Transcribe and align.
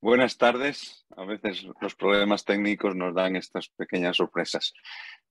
Buenas 0.00 0.36
tardes. 0.38 1.04
A 1.16 1.24
veces 1.24 1.64
los 1.80 1.94
problemas 1.94 2.44
técnicos 2.44 2.94
nos 2.94 3.14
dan 3.14 3.36
estas 3.36 3.68
pequeñas 3.68 4.16
sorpresas. 4.16 4.72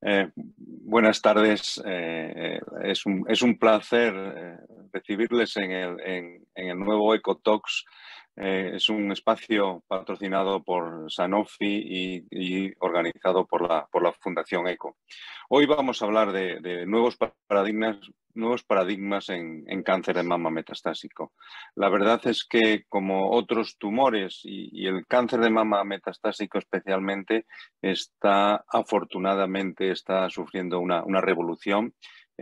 Eh, 0.00 0.30
buenas 0.34 1.20
tardes. 1.20 1.80
Eh, 1.84 2.60
es, 2.84 3.06
un, 3.06 3.24
es, 3.28 3.42
un, 3.42 3.58
placer 3.58 4.14
eh, 4.14 4.56
recibirles 4.92 5.56
en 5.56 5.70
el, 5.72 6.00
en, 6.00 6.46
en 6.54 6.68
el 6.70 6.78
nuevo 6.78 7.14
EcoTalks 7.14 7.84
eh, 8.36 8.72
es 8.74 8.88
un 8.88 9.12
espacio 9.12 9.84
patrocinado 9.86 10.62
por 10.62 11.12
Sanofi 11.12 12.24
y, 12.30 12.72
organizado 12.80 13.46
por 13.46 13.68
la, 13.68 13.86
por 13.90 14.02
la, 14.02 14.12
Fundación 14.12 14.68
ECO. 14.68 14.96
Hoy 15.50 15.66
vamos 15.66 16.00
a 16.00 16.06
hablar 16.06 16.32
de, 16.32 16.86
nuevos 16.86 17.18
paradigmas, 17.46 17.98
nuevos 18.34 18.62
paradigmas 18.62 19.28
en, 19.28 19.82
cáncer 19.82 20.16
de 20.16 20.22
mama 20.22 20.50
metastásico. 20.50 21.32
La 21.74 21.90
verdad 21.90 22.20
es 22.26 22.44
que 22.48 22.84
como 22.88 23.32
otros 23.32 23.76
tumores 23.76 24.40
y, 24.44 24.86
el 24.86 25.06
cáncer 25.06 25.40
de 25.40 25.50
mama 25.50 25.84
metastásico 25.84 26.56
especialmente 26.56 27.44
está 27.82 28.64
afortunadamente 28.66 29.90
está 29.90 30.30
sufriendo 30.30 30.80
una, 30.80 31.04
una 31.04 31.20
revolución 31.20 31.94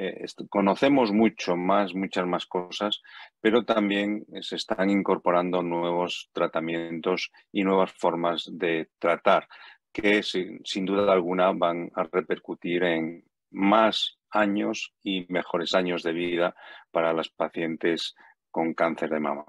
eh, 0.02 0.26
conocemos 0.48 1.12
mucho 1.12 1.56
más, 1.56 1.94
muchas 1.94 2.26
más 2.26 2.46
cosas, 2.46 3.02
pero 3.38 3.66
también 3.66 4.24
se 4.40 4.56
están 4.56 4.88
incorporando 4.88 5.62
nuevos 5.62 6.30
tratamientos 6.32 7.30
y 7.52 7.64
nuevas 7.64 7.92
formas 7.92 8.48
de 8.50 8.88
tratar 8.98 9.46
que 9.92 10.22
sin, 10.22 10.62
duda 10.86 11.12
alguna 11.12 11.52
van 11.52 11.90
a 11.94 12.04
repercutir 12.04 12.82
en 12.84 13.24
más 13.50 14.18
años 14.30 14.94
y 15.02 15.26
mejores 15.28 15.74
años 15.74 16.02
de 16.02 16.12
vida 16.12 16.54
para 16.90 17.12
las 17.12 17.28
pacientes 17.28 18.14
con 18.50 18.74
cáncer 18.74 19.10
de 19.10 19.20
mama. 19.20 19.44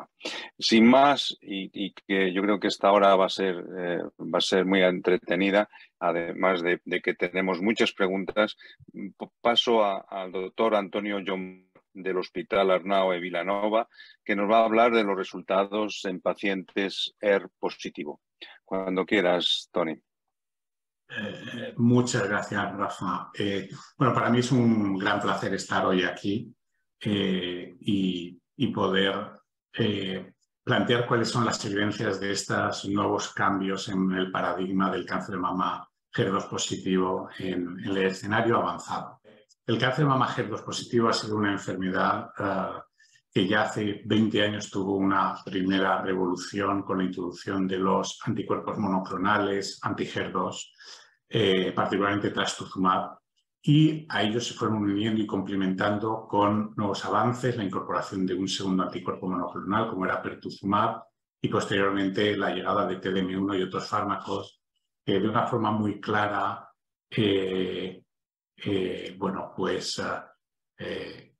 Sin 0.57 0.87
más, 0.87 1.37
y, 1.41 1.93
que 1.93 2.33
yo 2.33 2.41
creo 2.41 2.59
que 2.59 2.67
esta 2.67 2.91
hora 2.91 3.15
va 3.15 3.25
a 3.25 3.29
ser, 3.29 3.55
eh, 3.77 3.99
va 4.19 4.37
a 4.37 4.41
ser 4.41 4.65
muy 4.65 4.81
entretenida, 4.83 5.69
además 5.99 6.61
de, 6.61 6.79
que 7.01 7.13
tenemos 7.15 7.61
muchas 7.61 7.91
preguntas, 7.93 8.57
paso 9.41 9.83
al 9.83 10.31
doctor 10.31 10.75
Antonio 10.75 11.19
John 11.25 11.69
del 11.93 12.17
Hospital 12.17 12.71
Arnao 12.71 13.11
de 13.11 13.19
Vilanova, 13.19 13.87
que 14.23 14.35
nos 14.35 14.49
va 14.49 14.59
a 14.59 14.65
hablar 14.65 14.93
de 14.93 15.03
los 15.03 15.17
resultados 15.17 16.05
en 16.05 16.21
pacientes 16.21 17.15
ER 17.19 17.49
positivo. 17.59 18.21
Cuando 18.63 19.05
quieras, 19.05 19.67
Tony. 19.71 19.99
Eh, 21.09 21.73
muchas 21.75 22.29
gracias, 22.29 22.77
Rafa. 22.77 23.29
Eh, 23.37 23.69
bueno, 23.97 24.13
para 24.13 24.29
mí 24.29 24.39
es 24.39 24.51
un 24.51 24.97
gran 24.97 25.19
placer 25.19 25.53
estar 25.53 25.85
hoy 25.85 26.03
aquí 26.03 26.53
y 27.03 28.40
y 28.61 28.67
poder 28.67 29.41
eh, 29.73 30.33
plantear 30.63 31.07
cuáles 31.07 31.29
son 31.29 31.45
las 31.45 31.65
evidencias 31.65 32.19
de 32.19 32.31
estos 32.31 32.85
nuevos 32.85 33.33
cambios 33.33 33.89
en 33.89 34.11
el 34.11 34.29
paradigma 34.29 34.91
del 34.91 35.03
cáncer 35.03 35.33
de 35.33 35.41
mama 35.41 35.89
HER2 36.13 36.47
positivo 36.47 37.27
en, 37.39 37.79
el 37.83 37.97
escenario 37.97 38.57
avanzado. 38.57 39.19
El 39.65 39.79
cáncer 39.79 40.05
de 40.05 40.09
mama 40.09 40.27
HER2 40.27 40.63
positivo 40.63 41.09
ha 41.09 41.13
sido 41.13 41.37
una 41.37 41.53
enfermedad 41.53 42.29
eh, 42.37 42.81
que 43.33 43.47
ya 43.47 43.63
hace 43.63 44.03
20 44.05 44.43
años 44.43 44.69
tuvo 44.69 44.95
una 44.95 45.41
primera 45.43 45.99
revolución 46.03 46.83
con 46.83 46.99
la 46.99 47.05
introducción 47.05 47.67
de 47.67 47.77
los 47.77 48.19
anticuerpos 48.23 48.77
monoclonales 48.77 49.79
anti-HER2, 49.81 50.71
eh, 51.29 51.71
particularmente 51.75 52.29
trastuzumab, 52.29 53.20
y 53.63 54.07
a 54.09 54.23
ellos 54.23 54.47
se 54.47 54.55
fueron 54.55 54.77
uniendo 54.77 55.21
y 55.21 55.27
complementando 55.27 56.27
con 56.27 56.73
nuevos 56.75 57.05
avances, 57.05 57.55
la 57.55 57.63
incorporación 57.63 58.25
de 58.25 58.33
un 58.33 58.47
segundo 58.47 58.83
anticuerpo 58.83 59.27
monoclonal 59.27 59.87
como 59.87 60.05
era 60.05 60.21
pertuzumab 60.21 61.03
y 61.39 61.47
posteriormente 61.47 62.35
la 62.35 62.49
llegada 62.49 62.87
de 62.87 62.99
TDM1 62.99 63.59
y 63.59 63.63
otros 63.63 63.87
fármacos 63.87 64.61
que 65.05 65.19
de 65.19 65.27
una 65.27 65.45
forma 65.45 65.71
muy 65.71 65.99
clara, 65.99 66.69
eh, 67.09 68.03
eh, 68.57 69.15
bueno, 69.17 69.53
pues, 69.55 70.01
eh, 70.77 71.35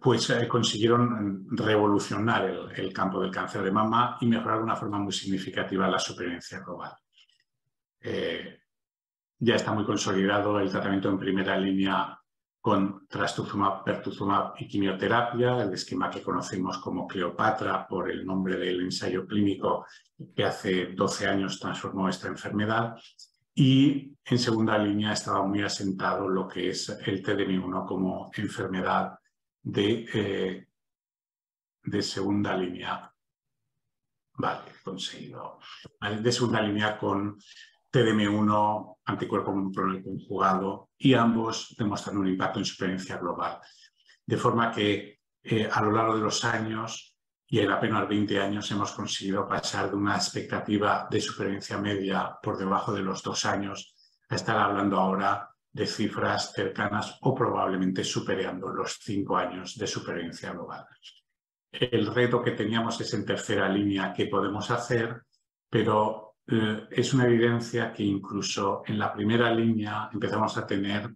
pues 0.00 0.32
consiguieron 0.48 1.46
revolucionar 1.50 2.44
el, 2.44 2.70
el, 2.72 2.92
campo 2.92 3.20
del 3.20 3.30
cáncer 3.30 3.62
de 3.62 3.70
mama 3.70 4.16
y 4.20 4.26
mejorar 4.26 4.58
de 4.58 4.64
una 4.64 4.76
forma 4.76 4.98
muy 4.98 5.12
significativa 5.12 5.88
la 5.88 5.98
supervivencia 5.98 6.60
global. 6.60 6.92
Ya 9.42 9.54
está 9.54 9.72
muy 9.72 9.86
consolidado 9.86 10.60
el 10.60 10.70
tratamiento 10.70 11.08
en 11.08 11.18
primera 11.18 11.58
línea 11.58 12.20
con 12.60 13.06
trastuzumab, 13.08 13.82
pertuzumab 13.82 14.52
y 14.58 14.68
quimioterapia, 14.68 15.62
el 15.62 15.72
esquema 15.72 16.10
que 16.10 16.20
conocemos 16.20 16.76
como 16.76 17.06
Cleopatra 17.06 17.88
por 17.88 18.10
el 18.10 18.26
nombre 18.26 18.58
del 18.58 18.82
ensayo 18.82 19.26
clínico 19.26 19.86
que 20.36 20.44
hace 20.44 20.92
12 20.92 21.26
años 21.26 21.58
transformó 21.58 22.10
esta 22.10 22.28
enfermedad. 22.28 22.96
Y 23.54 24.14
en 24.26 24.38
segunda 24.38 24.76
línea 24.76 25.14
estaba 25.14 25.42
muy 25.46 25.62
asentado 25.62 26.28
lo 26.28 26.46
que 26.46 26.68
es 26.68 26.90
el 27.06 27.22
TDM1 27.22 27.86
como 27.86 28.30
enfermedad 28.34 29.18
de, 29.62 30.06
eh, 30.12 30.66
de 31.82 32.02
segunda 32.02 32.54
línea. 32.54 33.10
Vale, 34.34 34.70
conseguido. 34.84 35.58
De 36.22 36.30
segunda 36.30 36.60
línea 36.60 36.98
con 36.98 37.38
TDM1, 37.92 38.96
anticuerpo 39.04 39.52
monoclonal 39.52 40.02
conjugado, 40.02 40.90
y 40.96 41.14
ambos 41.14 41.74
demuestran 41.78 42.18
un 42.18 42.28
impacto 42.28 42.58
en 42.58 42.64
supervivencia 42.64 43.16
global. 43.16 43.58
De 44.26 44.36
forma 44.36 44.70
que 44.70 45.20
eh, 45.42 45.68
a 45.70 45.82
lo 45.82 45.90
largo 45.90 46.16
de 46.16 46.22
los 46.22 46.44
años 46.44 47.16
y 47.46 47.58
en 47.58 47.70
apenas 47.70 48.08
20 48.08 48.38
años 48.40 48.70
hemos 48.70 48.92
conseguido 48.92 49.48
pasar 49.48 49.90
de 49.90 49.96
una 49.96 50.14
expectativa 50.14 51.08
de 51.10 51.20
supervivencia 51.20 51.78
media 51.78 52.38
por 52.40 52.56
debajo 52.56 52.92
de 52.92 53.02
los 53.02 53.22
dos 53.22 53.44
años 53.44 53.94
a 54.28 54.36
estar 54.36 54.56
hablando 54.56 54.96
ahora 54.96 55.50
de 55.72 55.86
cifras 55.86 56.52
cercanas 56.52 57.18
o 57.22 57.34
probablemente 57.34 58.04
superando 58.04 58.68
los 58.68 58.98
cinco 59.00 59.36
años 59.36 59.76
de 59.76 59.86
supervivencia 59.86 60.52
global. 60.52 60.86
El 61.72 62.06
reto 62.12 62.42
que 62.42 62.52
teníamos 62.52 63.00
es 63.00 63.14
en 63.14 63.24
tercera 63.24 63.68
línea 63.68 64.12
qué 64.12 64.26
podemos 64.26 64.70
hacer, 64.70 65.22
pero 65.68 66.29
eh, 66.50 66.88
es 66.90 67.14
una 67.14 67.26
evidencia 67.26 67.92
que 67.92 68.02
incluso 68.02 68.82
en 68.86 68.98
la 68.98 69.12
primera 69.12 69.54
línea 69.54 70.10
empezamos 70.12 70.56
a 70.56 70.66
tener 70.66 71.08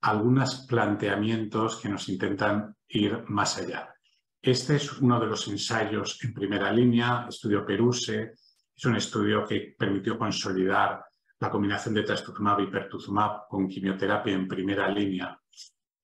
algunos 0.00 0.66
planteamientos 0.66 1.80
que 1.80 1.88
nos 1.88 2.08
intentan 2.08 2.74
ir 2.88 3.24
más 3.28 3.58
allá. 3.58 3.94
Este 4.40 4.76
es 4.76 4.92
uno 5.00 5.18
de 5.20 5.26
los 5.26 5.48
ensayos 5.48 6.18
en 6.22 6.32
primera 6.32 6.72
línea, 6.72 7.26
estudio 7.28 7.66
Peruse, 7.66 8.34
es 8.74 8.84
un 8.84 8.96
estudio 8.96 9.44
que 9.44 9.74
permitió 9.76 10.16
consolidar 10.16 11.04
la 11.40 11.50
combinación 11.50 11.94
de 11.94 12.04
trastuzumab 12.04 12.60
y 12.60 12.68
pertuzumab 12.68 13.48
con 13.48 13.68
quimioterapia 13.68 14.34
en 14.34 14.48
primera 14.48 14.88
línea. 14.88 15.38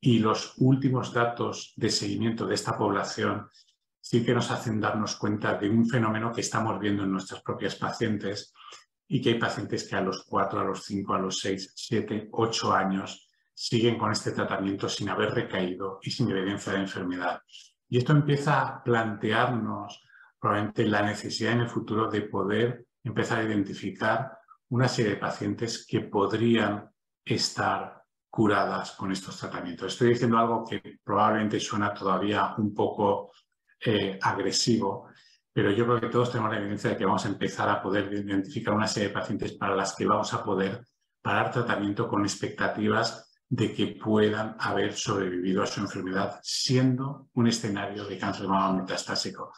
Y 0.00 0.18
los 0.18 0.54
últimos 0.58 1.12
datos 1.12 1.72
de 1.76 1.88
seguimiento 1.88 2.46
de 2.46 2.54
esta 2.56 2.76
población 2.76 3.48
sí 4.04 4.22
que 4.22 4.34
nos 4.34 4.50
hacen 4.50 4.82
darnos 4.82 5.16
cuenta 5.16 5.54
de 5.54 5.70
un 5.70 5.88
fenómeno 5.88 6.30
que 6.30 6.42
estamos 6.42 6.78
viendo 6.78 7.04
en 7.04 7.12
nuestras 7.12 7.40
propias 7.40 7.76
pacientes 7.76 8.52
y 9.08 9.18
que 9.18 9.30
hay 9.30 9.38
pacientes 9.38 9.88
que 9.88 9.96
a 9.96 10.02
los 10.02 10.26
4, 10.28 10.60
a 10.60 10.64
los 10.64 10.84
5, 10.84 11.14
a 11.14 11.18
los 11.20 11.40
6, 11.40 11.72
7, 11.74 12.28
8 12.32 12.74
años 12.74 13.30
siguen 13.54 13.96
con 13.96 14.12
este 14.12 14.32
tratamiento 14.32 14.90
sin 14.90 15.08
haber 15.08 15.30
recaído 15.30 16.00
y 16.02 16.10
sin 16.10 16.30
evidencia 16.30 16.74
de 16.74 16.80
enfermedad. 16.80 17.40
Y 17.88 17.96
esto 17.96 18.12
empieza 18.12 18.60
a 18.60 18.84
plantearnos 18.84 20.02
probablemente 20.38 20.84
la 20.84 21.00
necesidad 21.00 21.52
en 21.52 21.60
el 21.60 21.70
futuro 21.70 22.10
de 22.10 22.20
poder 22.20 22.84
empezar 23.02 23.38
a 23.38 23.44
identificar 23.44 24.36
una 24.68 24.86
serie 24.86 25.12
de 25.12 25.16
pacientes 25.16 25.86
que 25.86 26.00
podrían 26.00 26.90
estar 27.24 28.04
curadas 28.28 28.92
con 28.92 29.12
estos 29.12 29.38
tratamientos. 29.38 29.94
Estoy 29.94 30.10
diciendo 30.10 30.36
algo 30.36 30.62
que 30.62 30.98
probablemente 31.02 31.58
suena 31.58 31.94
todavía 31.94 32.54
un 32.58 32.74
poco 32.74 33.30
eh, 33.84 34.18
agresivo, 34.20 35.08
pero 35.52 35.70
yo 35.70 35.84
creo 35.84 36.00
que 36.00 36.08
todos 36.08 36.32
tenemos 36.32 36.52
la 36.52 36.58
evidencia 36.58 36.90
de 36.90 36.96
que 36.96 37.04
vamos 37.04 37.24
a 37.24 37.28
empezar 37.28 37.68
a 37.68 37.82
poder 37.82 38.12
identificar 38.12 38.74
una 38.74 38.88
serie 38.88 39.08
de 39.08 39.14
pacientes 39.14 39.52
para 39.52 39.76
las 39.76 39.94
que 39.94 40.06
vamos 40.06 40.32
a 40.34 40.42
poder 40.42 40.84
parar 41.22 41.52
tratamiento 41.52 42.08
con 42.08 42.22
expectativas 42.22 43.30
de 43.48 43.72
que 43.72 43.86
puedan 43.88 44.56
haber 44.58 44.94
sobrevivido 44.94 45.62
a 45.62 45.66
su 45.66 45.80
enfermedad 45.80 46.40
siendo 46.42 47.28
un 47.34 47.46
escenario 47.46 48.04
de 48.04 48.18
cáncer 48.18 48.42
de 48.42 48.48
mama 48.48 48.80
metastásico. 48.80 49.52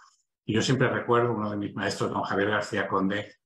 Y 0.44 0.54
yo 0.54 0.62
siempre 0.62 0.88
recuerdo, 0.88 1.32
uno 1.32 1.50
de 1.50 1.56
mis 1.56 1.74
maestros, 1.74 2.10
don 2.10 2.22
Javier 2.22 2.50
García 2.50 2.86
Conde, 2.86 3.36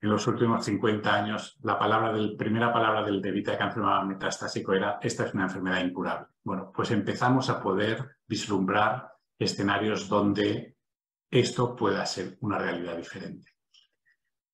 en 0.00 0.10
los 0.10 0.26
últimos 0.26 0.64
50 0.64 1.14
años, 1.14 1.56
la 1.62 1.78
palabra 1.78 2.12
del, 2.12 2.36
primera 2.36 2.70
palabra 2.72 3.02
del 3.02 3.22
debita 3.22 3.52
de 3.52 3.58
cáncer 3.58 3.80
de 3.80 3.86
mama 3.86 4.04
metastásico 4.04 4.74
era 4.74 4.98
esta 5.00 5.24
es 5.24 5.32
una 5.32 5.44
enfermedad 5.44 5.82
incurable. 5.82 6.26
Bueno, 6.42 6.70
pues 6.74 6.90
empezamos 6.90 7.48
a 7.48 7.62
poder 7.62 8.18
vislumbrar 8.26 9.13
escenarios 9.38 10.08
donde 10.08 10.76
esto 11.30 11.74
pueda 11.74 12.06
ser 12.06 12.36
una 12.40 12.58
realidad 12.58 12.96
diferente. 12.96 13.52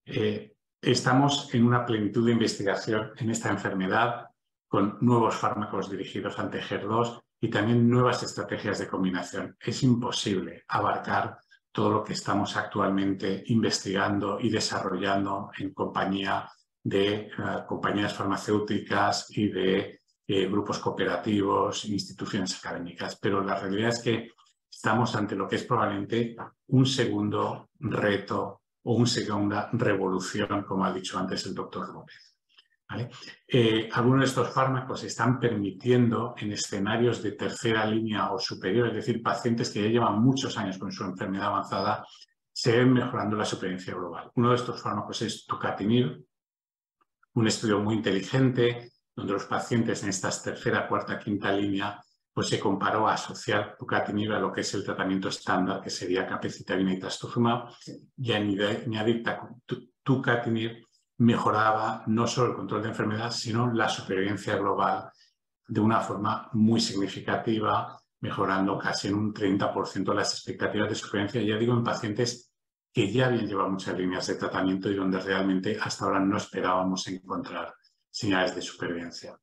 Eh, 0.05 0.55
estamos 0.81 1.53
en 1.55 1.67
una 1.67 1.85
plenitud 1.85 2.25
de 2.25 2.33
investigación 2.33 3.13
en 3.17 3.31
esta 3.31 3.51
enfermedad 3.51 4.29
con 4.67 4.99
nuevos 5.01 5.37
fármacos 5.37 5.91
dirigidos 5.91 6.39
ante 6.39 6.63
HER2 6.63 7.21
y 7.41 7.51
también 7.51 7.89
nuevas 7.89 8.23
estrategias 8.23 8.79
de 8.79 8.89
combinación. 8.89 9.57
Es 9.61 9.83
imposible 9.83 10.65
abarcar 10.69 11.39
todo 11.73 11.91
lo 11.91 12.05
que 12.05 12.15
estamos 12.15 12.57
actualmente 12.57 13.43
investigando 13.47 14.39
y 14.41 14.51
desarrollando 14.51 15.51
en 15.59 15.73
compañía 15.73 16.51
de 16.83 17.15
eh, 17.15 17.31
compañías 17.67 18.15
farmacéuticas 18.15 19.27
y 19.31 19.49
de 19.49 20.01
eh, 20.27 20.47
grupos 20.47 20.79
cooperativos, 20.79 21.85
instituciones 21.85 22.57
académicas. 22.59 23.19
Pero 23.21 23.43
la 23.43 23.59
realidad 23.59 23.91
es 23.91 24.01
que 24.01 24.31
estamos 24.81 25.15
ante 25.15 25.37
lo 25.37 25.47
que 25.47 25.57
es 25.57 25.65
probablemente 25.65 26.35
un 26.69 26.87
segundo 26.87 27.69
reto 27.81 28.63
o 28.85 28.95
una 28.95 29.07
segunda 29.07 29.69
revolución, 29.75 30.65
como 30.65 30.87
ha 30.87 30.93
dicho 30.93 31.19
antes 31.19 31.45
el 31.45 31.55
doctor 31.55 31.93
López. 31.93 32.35
Eh, 33.47 33.91
algunos 33.93 34.21
de 34.21 34.27
estos 34.27 34.49
fármacos 34.49 35.05
están 35.05 35.39
permitiendo 35.39 36.35
en 36.39 36.53
escenarios 36.53 37.23
de 37.23 37.33
tercera 37.33 37.85
línea 37.85 38.33
o 38.33 38.39
superior, 38.39 38.89
es 38.89 38.95
decir, 38.95 39.23
pacientes 39.23 39.69
que 39.69 39.83
ya 39.83 39.91
llevan 39.91 40.23
muchos 40.23 40.57
años 40.57 40.79
con 40.79 40.91
su 40.91 41.05
enfermedad 41.05 41.49
avanzada, 41.49 42.07
se 42.51 42.79
ven 42.79 42.95
mejorando 42.95 43.37
la 43.37 43.45
supervivencia 43.45 43.95
global. 43.95 44.31
Uno 44.35 44.49
de 44.49 44.57
estos 44.57 44.81
fármacos 44.81 45.21
es 45.21 45.45
tucatinib, 45.45 46.25
un 47.35 47.47
estudio 47.47 47.81
muy 47.81 47.97
inteligente 47.97 48.93
donde 49.15 49.35
los 49.35 49.45
pacientes 49.45 50.03
en 50.03 50.09
estas 50.09 50.43
tercera, 50.43 50.89
cuarta, 50.89 51.19
quinta 51.19 51.53
línea 51.53 52.01
pues 52.33 52.49
se 52.49 52.61
comparó 52.61 53.09
a 53.09 53.15
asociar 53.15 53.77
tucatinib 53.79 54.33
a 54.33 54.39
lo 54.39 54.53
que 54.53 54.61
es 54.61 54.75
el 54.75 54.85
tratamiento 54.85 55.29
estándar, 55.29 55.81
que 55.81 55.91
sería 55.91 56.27
capecitabina 56.27 56.93
y 56.93 56.99
trastuzumab, 56.99 57.71
y 58.17 58.33
añadir 58.33 59.23
tucatinib 60.03 60.87
mejoraba 61.19 62.05
no 62.07 62.27
solo 62.27 62.51
el 62.51 62.57
control 62.57 62.83
de 62.83 62.89
enfermedad, 62.89 63.31
sino 63.31 63.73
la 63.73 63.89
supervivencia 63.89 64.57
global 64.57 65.11
de 65.67 65.81
una 65.81 66.01
forma 66.01 66.49
muy 66.53 66.81
significativa, 66.81 68.01
mejorando 68.21 68.79
casi 68.79 69.09
en 69.09 69.15
un 69.15 69.35
30% 69.35 70.15
las 70.15 70.33
expectativas 70.33 70.89
de 70.89 70.95
supervivencia, 70.95 71.43
ya 71.43 71.59
digo, 71.59 71.75
en 71.75 71.85
pacientes 71.85 72.53
que 72.93 73.13
ya 73.13 73.27
habían 73.27 73.47
llevado 73.47 73.71
muchas 73.71 73.97
líneas 73.97 74.27
de 74.27 74.35
tratamiento 74.35 74.91
y 74.91 74.97
donde 74.97 75.21
realmente 75.21 75.79
hasta 75.81 76.05
ahora 76.07 76.21
no 76.21 76.37
esperábamos 76.37 77.07
encontrar 77.07 77.75
señales 78.09 78.55
de 78.55 78.63
supervivencia. 78.63 79.39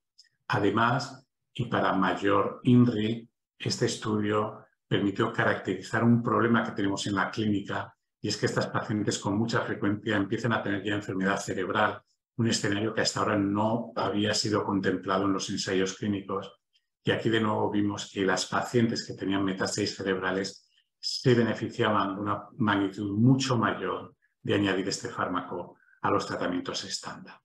Además, 0.48 1.27
y 1.60 1.66
para 1.66 1.94
mayor 1.94 2.62
INRI, 2.64 3.28
este 3.58 3.88
estudio 3.88 4.66
permitió 4.88 5.34
caracterizar 5.34 6.04
un 6.04 6.22
problema 6.22 6.64
que 6.64 6.72
tenemos 6.72 7.08
en 7.08 7.16
la 7.16 7.32
clínica 7.32 7.96
y 8.22 8.28
es 8.28 8.38
que 8.38 8.46
estas 8.46 8.68
pacientes 8.68 9.18
con 9.18 9.36
mucha 9.38 9.62
frecuencia 9.62 10.16
empiezan 10.16 10.54
a 10.54 10.62
tener 10.62 10.84
ya 10.84 10.94
enfermedad 10.94 11.40
cerebral, 11.40 12.00
un 12.38 12.48
escenario 12.48 12.94
que 12.94 13.02
hasta 13.02 13.22
ahora 13.22 13.38
no 13.38 13.92
había 13.96 14.36
sido 14.36 14.64
contemplado 14.64 15.26
en 15.26 15.34
los 15.34 15.50
ensayos 15.50 15.96
clínicos. 15.96 16.60
Y 17.04 17.10
aquí 17.10 17.30
de 17.30 17.42
nuevo 17.42 17.72
vimos 17.72 18.12
que 18.14 18.24
las 18.24 18.46
pacientes 18.46 19.06
que 19.08 19.16
tenían 19.16 19.44
metástasis 19.44 19.96
cerebrales 19.96 20.70
se 21.00 21.34
beneficiaban 21.34 22.16
de 22.16 22.22
una 22.22 22.44
magnitud 22.58 23.18
mucho 23.18 23.58
mayor 23.58 24.16
de 24.44 24.54
añadir 24.54 24.88
este 24.88 25.10
fármaco 25.10 25.78
a 26.02 26.12
los 26.12 26.28
tratamientos 26.28 26.84
estándar. 26.84 27.40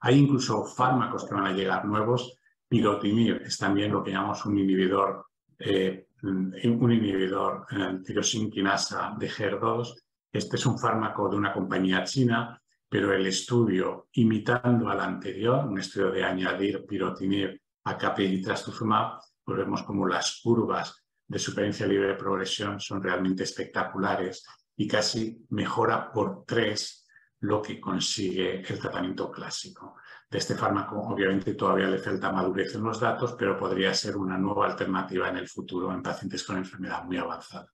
Hay 0.00 0.16
incluso 0.16 0.64
fármacos 0.64 1.24
que 1.24 1.34
van 1.34 1.46
a 1.46 1.52
llegar 1.52 1.84
nuevos. 1.84 2.38
Pirotinib 2.68 3.42
es 3.42 3.58
también 3.58 3.92
lo 3.92 4.02
que 4.02 4.12
llamamos 4.12 4.44
un 4.46 4.58
inhibidor 4.58 5.26
eh, 5.58 6.08
un 6.24 6.92
inhibidor 6.92 7.66
en 7.70 8.02
tirosinquinasa 8.02 9.14
de 9.18 9.28
HER2. 9.28 9.94
Este 10.32 10.56
es 10.56 10.66
un 10.66 10.78
fármaco 10.78 11.28
de 11.28 11.36
una 11.36 11.52
compañía 11.52 12.02
china, 12.04 12.60
pero 12.88 13.12
el 13.12 13.26
estudio, 13.26 14.08
imitando 14.12 14.88
al 14.88 15.00
anterior, 15.00 15.66
un 15.66 15.78
estudio 15.78 16.10
de 16.10 16.24
añadir 16.24 16.84
pirotinib 16.86 17.60
a 17.84 17.98
trastuzumab, 17.98 19.20
pues 19.44 19.58
vemos 19.58 19.82
como 19.82 20.06
las 20.06 20.40
curvas 20.42 21.04
de 21.26 21.38
supervivencia 21.38 21.86
libre 21.86 22.08
de 22.08 22.14
progresión 22.14 22.80
son 22.80 23.02
realmente 23.02 23.44
espectaculares 23.44 24.44
y 24.76 24.88
casi 24.88 25.44
mejora 25.50 26.10
por 26.10 26.44
tres 26.46 27.06
lo 27.40 27.60
que 27.60 27.80
consigue 27.80 28.60
el 28.60 28.78
tratamiento 28.78 29.30
clásico 29.30 29.96
este 30.38 30.54
fármaco. 30.54 31.00
Obviamente 31.00 31.54
todavía 31.54 31.86
le 31.86 31.98
falta 31.98 32.32
madurez 32.32 32.74
en 32.74 32.84
los 32.84 33.00
datos, 33.00 33.34
pero 33.38 33.58
podría 33.58 33.94
ser 33.94 34.16
una 34.16 34.38
nueva 34.38 34.66
alternativa 34.66 35.28
en 35.28 35.36
el 35.36 35.48
futuro 35.48 35.92
en 35.92 36.02
pacientes 36.02 36.44
con 36.44 36.56
enfermedad 36.56 37.04
muy 37.04 37.16
avanzada. 37.16 37.72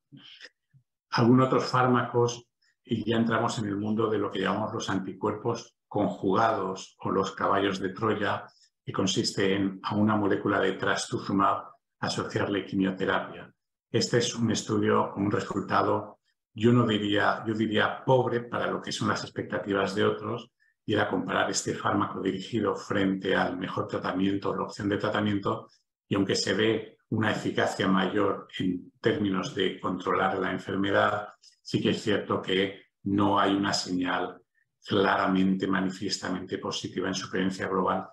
Algunos 1.10 1.46
otros 1.46 1.64
fármacos, 1.64 2.46
y 2.84 3.08
ya 3.08 3.16
entramos 3.16 3.58
en 3.58 3.66
el 3.66 3.76
mundo 3.76 4.08
de 4.08 4.18
lo 4.18 4.30
que 4.30 4.40
llamamos 4.40 4.72
los 4.72 4.90
anticuerpos 4.90 5.76
conjugados 5.86 6.96
o 7.00 7.10
los 7.10 7.32
caballos 7.32 7.78
de 7.78 7.90
Troya, 7.90 8.46
que 8.84 8.92
consiste 8.92 9.54
en 9.54 9.80
a 9.82 9.94
una 9.94 10.16
molécula 10.16 10.60
de 10.60 10.72
trastuzumab 10.72 11.64
asociarle 12.00 12.64
quimioterapia. 12.64 13.52
Este 13.90 14.18
es 14.18 14.34
un 14.34 14.50
estudio 14.50 15.12
un 15.16 15.30
resultado, 15.30 16.20
yo 16.54 16.72
no 16.72 16.86
diría, 16.86 17.44
yo 17.46 17.54
diría 17.54 18.04
pobre 18.04 18.40
para 18.40 18.70
lo 18.70 18.80
que 18.80 18.92
son 18.92 19.08
las 19.08 19.22
expectativas 19.22 19.94
de 19.94 20.04
otros, 20.04 20.50
y 20.90 20.94
era 20.94 21.08
comparar 21.08 21.48
este 21.48 21.72
fármaco 21.72 22.20
dirigido 22.20 22.74
frente 22.74 23.36
al 23.36 23.56
mejor 23.56 23.86
tratamiento, 23.86 24.52
la 24.52 24.64
opción 24.64 24.88
de 24.88 24.96
tratamiento, 24.98 25.68
y 26.08 26.16
aunque 26.16 26.34
se 26.34 26.52
ve 26.52 26.98
una 27.10 27.30
eficacia 27.30 27.86
mayor 27.86 28.48
en 28.58 28.90
términos 29.00 29.54
de 29.54 29.78
controlar 29.78 30.36
la 30.40 30.50
enfermedad, 30.50 31.28
sí 31.62 31.80
que 31.80 31.90
es 31.90 32.02
cierto 32.02 32.42
que 32.42 32.86
no 33.04 33.38
hay 33.38 33.54
una 33.54 33.72
señal 33.72 34.42
claramente, 34.84 35.68
manifiestamente 35.68 36.58
positiva 36.58 37.06
en 37.06 37.14
supervivencia 37.14 37.68
global, 37.68 38.08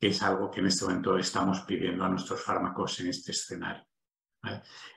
que 0.00 0.06
es 0.06 0.22
algo 0.22 0.50
que 0.50 0.60
en 0.60 0.68
este 0.68 0.86
momento 0.86 1.18
estamos 1.18 1.60
pidiendo 1.60 2.02
a 2.02 2.08
nuestros 2.08 2.40
fármacos 2.40 2.98
en 3.00 3.08
este 3.08 3.32
escenario. 3.32 3.84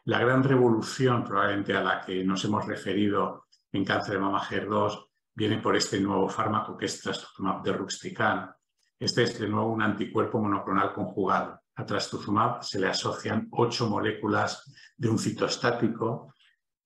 La 0.06 0.20
gran 0.20 0.42
revolución 0.42 1.26
probablemente 1.26 1.76
a 1.76 1.84
la 1.84 2.00
que 2.00 2.24
nos 2.24 2.46
hemos 2.46 2.66
referido 2.66 3.48
en 3.74 3.84
cáncer 3.84 4.14
de 4.14 4.20
mama 4.22 4.42
HER2 4.42 5.10
viene 5.36 5.58
por 5.58 5.76
este 5.76 6.00
nuevo 6.00 6.30
fármaco 6.30 6.78
que 6.78 6.86
es 6.86 7.02
trastuzumab 7.02 7.62
de 7.62 7.74
Ruxtican. 7.74 8.50
Este 8.98 9.24
es 9.24 9.38
de 9.38 9.50
nuevo 9.50 9.72
un 9.72 9.82
anticuerpo 9.82 10.40
monoclonal 10.40 10.94
conjugado. 10.94 11.60
A 11.76 11.86
trastuzumab 11.86 12.64
se 12.64 12.80
le 12.80 12.88
asocian 12.88 13.50
ocho 13.52 13.90
moléculas 13.90 14.72
de 14.96 15.10
un 15.10 15.20
citostático. 15.20 16.34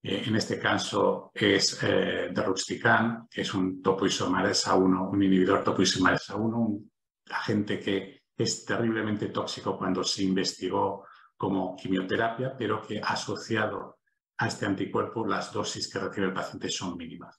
Eh, 0.01 0.23
en 0.25 0.35
este 0.35 0.59
caso 0.59 1.31
es 1.33 1.77
eh, 1.83 2.29
Ruxtican, 2.33 3.27
que 3.29 3.41
es 3.41 3.53
un 3.53 3.83
topoisomerasa 3.83 4.75
1, 4.75 5.09
un 5.09 5.23
inhibidor 5.23 5.63
topoisomerasa 5.63 6.35
1, 6.35 6.57
un 6.57 6.91
agente 7.29 7.79
que 7.79 8.23
es 8.35 8.65
terriblemente 8.65 9.27
tóxico 9.27 9.77
cuando 9.77 10.03
se 10.03 10.23
investigó 10.23 11.05
como 11.37 11.75
quimioterapia, 11.75 12.57
pero 12.57 12.81
que 12.81 12.99
asociado 12.99 13.99
a 14.37 14.47
este 14.47 14.65
anticuerpo 14.65 15.27
las 15.27 15.53
dosis 15.53 15.91
que 15.91 15.99
recibe 15.99 16.27
el 16.27 16.33
paciente 16.33 16.69
son 16.69 16.97
mínimas. 16.97 17.38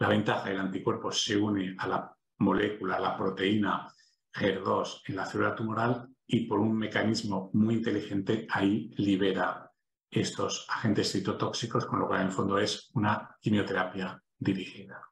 La 0.00 0.08
ventaja 0.08 0.48
del 0.48 0.60
anticuerpo 0.60 1.10
se 1.10 1.36
une 1.36 1.74
a 1.76 1.88
la 1.88 2.16
molécula, 2.38 2.96
a 2.96 3.00
la 3.00 3.16
proteína 3.16 3.92
HER2 4.32 5.02
en 5.06 5.16
la 5.16 5.26
célula 5.26 5.56
tumoral 5.56 6.08
y 6.24 6.46
por 6.46 6.60
un 6.60 6.76
mecanismo 6.76 7.50
muy 7.54 7.74
inteligente 7.74 8.46
ahí 8.48 8.90
libera 8.96 9.72
estos 10.08 10.66
agentes 10.68 11.10
citotóxicos, 11.10 11.84
con 11.84 11.98
lo 11.98 12.06
cual 12.06 12.20
en 12.20 12.26
el 12.28 12.32
fondo 12.32 12.58
es 12.58 12.90
una 12.94 13.36
quimioterapia 13.40 14.22
dirigida. 14.38 15.02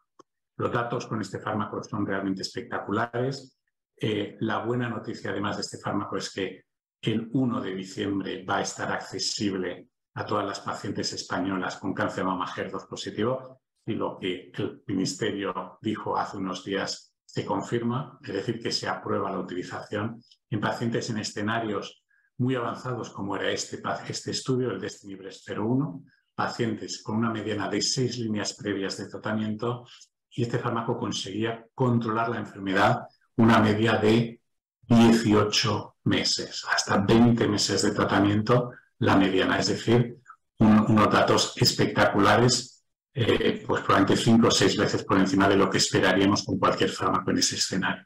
Los 0.56 0.72
datos 0.72 1.06
con 1.06 1.20
este 1.20 1.40
fármaco 1.40 1.82
son 1.82 2.06
realmente 2.06 2.42
espectaculares. 2.42 3.58
Eh, 3.96 4.36
la 4.40 4.58
buena 4.58 4.88
noticia 4.88 5.30
además 5.30 5.56
de 5.56 5.62
este 5.62 5.78
fármaco 5.78 6.16
es 6.16 6.32
que 6.32 6.64
el 7.02 7.28
1 7.32 7.60
de 7.60 7.74
diciembre 7.74 8.44
va 8.44 8.58
a 8.58 8.62
estar 8.62 8.90
accesible 8.92 9.88
a 10.14 10.24
todas 10.24 10.46
las 10.46 10.60
pacientes 10.60 11.12
españolas 11.12 11.76
con 11.76 11.92
cáncer 11.92 12.24
de 12.24 12.30
mama 12.30 12.46
HER2 12.46 12.88
positivo 12.88 13.60
y 13.86 13.94
lo 13.94 14.18
que 14.18 14.50
el 14.58 14.82
Ministerio 14.86 15.78
dijo 15.80 16.18
hace 16.18 16.36
unos 16.36 16.64
días 16.64 17.14
se 17.24 17.44
confirma, 17.44 18.18
es 18.22 18.32
decir, 18.32 18.60
que 18.60 18.72
se 18.72 18.88
aprueba 18.88 19.30
la 19.30 19.38
utilización 19.38 20.22
en 20.50 20.60
pacientes 20.60 21.08
en 21.10 21.18
escenarios 21.18 22.04
muy 22.38 22.54
avanzados 22.54 23.10
como 23.10 23.36
era 23.36 23.50
este, 23.50 23.80
este 24.08 24.30
estudio, 24.32 24.70
el 24.70 24.80
Destiny 24.80 25.14
Breast 25.14 25.48
01, 25.48 26.02
pacientes 26.34 27.02
con 27.02 27.16
una 27.16 27.30
mediana 27.30 27.68
de 27.68 27.80
seis 27.80 28.18
líneas 28.18 28.54
previas 28.54 28.98
de 28.98 29.08
tratamiento 29.08 29.86
y 30.30 30.42
este 30.42 30.58
fármaco 30.58 30.98
conseguía 30.98 31.64
controlar 31.74 32.28
la 32.28 32.38
enfermedad 32.38 33.06
una 33.36 33.58
media 33.58 33.96
de 33.98 34.40
18 34.82 35.96
meses, 36.04 36.64
hasta 36.70 36.98
20 36.98 37.48
meses 37.48 37.82
de 37.82 37.92
tratamiento 37.92 38.72
la 38.98 39.16
mediana, 39.16 39.58
es 39.58 39.68
decir, 39.68 40.18
unos 40.58 41.12
datos 41.12 41.54
espectaculares 41.56 42.75
eh, 43.18 43.62
pues 43.66 43.80
probablemente 43.80 44.22
cinco 44.22 44.48
o 44.48 44.50
seis 44.50 44.76
veces 44.76 45.02
por 45.02 45.16
encima 45.16 45.48
de 45.48 45.56
lo 45.56 45.70
que 45.70 45.78
esperaríamos 45.78 46.44
con 46.44 46.58
cualquier 46.58 46.90
fármaco 46.90 47.30
en 47.30 47.38
ese 47.38 47.56
escenario. 47.56 48.04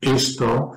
Esto 0.00 0.72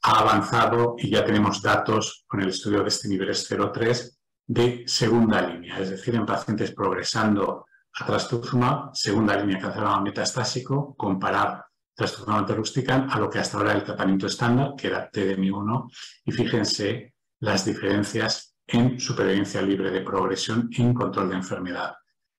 ha 0.00 0.18
avanzado 0.18 0.94
y 0.96 1.10
ya 1.10 1.22
tenemos 1.22 1.60
datos 1.60 2.24
con 2.26 2.40
el 2.40 2.48
estudio 2.48 2.82
de 2.82 2.88
este 2.88 3.08
nivel 3.08 3.30
03 3.36 4.18
de 4.46 4.84
segunda 4.86 5.42
línea, 5.42 5.78
es 5.78 5.90
decir, 5.90 6.14
en 6.14 6.24
pacientes 6.24 6.72
progresando 6.72 7.66
a 7.92 8.06
trastuzumab, 8.06 8.94
segunda 8.94 9.36
línea 9.36 9.58
cancerígeno 9.58 10.00
metastásico, 10.00 10.94
comparar 10.96 11.66
trastuzumab 11.94 12.50
rustican 12.56 13.10
a 13.10 13.18
lo 13.18 13.28
que 13.28 13.40
hasta 13.40 13.58
ahora 13.58 13.72
era 13.72 13.80
el 13.80 13.84
tratamiento 13.84 14.26
estándar, 14.26 14.72
que 14.74 14.86
era 14.86 15.10
TDM1, 15.10 15.92
y 16.24 16.32
fíjense 16.32 17.14
las 17.40 17.66
diferencias 17.66 18.56
en 18.66 18.98
supervivencia 18.98 19.60
libre 19.60 19.90
de 19.90 20.00
progresión 20.00 20.70
en 20.72 20.94
control 20.94 21.28
de 21.28 21.36
enfermedad 21.36 21.92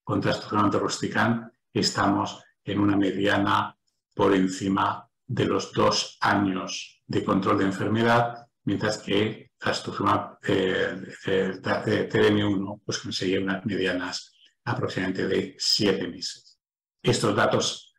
con 0.03 0.21
trastuzumab 0.21 0.73
rusticán 0.75 1.51
estamos 1.73 2.43
en 2.63 2.79
una 2.79 2.95
mediana 2.95 3.75
por 4.13 4.33
encima 4.33 5.09
de 5.25 5.45
los 5.45 5.73
dos 5.73 6.17
años 6.21 7.01
de 7.05 7.23
control 7.23 7.59
de 7.59 7.65
enfermedad, 7.65 8.47
mientras 8.65 8.97
que 8.97 9.51
trastuzumab 9.57 10.37
eh, 10.43 11.01
TDM1 11.25 12.81
pues 12.85 12.99
conseguía 12.99 13.39
unas 13.39 13.65
medianas 13.65 14.33
aproximadamente 14.65 15.27
de 15.27 15.55
siete 15.57 16.07
meses. 16.07 16.59
Estos 17.01 17.35
datos, 17.35 17.93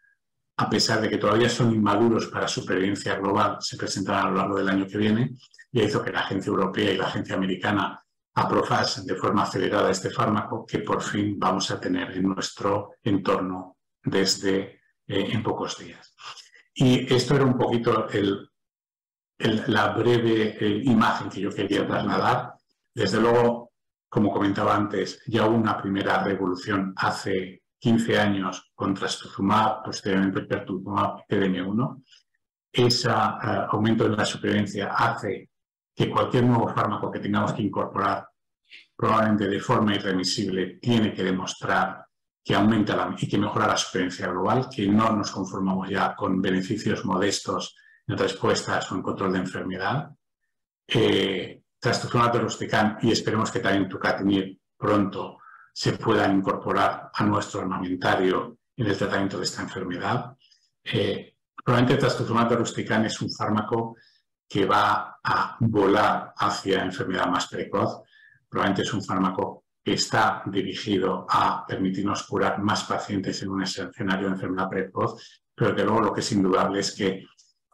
a 0.56 0.70
pesar 0.70 1.00
de 1.00 1.10
que 1.10 1.18
todavía 1.18 1.48
son 1.48 1.74
inmaduros 1.74 2.26
para 2.28 2.48
supervivencia 2.48 3.16
global, 3.16 3.58
se 3.60 3.76
presentarán 3.76 4.26
a 4.26 4.30
lo 4.30 4.36
largo 4.36 4.58
del 4.58 4.68
año 4.68 4.86
que 4.86 4.98
viene 4.98 5.36
y 5.72 5.82
hizo 5.82 6.02
que 6.02 6.12
la 6.12 6.20
agencia 6.20 6.50
europea 6.50 6.92
y 6.92 6.96
la 6.96 7.06
agencia 7.06 7.34
americana 7.34 8.03
aprobasen 8.34 9.06
de 9.06 9.14
forma 9.14 9.42
acelerada 9.42 9.90
este 9.90 10.10
fármaco 10.10 10.66
que 10.66 10.80
por 10.80 11.00
fin 11.02 11.38
vamos 11.38 11.70
a 11.70 11.80
tener 11.80 12.10
en 12.16 12.28
nuestro 12.28 12.94
entorno 13.02 13.76
desde 14.02 14.80
eh, 15.06 15.28
en 15.32 15.42
pocos 15.42 15.78
días. 15.78 16.14
Y 16.74 17.12
esto 17.14 17.36
era 17.36 17.44
un 17.44 17.56
poquito 17.56 18.08
la 19.38 19.88
breve 19.90 20.56
eh, 20.58 20.82
imagen 20.84 21.28
que 21.28 21.40
yo 21.40 21.50
quería 21.50 21.86
trasladar. 21.86 22.54
Desde 22.92 23.20
luego, 23.20 23.72
como 24.08 24.32
comentaba 24.32 24.74
antes, 24.74 25.22
ya 25.26 25.46
hubo 25.46 25.56
una 25.56 25.80
primera 25.80 26.22
revolución 26.24 26.92
hace 26.96 27.62
15 27.78 28.18
años 28.18 28.72
contra 28.74 29.08
Stuzumab, 29.08 29.84
posteriormente 29.84 30.42
Pertuzumab 30.42 31.26
TDM1. 31.28 32.02
Ese 32.72 33.08
eh, 33.08 33.12
aumento 33.68 34.06
en 34.06 34.16
la 34.16 34.24
supervivencia 34.24 34.92
hace 34.92 35.50
que 35.94 36.10
cualquier 36.10 36.44
nuevo 36.44 36.68
fármaco 36.68 37.10
que 37.10 37.20
tengamos 37.20 37.52
que 37.52 37.62
incorporar, 37.62 38.28
probablemente 38.96 39.48
de 39.48 39.60
forma 39.60 39.94
irremisible, 39.94 40.78
tiene 40.80 41.12
que 41.12 41.22
demostrar 41.22 42.04
que 42.44 42.54
aumenta 42.54 42.94
la, 42.94 43.14
y 43.18 43.28
que 43.28 43.38
mejora 43.38 43.66
la 43.66 43.76
supervivencia 43.76 44.26
global, 44.28 44.68
que 44.68 44.86
no 44.86 45.16
nos 45.16 45.30
conformamos 45.30 45.88
ya 45.88 46.14
con 46.14 46.42
beneficios 46.42 47.04
modestos 47.04 47.74
en 48.06 48.18
respuestas 48.18 48.90
o 48.92 48.96
en 48.96 49.02
control 49.02 49.32
de 49.32 49.38
enfermedad. 49.38 50.10
Eh, 50.86 51.62
trastuzumab 51.78 52.46
y 53.02 53.12
esperemos 53.12 53.50
que 53.50 53.60
también 53.60 53.88
tucatinib 53.88 54.58
pronto 54.76 55.38
se 55.72 55.92
puedan 55.92 56.36
incorporar 56.36 57.10
a 57.12 57.24
nuestro 57.24 57.60
armamentario 57.60 58.58
en 58.76 58.86
el 58.86 58.96
tratamiento 58.96 59.38
de 59.38 59.44
esta 59.44 59.62
enfermedad. 59.62 60.36
Eh, 60.84 61.36
probablemente 61.64 62.00
trastuzumab 62.00 62.52
rusticán 62.52 63.06
es 63.06 63.20
un 63.22 63.30
fármaco 63.30 63.96
que 64.48 64.66
va 64.66 65.18
a 65.22 65.56
volar 65.60 66.32
hacia 66.36 66.84
enfermedad 66.84 67.26
más 67.26 67.48
precoz. 67.48 68.02
Probablemente 68.48 68.82
es 68.82 68.92
un 68.94 69.02
fármaco 69.02 69.64
que 69.82 69.94
está 69.94 70.42
dirigido 70.46 71.26
a 71.28 71.66
permitirnos 71.66 72.22
curar 72.24 72.58
más 72.60 72.84
pacientes 72.84 73.42
en 73.42 73.50
un 73.50 73.62
escenario 73.62 74.28
de 74.28 74.34
enfermedad 74.34 74.68
precoz, 74.68 75.42
pero 75.54 75.74
que 75.74 75.84
luego 75.84 76.00
lo 76.00 76.12
que 76.12 76.20
es 76.20 76.32
indudable 76.32 76.80
es 76.80 76.94
que 76.94 77.26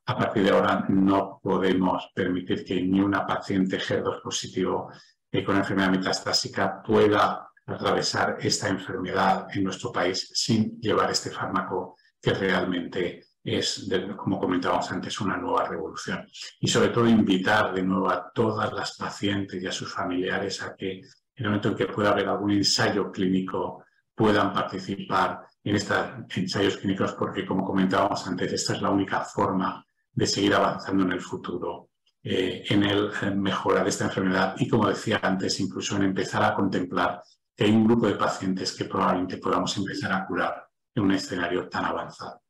a 0.07 0.17
partir 0.17 0.43
de 0.43 0.50
ahora 0.50 0.87
no 0.89 1.39
podemos 1.41 2.11
permitir 2.15 2.65
que 2.65 2.83
ni 2.83 3.00
una 3.00 3.25
paciente 3.25 3.79
GER2 3.79 4.23
positivo 4.23 4.91
eh, 5.31 5.45
con 5.45 5.57
enfermedad 5.57 5.91
metastásica 5.91 6.83
pueda 6.83 7.49
atravesar 7.65 8.37
esta 8.41 8.69
enfermedad 8.69 9.47
en 9.53 9.62
nuestro 9.62 9.93
país 9.93 10.31
sin 10.35 10.81
llevar 10.81 11.11
este 11.12 11.31
fármaco 11.31 11.97
que 12.21 12.35
realmente 12.35 13.30
es, 13.43 13.89
como 14.17 14.39
comentábamos 14.39 14.91
antes, 14.93 15.21
una 15.21 15.37
nueva 15.37 15.67
revolución. 15.67 16.27
Y 16.61 16.69
sobre 16.69 16.89
todo 16.89 17.09
invitar 17.09 17.75
de 17.75 17.83
nuevo 17.83 18.11
a 18.11 18.31
todas 18.33 18.73
las 18.73 18.97
pacientes 18.97 19.63
y 19.63 19.67
a 19.67 19.73
sus 19.73 19.93
familiares 19.93 20.63
a 20.63 20.75
que 20.75 21.01
en 21.01 21.05
el 21.37 21.47
momento 21.47 21.71
en 21.71 21.77
que 21.77 21.87
pueda 21.87 22.11
haber 22.11 22.29
algún 22.29 22.51
ensayo 22.51 23.11
clínico 23.11 23.85
puedan 24.15 24.53
participar 24.53 25.41
en 25.65 25.77
estos 25.77 25.97
ensayos 26.37 26.77
clínicos 26.77 27.15
porque, 27.15 27.47
como 27.47 27.65
comentábamos 27.65 28.27
antes, 28.27 28.53
esta 28.53 28.75
es 28.75 28.83
la 28.83 28.91
única 28.91 29.23
forma 29.23 29.85
de 30.13 30.27
seguir 30.27 30.55
avanzando 30.55 31.05
en 31.05 31.13
el 31.13 31.21
futuro, 31.21 31.91
eh, 32.23 32.65
en 32.69 32.83
el 32.85 33.11
mejorar 33.37 33.89
esta 33.89 34.05
enfermedad 34.05 34.55
y, 34.59 34.69
como 34.69 34.89
decía 34.89 35.21
antes, 35.23 35.59
incluso 35.61 35.97
en 35.97 36.03
empezar 36.03 36.43
a 36.43 36.55
contemplar 36.55 37.23
que 37.57 37.65
hay 37.65 37.71
un 37.71 37.87
grupo 37.87 38.07
de 38.07 38.15
pacientes 38.15 38.73
que 38.73 38.85
probablemente 38.85 39.39
podamos 39.39 39.75
empezar 39.79 40.13
a 40.13 40.27
curar 40.27 40.67
en 40.95 41.03
un 41.03 41.13
escenario 41.13 41.69
tan 41.69 41.87
avanzado. 41.87 42.43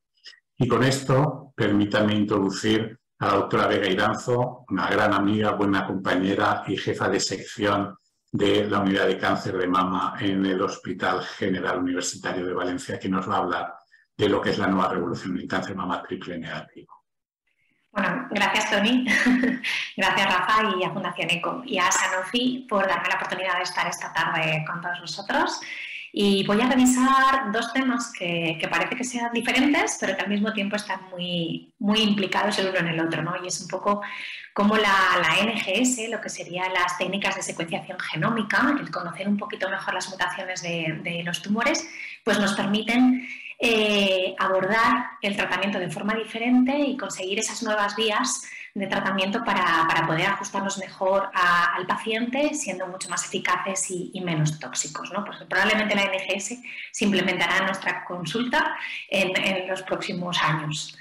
Y 0.62 0.68
con 0.68 0.84
esto, 0.84 1.54
permítanme 1.56 2.12
introducir 2.14 3.00
a 3.18 3.28
la 3.28 3.32
doctora 3.32 3.66
Vega 3.66 3.88
Iranzo, 3.88 4.66
una 4.68 4.90
gran 4.90 5.14
amiga, 5.14 5.52
buena 5.52 5.86
compañera 5.86 6.64
y 6.66 6.76
jefa 6.76 7.08
de 7.08 7.18
sección 7.18 7.96
de 8.30 8.68
la 8.68 8.80
Unidad 8.80 9.06
de 9.06 9.16
Cáncer 9.16 9.56
de 9.56 9.66
Mama 9.66 10.16
en 10.20 10.44
el 10.44 10.60
Hospital 10.60 11.24
General 11.24 11.78
Universitario 11.78 12.44
de 12.44 12.52
Valencia, 12.52 12.98
que 12.98 13.08
nos 13.08 13.26
va 13.26 13.36
a 13.36 13.38
hablar 13.38 13.74
de 14.14 14.28
lo 14.28 14.38
que 14.42 14.50
es 14.50 14.58
la 14.58 14.66
nueva 14.66 14.90
revolución 14.90 15.40
en 15.40 15.48
cáncer 15.48 15.74
mama 15.74 16.02
triple 16.02 16.36
negativo. 16.36 16.94
Bueno, 17.90 18.28
gracias 18.30 18.70
Tony, 18.70 19.06
gracias 19.96 20.26
Rafa 20.26 20.76
y 20.78 20.84
a 20.84 20.90
Fundación 20.90 21.30
ECO 21.30 21.62
y 21.64 21.78
a 21.78 21.90
Sanofi 21.90 22.66
por 22.68 22.86
darme 22.86 23.08
la 23.08 23.16
oportunidad 23.16 23.56
de 23.56 23.62
estar 23.62 23.86
esta 23.86 24.12
tarde 24.12 24.62
con 24.70 24.82
todos 24.82 25.00
vosotros. 25.00 25.58
Y 26.12 26.44
voy 26.44 26.60
a 26.60 26.68
revisar 26.68 27.52
dos 27.52 27.72
temas 27.72 28.12
que, 28.12 28.58
parece 28.68 28.96
que 28.96 29.04
sean 29.04 29.32
diferentes, 29.32 29.96
pero 30.00 30.16
que 30.16 30.22
al 30.22 30.28
mismo 30.28 30.52
tiempo 30.52 30.76
están 30.76 31.08
muy, 31.10 31.72
muy 31.78 32.00
implicados 32.00 32.58
el 32.58 32.68
uno 32.68 32.78
en 32.78 32.88
el 32.88 33.00
otro. 33.00 33.22
¿no? 33.22 33.34
Y 33.42 33.46
es 33.46 33.60
un 33.60 33.68
poco 33.68 34.02
como 34.52 34.76
la, 34.76 34.90
NGS, 35.44 36.10
lo 36.10 36.20
que 36.20 36.28
serían 36.28 36.72
las 36.72 36.98
técnicas 36.98 37.36
de 37.36 37.42
secuenciación 37.42 37.98
genómica, 38.00 38.76
el 38.80 38.90
conocer 38.90 39.28
un 39.28 39.36
poquito 39.36 39.70
mejor 39.70 39.94
las 39.94 40.08
mutaciones 40.10 40.62
de, 40.62 41.22
los 41.24 41.42
tumores, 41.42 41.88
pues 42.24 42.38
nos 42.40 42.54
permiten 42.54 43.28
eh, 43.58 44.34
abordar 44.38 45.12
el 45.22 45.36
tratamiento 45.36 45.78
de 45.78 45.90
forma 45.90 46.14
diferente 46.14 46.76
y 46.76 46.96
conseguir 46.96 47.38
esas 47.38 47.62
nuevas 47.62 47.94
vías 47.94 48.42
de 48.74 48.86
tratamiento 48.86 49.44
para, 49.44 50.06
poder 50.06 50.26
ajustarnos 50.26 50.78
mejor 50.78 51.30
al 51.34 51.86
paciente, 51.86 52.54
siendo 52.54 52.86
mucho 52.86 53.08
más 53.08 53.24
eficaces 53.26 53.90
y, 53.90 54.20
menos 54.20 54.58
tóxicos. 54.58 55.12
¿no? 55.12 55.24
Pues 55.24 55.38
probablemente 55.48 55.94
la 55.94 56.04
NGS 56.04 56.60
se 56.92 57.04
implementará 57.04 57.58
en 57.58 57.66
nuestra 57.66 58.04
consulta 58.04 58.76
en, 59.08 59.68
los 59.68 59.82
próximos 59.82 60.42
años. 60.42 60.96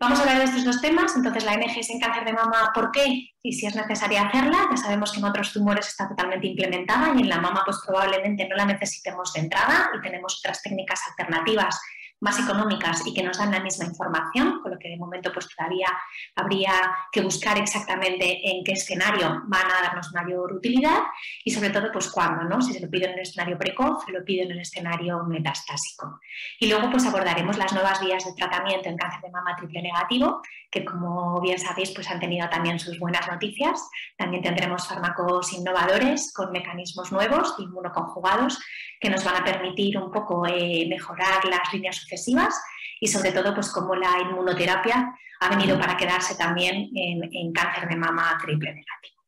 Vamos 0.00 0.18
a 0.18 0.22
hablar 0.22 0.38
de 0.38 0.44
estos 0.44 0.64
dos 0.64 0.80
temas. 0.80 1.14
Entonces, 1.16 1.44
la 1.44 1.56
NGS 1.56 1.90
en 1.90 2.00
cáncer 2.00 2.24
de 2.24 2.32
mama, 2.32 2.72
¿por 2.74 2.90
qué? 2.90 3.30
Y 3.40 3.52
si 3.52 3.66
es 3.66 3.76
necesaria 3.76 4.22
hacerla, 4.22 4.66
ya 4.70 4.76
sabemos 4.76 5.12
que 5.12 5.20
en 5.20 5.26
otros 5.26 5.52
tumores 5.52 5.86
está 5.86 6.08
totalmente 6.08 6.48
implementada 6.48 7.12
y 7.14 7.20
en 7.20 7.28
la 7.28 7.38
mama, 7.38 7.62
pues 7.64 7.78
probablemente 7.86 8.48
no 8.48 8.56
la 8.56 8.64
necesitemos 8.64 9.32
de 9.32 9.42
entrada 9.42 9.90
y 9.96 10.00
tenemos 10.00 10.38
otras 10.40 10.60
técnicas 10.60 11.00
alternativas 11.08 11.80
más 12.22 12.38
económicas 12.38 13.04
y 13.04 13.12
que 13.12 13.22
nos 13.22 13.36
dan 13.36 13.50
la 13.50 13.60
misma 13.60 13.84
información, 13.84 14.60
con 14.62 14.70
lo 14.70 14.78
que 14.78 14.88
de 14.88 14.96
momento 14.96 15.32
pues 15.32 15.48
todavía 15.48 15.88
habría 16.36 16.72
que 17.10 17.20
buscar 17.20 17.58
exactamente 17.58 18.48
en 18.48 18.62
qué 18.64 18.72
escenario 18.72 19.42
van 19.46 19.66
a 19.66 19.82
darnos 19.82 20.12
mayor 20.12 20.52
utilidad 20.52 21.00
y 21.44 21.50
sobre 21.50 21.70
todo 21.70 21.90
pues 21.92 22.08
cuándo, 22.08 22.44
¿no? 22.44 22.62
si 22.62 22.72
se 22.72 22.80
lo 22.80 22.88
piden 22.88 23.10
en 23.10 23.14
un 23.14 23.22
escenario 23.22 23.58
precoz, 23.58 24.04
se 24.06 24.12
lo 24.12 24.24
piden 24.24 24.46
en 24.46 24.56
un 24.56 24.60
escenario 24.60 25.24
metastásico. 25.24 26.20
Y 26.60 26.68
luego 26.68 26.90
pues 26.90 27.04
abordaremos 27.06 27.58
las 27.58 27.72
nuevas 27.72 28.00
vías 28.00 28.24
de 28.24 28.32
tratamiento 28.34 28.88
en 28.88 28.96
cáncer 28.96 29.20
de 29.20 29.30
mama 29.30 29.56
triple 29.56 29.82
negativo, 29.82 30.42
que 30.70 30.84
como 30.84 31.40
bien 31.40 31.58
sabéis 31.58 31.90
pues 31.90 32.08
han 32.08 32.20
tenido 32.20 32.48
también 32.48 32.78
sus 32.78 32.98
buenas 33.00 33.26
noticias. 33.28 33.82
También 34.16 34.42
tendremos 34.42 34.86
fármacos 34.86 35.52
innovadores 35.52 36.32
con 36.32 36.52
mecanismos 36.52 37.10
nuevos, 37.10 37.54
inmunoconjugados, 37.58 38.58
que 39.00 39.10
nos 39.10 39.24
van 39.24 39.42
a 39.42 39.44
permitir 39.44 39.98
un 39.98 40.12
poco 40.12 40.46
eh, 40.46 40.86
mejorar 40.88 41.44
las 41.44 41.72
líneas 41.72 42.00
y 43.00 43.08
sobre 43.08 43.32
todo 43.32 43.52
pues 43.54 43.70
como 43.70 43.94
la 43.94 44.20
inmunoterapia 44.20 45.12
ha 45.40 45.48
venido 45.48 45.78
para 45.78 45.96
quedarse 45.96 46.36
también 46.36 46.88
en, 46.94 47.52
cáncer 47.52 47.88
de 47.88 47.96
mama 47.96 48.38
triple 48.40 48.68
negativo. 48.68 49.22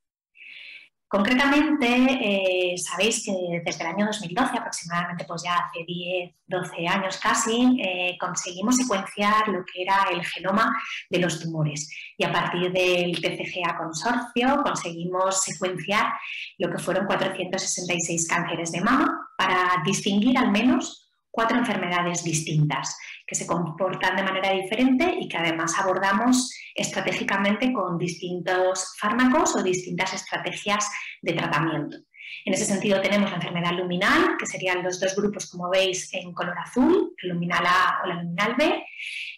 Concretamente, 1.08 1.86
eh, 1.86 2.78
sabéis 2.78 3.24
que 3.24 3.62
desde 3.64 3.84
el 3.84 3.90
año 3.90 4.06
2012, 4.06 4.58
aproximadamente 4.58 5.24
pues 5.24 5.42
ya 5.44 5.56
hace 5.56 5.84
10, 5.86 6.34
12 6.46 6.88
años 6.88 7.18
casi, 7.18 7.80
eh, 7.80 8.16
conseguimos 8.18 8.76
secuenciar 8.76 9.46
lo 9.48 9.64
que 9.64 9.82
era 9.82 10.08
el 10.12 10.24
genoma 10.24 10.72
de 11.10 11.18
los 11.18 11.40
tumores. 11.40 11.88
Y 12.16 12.24
a 12.24 12.32
partir 12.32 12.72
del 12.72 13.20
TCGA 13.20 13.76
consorcio 13.76 14.62
conseguimos 14.64 15.42
secuenciar 15.42 16.14
lo 16.58 16.70
que 16.70 16.78
fueron 16.78 17.06
466 17.06 18.26
cánceres 18.28 18.72
de 18.72 18.80
mama 18.80 19.30
para 19.36 19.82
distinguir 19.84 20.36
al 20.36 20.50
menos 20.50 21.03
cuatro 21.34 21.58
enfermedades 21.58 22.22
distintas 22.22 22.96
que 23.26 23.34
se 23.34 23.44
comportan 23.44 24.14
de 24.14 24.22
manera 24.22 24.52
diferente 24.52 25.16
y 25.18 25.28
que 25.28 25.36
además 25.36 25.74
abordamos 25.80 26.48
estratégicamente 26.76 27.72
con 27.72 27.98
distintos 27.98 28.94
fármacos 29.00 29.56
o 29.56 29.62
distintas 29.62 30.14
estrategias 30.14 30.88
de 31.20 31.32
tratamiento. 31.32 31.96
En 32.44 32.54
ese 32.54 32.64
sentido 32.64 33.00
tenemos 33.00 33.30
la 33.30 33.36
enfermedad 33.36 33.72
luminal, 33.72 34.36
que 34.38 34.46
serían 34.46 34.82
los 34.82 35.00
dos 35.00 35.14
grupos, 35.16 35.50
como 35.50 35.70
veis, 35.70 36.12
en 36.12 36.32
color 36.32 36.58
azul, 36.58 37.14
el 37.22 37.28
luminal 37.30 37.64
A 37.66 38.00
o 38.02 38.06
la 38.06 38.22
luminal 38.22 38.54
B, 38.56 38.84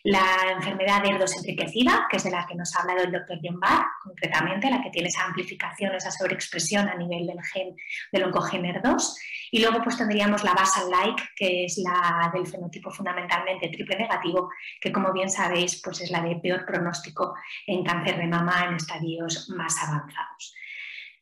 la 0.04 0.52
enfermedad 0.52 1.02
de 1.02 1.10
ER2 1.10 1.38
enriquecida, 1.38 2.06
que 2.10 2.16
es 2.16 2.24
de 2.24 2.30
la 2.30 2.46
que 2.46 2.54
nos 2.54 2.74
ha 2.74 2.82
hablado 2.82 3.04
el 3.04 3.12
doctor 3.12 3.38
John 3.42 3.60
Barr, 3.60 3.84
concretamente, 4.02 4.70
la 4.70 4.82
que 4.82 4.90
tiene 4.90 5.08
esa 5.08 5.24
amplificación, 5.24 5.94
esa 5.94 6.10
sobreexpresión 6.10 6.88
a 6.88 6.94
nivel 6.94 7.26
del 7.26 7.42
gen 7.42 7.76
del 8.12 8.24
oncogen 8.24 8.62
ER2, 8.62 9.16
y 9.50 9.60
luego 9.60 9.82
pues 9.82 9.96
tendríamos 9.96 10.44
la 10.44 10.54
basal-like, 10.54 11.22
que 11.34 11.64
es 11.64 11.78
la 11.78 12.30
del 12.34 12.46
fenotipo 12.46 12.90
fundamentalmente 12.90 13.68
triple 13.68 13.96
negativo, 13.96 14.50
que 14.80 14.92
como 14.92 15.12
bien 15.12 15.30
sabéis 15.30 15.80
pues 15.82 16.00
es 16.00 16.10
la 16.10 16.22
de 16.22 16.36
peor 16.36 16.64
pronóstico 16.66 17.34
en 17.66 17.84
cáncer 17.84 18.18
de 18.18 18.26
mama 18.26 18.66
en 18.68 18.74
estadios 18.74 19.48
más 19.50 19.76
avanzados. 19.82 20.54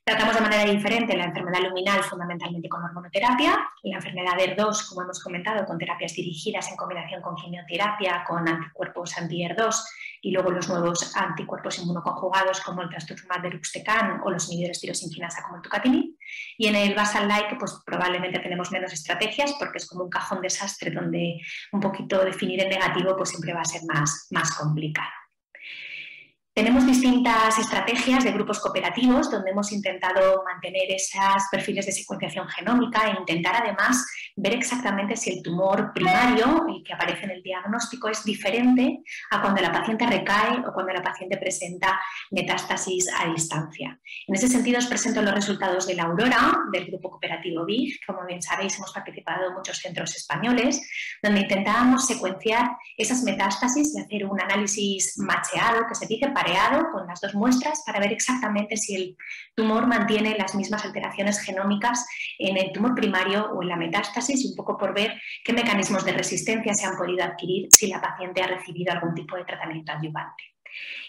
Tratamos 0.06 0.34
de 0.34 0.42
manera 0.42 0.70
diferente 0.70 1.16
la 1.16 1.24
enfermedad 1.24 1.62
luminal 1.62 2.02
fundamentalmente 2.04 2.68
con 2.68 2.84
hormonoterapia, 2.84 3.58
la 3.84 3.96
enfermedad 3.96 4.34
ER2, 4.38 4.86
como 4.86 5.00
hemos 5.00 5.18
comentado, 5.22 5.64
con 5.64 5.78
terapias 5.78 6.12
dirigidas 6.12 6.70
en 6.70 6.76
combinación 6.76 7.22
con 7.22 7.34
quimioterapia, 7.34 8.22
con 8.28 8.46
anticuerpos 8.46 9.16
anti-ER2 9.16 9.74
y 10.20 10.32
luego 10.32 10.50
los 10.50 10.68
nuevos 10.68 11.16
anticuerpos 11.16 11.78
inmunoconjugados 11.78 12.60
como 12.60 12.82
el 12.82 12.90
trastuzumab 12.90 13.40
deruxtecan 13.40 14.20
o 14.22 14.30
los 14.30 14.46
inhibidores 14.48 14.82
tirosinquinasa 14.82 15.42
como 15.42 15.56
el 15.56 15.62
tucatinib. 15.62 16.18
Y 16.58 16.66
en 16.66 16.76
el 16.76 16.94
basal 16.94 17.26
like 17.26 17.56
pues 17.56 17.80
probablemente 17.86 18.40
tenemos 18.40 18.70
menos 18.72 18.92
estrategias 18.92 19.54
porque 19.58 19.78
es 19.78 19.88
como 19.88 20.04
un 20.04 20.10
cajón 20.10 20.42
desastre 20.42 20.90
donde 20.90 21.40
un 21.72 21.80
poquito 21.80 22.22
definir 22.22 22.62
en 22.62 22.68
negativo 22.68 23.16
pues 23.16 23.30
siempre 23.30 23.54
va 23.54 23.62
a 23.62 23.64
ser 23.64 23.80
más, 23.86 24.28
más 24.32 24.54
complicado. 24.54 25.23
Tenemos 26.56 26.86
distintas 26.86 27.58
estrategias 27.58 28.22
de 28.22 28.30
grupos 28.30 28.60
cooperativos 28.60 29.28
donde 29.28 29.50
hemos 29.50 29.72
intentado 29.72 30.44
mantener 30.44 30.84
esos 30.88 31.42
perfiles 31.50 31.84
de 31.84 31.90
secuenciación 31.90 32.46
genómica 32.46 33.08
e 33.08 33.18
intentar 33.18 33.56
además 33.60 34.06
ver 34.36 34.54
exactamente 34.54 35.16
si 35.16 35.32
el 35.32 35.42
tumor 35.42 35.90
primario, 35.92 36.64
el 36.68 36.84
que 36.84 36.92
aparece 36.92 37.24
en 37.24 37.32
el 37.32 37.42
diagnóstico, 37.42 38.08
es 38.08 38.22
diferente 38.22 39.00
a 39.32 39.40
cuando 39.40 39.62
la 39.62 39.72
paciente 39.72 40.06
recae 40.06 40.60
o 40.64 40.72
cuando 40.72 40.92
la 40.92 41.02
paciente 41.02 41.38
presenta 41.38 42.00
metástasis 42.30 43.10
a 43.12 43.28
distancia. 43.32 43.98
En 44.28 44.36
ese 44.36 44.46
sentido 44.46 44.78
os 44.78 44.86
presento 44.86 45.22
los 45.22 45.34
resultados 45.34 45.88
de 45.88 45.96
la 45.96 46.04
Aurora 46.04 46.56
del 46.70 46.86
grupo 46.86 47.10
cooperativo 47.10 47.64
BIG. 47.64 47.98
Como 48.06 48.24
bien 48.26 48.40
sabéis, 48.40 48.76
hemos 48.76 48.92
participado 48.92 49.48
en 49.48 49.54
muchos 49.54 49.78
centros 49.78 50.14
españoles 50.14 50.80
donde 51.20 51.40
intentábamos 51.40 52.06
secuenciar 52.06 52.76
esas 52.96 53.24
metástasis 53.24 53.92
y 53.96 54.00
hacer 54.00 54.24
un 54.24 54.40
análisis 54.40 55.18
macheado 55.18 55.88
que 55.88 55.96
se 55.96 56.06
dice 56.06 56.28
para 56.28 56.43
con 56.92 57.06
las 57.06 57.20
dos 57.20 57.34
muestras 57.34 57.82
para 57.86 58.00
ver 58.00 58.12
exactamente 58.12 58.76
si 58.76 58.94
el 58.94 59.16
tumor 59.54 59.86
mantiene 59.86 60.36
las 60.36 60.54
mismas 60.54 60.84
alteraciones 60.84 61.40
genómicas 61.40 62.06
en 62.38 62.56
el 62.56 62.72
tumor 62.72 62.94
primario 62.94 63.50
o 63.52 63.62
en 63.62 63.68
la 63.68 63.76
metástasis 63.76 64.44
y 64.44 64.48
un 64.48 64.56
poco 64.56 64.76
por 64.76 64.94
ver 64.94 65.20
qué 65.44 65.52
mecanismos 65.52 66.04
de 66.04 66.12
resistencia 66.12 66.74
se 66.74 66.86
han 66.86 66.96
podido 66.96 67.24
adquirir 67.24 67.68
si 67.70 67.86
la 67.86 68.00
paciente 68.00 68.42
ha 68.42 68.46
recibido 68.46 68.92
algún 68.92 69.14
tipo 69.14 69.36
de 69.36 69.44
tratamiento 69.44 69.92
adyuvante. 69.92 70.44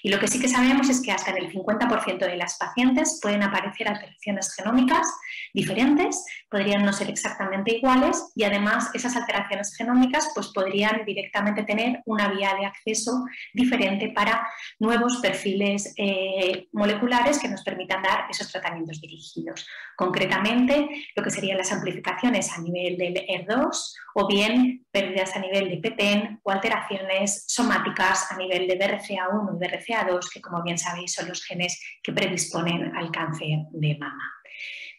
Y 0.05 0.09
lo 0.09 0.19
que 0.19 0.27
sí 0.27 0.39
que 0.39 0.47
sabemos 0.47 0.87
es 0.87 1.01
que 1.01 1.11
hasta 1.11 1.31
en 1.31 1.37
el 1.37 1.51
50% 1.51 2.19
de 2.19 2.37
las 2.37 2.59
pacientes 2.59 3.19
pueden 3.23 3.41
aparecer 3.41 3.87
alteraciones 3.87 4.53
genómicas 4.53 5.07
diferentes, 5.51 6.23
podrían 6.47 6.85
no 6.85 6.93
ser 6.93 7.09
exactamente 7.09 7.77
iguales 7.77 8.31
y 8.35 8.43
además 8.43 8.91
esas 8.93 9.15
alteraciones 9.15 9.75
genómicas 9.75 10.29
pues 10.35 10.49
podrían 10.49 11.03
directamente 11.05 11.63
tener 11.63 12.03
una 12.05 12.27
vía 12.27 12.53
de 12.53 12.67
acceso 12.67 13.25
diferente 13.51 14.11
para 14.13 14.47
nuevos 14.77 15.17
perfiles 15.23 15.91
eh, 15.97 16.67
moleculares 16.71 17.39
que 17.39 17.47
nos 17.47 17.63
permitan 17.63 18.03
dar 18.03 18.27
esos 18.29 18.51
tratamientos 18.51 19.01
dirigidos. 19.01 19.67
Concretamente, 19.95 20.87
lo 21.15 21.23
que 21.23 21.31
serían 21.31 21.57
las 21.57 21.71
amplificaciones 21.71 22.51
a 22.55 22.61
nivel 22.61 22.95
del 22.97 23.25
ER2 23.25 23.93
o 24.13 24.27
bien 24.27 24.85
pérdidas 24.91 25.35
a 25.35 25.39
nivel 25.39 25.69
de 25.69 25.77
PTEN 25.77 26.39
o 26.43 26.51
alteraciones 26.51 27.45
somáticas 27.47 28.31
a 28.31 28.37
nivel 28.37 28.67
de 28.67 28.77
BRCA1 28.77 29.55
y 29.55 29.59
BRCA2, 30.03 30.29
que 30.33 30.41
como 30.41 30.63
bien 30.63 30.77
sabéis 30.77 31.13
son 31.13 31.27
los 31.27 31.43
genes 31.43 31.79
que 32.01 32.13
predisponen 32.13 32.95
al 32.95 33.11
cáncer 33.11 33.59
de 33.71 33.97
mama. 33.97 34.31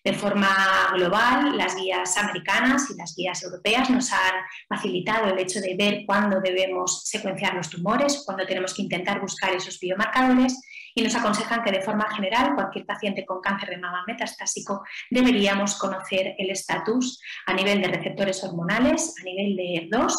De 0.07 0.12
forma 0.12 0.93
global, 0.95 1.57
las 1.59 1.75
guías 1.75 2.17
americanas 2.17 2.88
y 2.90 2.97
las 2.97 3.16
guías 3.16 3.42
europeas 3.42 3.90
nos 3.90 4.12
han 4.12 4.35
facilitado 4.68 5.31
el 5.31 5.38
hecho 5.40 5.61
de 5.61 5.75
ver 5.75 6.05
cuándo 6.07 6.40
debemos 6.40 7.03
secuenciar 7.05 7.55
los 7.55 7.70
tumores, 7.70 8.23
cuándo 8.25 8.47
tenemos 8.47 8.73
que 8.73 8.83
intentar 8.83 9.20
buscar 9.20 9.53
esos 9.53 9.81
biomarcadores 9.81 10.61
y 10.94 11.03
nos 11.03 11.14
aconsejan 11.16 11.64
que 11.64 11.73
de 11.73 11.83
forma 11.83 12.09
general 12.14 12.55
cualquier 12.55 12.87
paciente 12.87 13.27
con 13.27 13.40
cáncer 13.40 13.70
de 13.70 13.79
mama 13.79 14.05
metastásico 14.07 14.85
deberíamos 15.11 15.77
conocer 15.77 16.37
el 16.38 16.51
estatus 16.51 17.20
a 17.44 17.53
nivel 17.53 17.83
de 17.83 17.88
receptores 17.88 18.44
hormonales, 18.44 19.12
a 19.20 19.25
nivel 19.25 19.57
de 19.57 19.90
ER2 19.90 20.14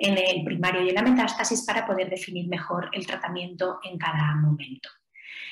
en 0.00 0.16
el 0.16 0.44
primario 0.44 0.82
y 0.82 0.88
en 0.88 0.94
la 0.94 1.02
metástasis 1.02 1.64
para 1.64 1.86
poder 1.86 2.08
definir 2.08 2.48
mejor 2.48 2.88
el 2.92 3.06
tratamiento 3.06 3.78
en 3.82 3.98
cada 3.98 4.34
momento. 4.36 4.88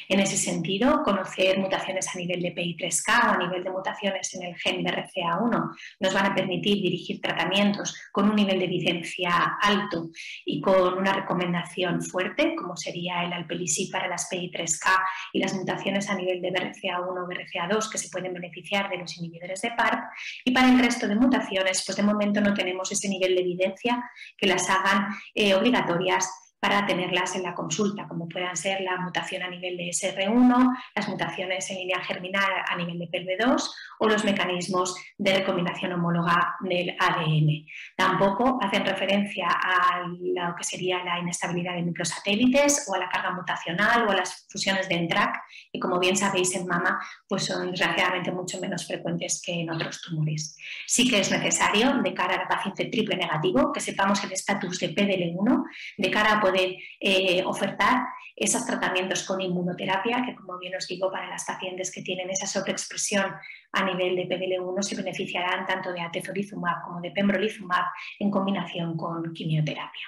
En 0.09 0.21
ese 0.21 0.39
sentido, 0.39 1.03
conocer 1.03 1.59
mutaciones 1.59 2.09
a 2.09 2.19
nivel 2.19 2.41
de 2.41 2.55
PI3K 2.55 3.29
o 3.29 3.31
a 3.33 3.37
nivel 3.37 3.63
de 3.63 3.71
mutaciones 3.71 4.35
en 4.35 4.45
el 4.45 4.57
gen 4.57 4.83
BRCA1 4.83 5.77
nos 6.01 6.15
van 6.15 6.27
a 6.27 6.35
permitir 6.35 6.83
dirigir 6.83 7.21
tratamientos 7.21 7.95
con 8.11 8.31
un 8.31 8.37
nivel 8.37 8.59
de 8.59 8.65
evidencia 8.65 9.59
alto 9.61 10.09
y 10.47 10.63
con 10.63 10.97
una 10.97 11.13
recomendación 11.13 12.01
fuerte, 12.01 12.55
como 12.57 12.75
sería 12.75 13.23
el 13.25 13.35
alpelisib 13.35 13.93
para 13.93 14.09
las 14.09 14.31
PI3K 14.31 14.99
y 15.35 15.41
las 15.41 15.53
mutaciones 15.53 16.09
a 16.09 16.15
nivel 16.15 16.41
de 16.41 16.53
BRCA1 16.53 17.01
o 17.01 17.29
BRCA2 17.29 17.91
que 17.91 17.99
se 17.99 18.09
pueden 18.09 18.33
beneficiar 18.33 18.89
de 18.89 18.99
los 18.99 19.15
inhibidores 19.19 19.61
de 19.61 19.73
PARP. 19.73 20.05
Y 20.45 20.53
para 20.53 20.71
el 20.71 20.79
resto 20.79 21.07
de 21.07 21.17
mutaciones, 21.17 21.85
pues 21.85 21.97
de 21.97 22.03
momento 22.03 22.41
no 22.41 22.55
tenemos 22.55 22.91
ese 22.91 23.11
nivel 23.11 23.35
de 23.35 23.43
evidencia 23.43 24.03
que 24.39 24.47
las 24.47 24.71
hagan 24.71 25.09
eh, 25.35 25.55
obligatorias 25.55 26.48
para 26.61 26.87
tenerlas 26.87 27.37
en 27.37 27.45
la 27.45 27.55
consulta, 27.55 28.09
como 28.09 28.29
puedan 28.29 28.57
ser 28.57 28.81
la 28.81 28.97
mutación 28.99 29.43
a 29.43 29.49
nivel 29.49 29.77
de 29.77 29.91
SR1, 29.91 30.77
las 30.95 31.09
mutaciones 31.09 31.71
en 31.71 31.79
línea 31.79 32.01
germinal 32.01 32.51
a 32.67 32.77
nivel 32.77 32.99
de 32.99 33.09
PLB2 33.09 33.71
o 34.01 34.09
los 34.09 34.25
mecanismos 34.25 34.95
de 35.17 35.35
recombinación 35.39 35.93
homóloga 35.93 36.57
del 36.61 36.97
ADN. 36.99 37.67
Tampoco 37.97 38.59
hacen 38.61 38.85
referencia 38.85 39.49
a 39.49 40.03
lo 40.09 40.55
que 40.57 40.65
sería 40.65 41.03
la 41.05 41.19
inestabilidad 41.19 41.75
de 41.75 41.83
microsatélites 41.83 42.87
o 42.89 42.95
a 42.95 42.99
la 42.99 43.09
carga 43.09 43.31
mutacional 43.31 44.07
o 44.07 44.11
a 44.11 44.17
las 44.17 44.47
fusiones 44.51 44.89
de 44.89 44.97
ENTRAC, 44.97 45.41
que 45.73 45.79
como 45.79 45.99
bien 45.99 46.17
sabéis 46.17 46.55
en 46.57 46.67
mama 46.67 46.99
pues 47.29 47.45
son 47.45 47.71
desgraciadamente 47.71 48.33
mucho 48.33 48.61
menos 48.61 48.87
frecuentes 48.87 49.41
que 49.45 49.61
en 49.61 49.71
otros 49.71 50.03
tumores. 50.03 50.57
Sí 50.87 51.09
que 51.09 51.21
es 51.21 51.31
necesario, 51.31 51.95
de 52.03 52.15
cara 52.15 52.35
a 52.35 52.39
la 52.39 52.49
paciente 52.49 52.87
triple 52.87 53.17
negativo, 53.17 53.73
que 53.73 53.81
sepamos 53.81 54.23
el 54.25 54.33
estatus 54.33 54.79
de 54.81 54.95
PDL1, 54.95 55.65
de 55.99 56.11
cara 56.11 56.33
a 56.33 56.41
poder 56.49 56.77
eh, 57.01 57.43
ofertar 57.45 58.07
esos 58.35 58.65
tratamientos 58.65 59.25
con 59.25 59.41
inmunoterapia, 59.41 60.23
que 60.25 60.35
como 60.35 60.59
bien 60.59 60.75
os 60.77 60.87
digo, 60.87 61.11
para 61.11 61.29
las 61.29 61.45
pacientes 61.45 61.91
que 61.91 62.03
tienen 62.03 62.31
esa 62.31 62.47
sobreexpresión 62.47 63.35
a 63.73 63.85
nivel 63.85 64.15
de 64.17 64.29
PDL1 64.29 64.83
se 64.83 64.97
beneficiarán 64.97 65.67
tanto 65.67 65.93
de 65.93 66.01
atezolizumab 66.01 66.83
como 66.85 67.01
de 67.01 67.11
pembrolizumab 67.11 67.85
en 68.19 68.31
combinación 68.31 68.97
con 68.97 69.33
quimioterapia. 69.33 70.07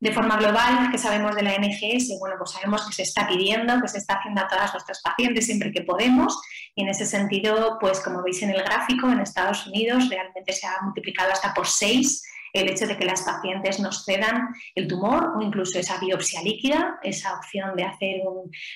De 0.00 0.12
forma 0.12 0.38
global, 0.38 0.90
que 0.90 0.96
sabemos 0.96 1.36
de 1.36 1.42
la 1.42 1.58
NGS? 1.58 2.18
Bueno, 2.18 2.36
pues 2.38 2.52
sabemos 2.52 2.86
que 2.86 2.94
se 2.94 3.02
está 3.02 3.28
pidiendo, 3.28 3.78
que 3.82 3.88
se 3.88 3.98
está 3.98 4.14
haciendo 4.14 4.40
a 4.40 4.48
todas 4.48 4.72
nuestras 4.72 5.02
pacientes 5.02 5.44
siempre 5.44 5.70
que 5.72 5.82
podemos. 5.82 6.40
Y 6.74 6.84
en 6.84 6.88
ese 6.88 7.04
sentido, 7.04 7.76
pues 7.78 8.00
como 8.00 8.22
veis 8.22 8.42
en 8.42 8.48
el 8.48 8.62
gráfico, 8.62 9.10
en 9.10 9.20
Estados 9.20 9.66
Unidos 9.66 10.08
realmente 10.08 10.54
se 10.54 10.66
ha 10.66 10.80
multiplicado 10.80 11.32
hasta 11.32 11.52
por 11.52 11.66
seis 11.66 12.22
el 12.52 12.68
hecho 12.68 12.86
de 12.86 12.96
que 12.96 13.04
las 13.04 13.22
pacientes 13.22 13.80
nos 13.80 14.04
cedan 14.04 14.48
el 14.74 14.88
tumor 14.88 15.32
o 15.36 15.42
incluso 15.42 15.78
esa 15.78 15.98
biopsia 15.98 16.42
líquida, 16.42 16.98
esa 17.02 17.34
opción 17.34 17.74
de 17.76 17.84
hacer 17.84 18.22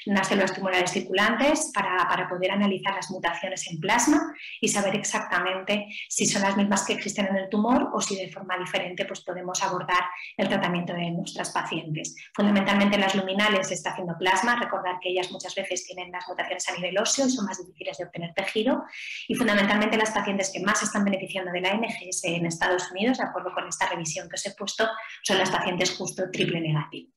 unas 0.07 0.29
células 0.29 0.55
tumorales 0.55 0.91
circulantes 0.91 1.71
para, 1.75 2.09
para, 2.09 2.29
poder 2.29 2.53
analizar 2.53 2.95
las 2.95 3.11
mutaciones 3.11 3.71
en 3.71 3.81
plasma 3.81 4.35
y 4.61 4.69
saber 4.69 4.97
exactamente 4.97 5.89
si 6.09 6.27
son 6.27 6.43
las 6.43 6.57
mismas 6.57 6.85
que 6.85 6.95
existen 6.95 7.27
en 7.27 7.37
el 7.37 7.49
tumor 7.49 7.91
o 7.93 8.01
si 8.01 8.17
de 8.17 8.31
forma 8.31 8.57
diferente 8.59 9.05
pues, 9.05 9.21
podemos 9.21 9.63
abordar 9.63 10.05
el 10.37 10.49
tratamiento 10.49 10.95
de 10.95 11.11
nuestras 11.11 11.51
pacientes. 11.51 12.17
Fundamentalmente 12.35 12.99
las 12.99 13.15
luminales 13.15 13.69
se 13.69 13.75
está 13.75 13.91
haciendo 13.91 14.17
plasma, 14.19 14.57
recordar 14.61 14.99
que 15.01 15.11
ellas 15.11 15.31
muchas 15.31 15.55
veces 15.55 15.87
tienen 15.87 16.11
las 16.11 16.27
mutaciones 16.29 16.69
a 16.69 16.75
nivel 16.75 16.99
óseo 16.99 17.27
y 17.27 17.31
son 17.31 17.47
más 17.47 17.59
difíciles 17.59 17.99
de 17.99 18.05
obtener 18.05 18.33
tejido 18.35 18.85
y 19.29 19.35
fundamentalmente 19.35 19.97
las 19.97 20.11
pacientes 20.11 20.51
que 20.53 20.61
más 20.61 20.83
están 20.83 21.05
beneficiando 21.05 21.53
de 21.53 21.61
la 21.61 21.75
NGS 21.75 22.25
en 22.25 22.47
Estados 22.47 22.91
Unidos, 22.91 23.19
de 23.19 23.25
acuerdo 23.25 23.53
con 23.53 23.64
esta 23.69 23.89
revisión 23.89 24.29
que 24.29 24.35
os 24.37 24.47
he 24.47 24.55
puesto 24.55 24.89
son 25.23 25.39
las 25.39 25.51
pacientes 25.51 25.97
justo 25.97 26.31
triple 26.31 26.61
negativo. 26.61 27.15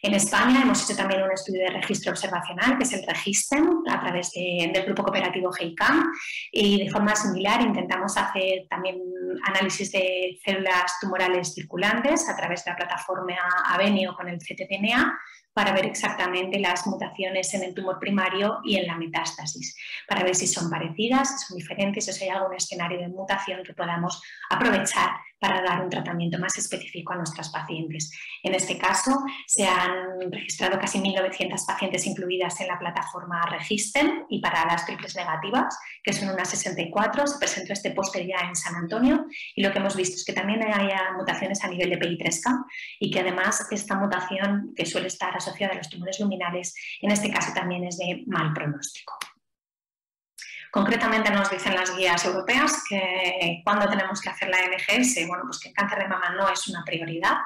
En 0.00 0.14
España 0.14 0.62
hemos 0.62 0.84
hecho 0.84 0.96
también 0.96 1.22
un 1.22 1.32
estudio 1.32 1.62
de 1.62 1.70
registro 1.70 2.12
observacional, 2.12 2.78
que 2.78 2.84
es 2.84 2.92
el 2.92 3.04
Registem, 3.04 3.82
a 3.90 4.00
través 4.00 4.30
del 4.32 4.84
grupo 4.84 5.02
cooperativo 5.02 5.50
GEICAM, 5.50 6.12
y 6.52 6.84
de 6.84 6.90
forma 6.90 7.16
similar 7.16 7.60
intentamos 7.62 8.16
hacer 8.16 8.66
también 8.70 9.00
análisis 9.44 9.90
de 9.90 10.38
células 10.44 11.00
tumorales 11.00 11.52
circulantes 11.52 12.28
a 12.28 12.36
través 12.36 12.64
de 12.64 12.70
la 12.70 12.76
plataforma 12.76 13.34
Avenio 13.66 14.14
con 14.14 14.28
el 14.28 14.38
ctDNA 14.38 15.18
para 15.52 15.72
ver 15.72 15.86
exactamente 15.86 16.60
las 16.60 16.86
mutaciones 16.86 17.52
en 17.54 17.64
el 17.64 17.74
tumor 17.74 17.98
primario 17.98 18.60
y 18.62 18.76
en 18.76 18.86
la 18.86 18.96
metástasis, 18.96 19.76
para 20.06 20.22
ver 20.22 20.36
si 20.36 20.46
son 20.46 20.70
parecidas, 20.70 21.40
si 21.40 21.46
son 21.46 21.58
diferentes, 21.58 22.08
o 22.08 22.12
si 22.12 22.22
hay 22.24 22.30
algún 22.30 22.54
escenario 22.54 23.00
de 23.00 23.08
mutación 23.08 23.64
que 23.64 23.74
podamos 23.74 24.22
aprovechar 24.48 25.10
para 25.38 25.62
dar 25.62 25.82
un 25.82 25.90
tratamiento 25.90 26.38
más 26.38 26.56
específico 26.58 27.12
a 27.12 27.16
nuestras 27.16 27.50
pacientes. 27.50 28.10
En 28.42 28.54
este 28.54 28.76
caso, 28.78 29.24
se 29.46 29.66
han 29.66 30.30
registrado 30.30 30.78
casi 30.78 30.98
1.900 30.98 31.66
pacientes 31.66 32.06
incluidas 32.06 32.60
en 32.60 32.68
la 32.68 32.78
plataforma 32.78 33.46
Registen 33.46 34.24
y 34.28 34.40
para 34.40 34.64
las 34.66 34.84
triples 34.86 35.14
negativas, 35.16 35.78
que 36.02 36.12
son 36.12 36.30
unas 36.30 36.50
64, 36.50 37.26
se 37.26 37.38
presentó 37.38 37.72
este 37.72 37.92
póster 37.92 38.26
ya 38.26 38.46
en 38.48 38.56
San 38.56 38.74
Antonio 38.74 39.26
y 39.54 39.62
lo 39.62 39.72
que 39.72 39.78
hemos 39.78 39.96
visto 39.96 40.16
es 40.16 40.24
que 40.24 40.32
también 40.32 40.62
hay 40.62 40.88
mutaciones 41.16 41.62
a 41.64 41.68
nivel 41.68 41.90
de 41.90 41.98
PI3K 41.98 42.64
y 43.00 43.10
que 43.10 43.20
además 43.20 43.66
esta 43.70 43.94
mutación 43.94 44.72
que 44.76 44.86
suele 44.86 45.08
estar 45.08 45.36
asociada 45.36 45.74
a 45.74 45.76
los 45.76 45.88
tumores 45.88 46.18
luminales, 46.20 46.74
en 47.00 47.10
este 47.10 47.30
caso 47.30 47.52
también 47.54 47.84
es 47.84 47.98
de 47.98 48.24
mal 48.26 48.52
pronóstico. 48.52 49.18
Concretamente 50.70 51.30
nos 51.30 51.50
dicen 51.50 51.74
las 51.74 51.96
guías 51.96 52.24
europeas 52.24 52.84
que 52.88 53.62
cuando 53.64 53.88
tenemos 53.88 54.20
que 54.20 54.28
hacer 54.28 54.48
la 54.48 54.58
NGS, 54.58 55.26
bueno, 55.26 55.44
pues 55.46 55.60
que 55.60 55.68
el 55.68 55.74
cáncer 55.74 56.00
de 56.00 56.08
mama 56.08 56.30
no 56.36 56.48
es 56.48 56.68
una 56.68 56.84
prioridad, 56.84 57.36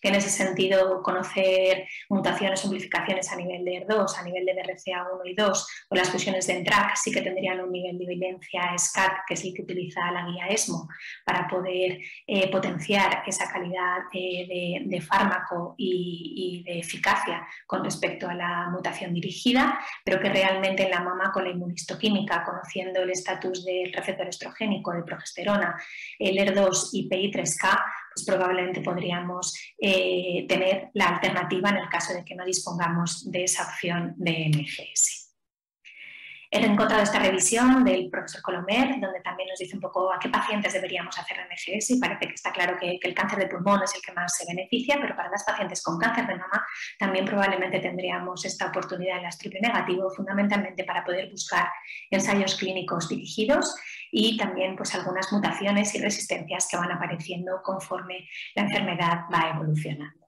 que 0.00 0.08
en 0.08 0.14
ese 0.14 0.30
sentido 0.30 1.02
conocer 1.02 1.86
mutaciones, 2.08 2.64
amplificaciones 2.64 3.30
a 3.30 3.36
nivel 3.36 3.64
de 3.64 3.86
ER2, 3.86 4.18
a 4.18 4.22
nivel 4.22 4.44
de 4.44 4.54
BRCA1 4.54 5.20
y 5.24 5.34
2 5.34 5.66
o 5.90 5.94
las 5.94 6.10
fusiones 6.10 6.46
de 6.46 6.54
ENTRAC 6.54 6.96
sí 6.96 7.12
que 7.12 7.22
tendrían 7.22 7.60
un 7.60 7.72
nivel 7.72 7.98
de 7.98 8.04
evidencia 8.04 8.76
SCAT, 8.76 9.24
que 9.26 9.34
es 9.34 9.44
el 9.44 9.54
que 9.54 9.62
utiliza 9.62 10.10
la 10.10 10.26
guía 10.26 10.46
ESMO, 10.48 10.88
para 11.24 11.46
poder 11.48 11.98
eh, 12.26 12.50
potenciar 12.50 13.22
esa 13.26 13.50
calidad 13.50 13.98
de, 14.12 14.98
fármaco 15.00 15.74
y, 15.78 16.62
y, 16.64 16.70
de 16.70 16.80
eficacia 16.80 17.46
con 17.66 17.84
respecto 17.84 18.28
a 18.28 18.34
la 18.34 18.68
mutación 18.70 19.14
dirigida, 19.14 19.78
pero 20.04 20.20
que 20.20 20.28
realmente 20.28 20.84
en 20.84 20.90
la 20.90 21.00
mama 21.00 21.30
con 21.32 21.44
la 21.44 21.50
inmunistoquímica, 21.50 22.44
conociendo 22.44 23.02
el 23.02 23.10
estatus 23.10 23.64
del 23.64 23.92
receptor 23.92 24.28
estrogénico, 24.28 24.92
de 24.92 25.02
progesterona, 25.02 25.80
el 26.18 26.36
ER2 26.36 26.90
y 26.92 27.08
PI3K, 27.08 27.82
pues 28.18 28.36
probablemente 28.36 28.80
podríamos 28.80 29.54
eh, 29.78 30.46
tener 30.48 30.90
la 30.94 31.08
alternativa 31.08 31.70
en 31.70 31.76
el 31.76 31.88
caso 31.88 32.14
de 32.14 32.24
que 32.24 32.34
no 32.34 32.44
dispongamos 32.44 33.30
de 33.30 33.44
esa 33.44 33.64
opción 33.64 34.14
de 34.16 34.50
MGS. 34.54 35.28
He 36.50 36.64
encontrado 36.64 37.02
esta 37.02 37.18
revisión 37.18 37.84
del 37.84 38.08
profesor 38.08 38.40
Colomer, 38.40 38.98
donde 38.98 39.20
también 39.20 39.50
nos 39.50 39.58
dice 39.58 39.74
un 39.74 39.82
poco 39.82 40.10
a 40.10 40.18
qué 40.18 40.30
pacientes 40.30 40.72
deberíamos 40.72 41.18
hacer 41.18 41.36
MGS 41.46 41.90
y 41.90 42.00
parece 42.00 42.26
que 42.26 42.34
está 42.34 42.52
claro 42.52 42.78
que, 42.80 42.98
el 43.02 43.14
cáncer 43.14 43.38
de 43.40 43.48
pulmón 43.48 43.82
es 43.82 43.94
el 43.94 44.00
que 44.00 44.12
más 44.12 44.34
se 44.34 44.46
beneficia, 44.46 44.96
pero 44.98 45.14
para 45.14 45.28
las 45.28 45.44
pacientes 45.44 45.82
con 45.82 45.98
cáncer 45.98 46.26
de 46.26 46.36
mama 46.36 46.66
también 46.98 47.26
probablemente 47.26 47.80
tendríamos 47.80 48.46
esta 48.46 48.68
oportunidad 48.68 49.18
en 49.18 49.24
las 49.24 49.36
triple 49.36 49.60
negativo, 49.60 50.10
fundamentalmente 50.10 50.84
para 50.84 51.04
poder 51.04 51.30
buscar 51.30 51.68
ensayos 52.10 52.56
clínicos 52.56 53.10
dirigidos 53.10 53.74
y 54.10 54.36
también 54.36 54.76
pues 54.76 54.94
algunas 54.94 55.32
mutaciones 55.32 55.94
y 55.94 56.00
resistencias 56.00 56.68
que 56.70 56.76
van 56.76 56.92
apareciendo 56.92 57.62
conforme 57.62 58.28
la 58.54 58.62
enfermedad 58.62 59.24
va 59.32 59.50
evolucionando. 59.54 60.18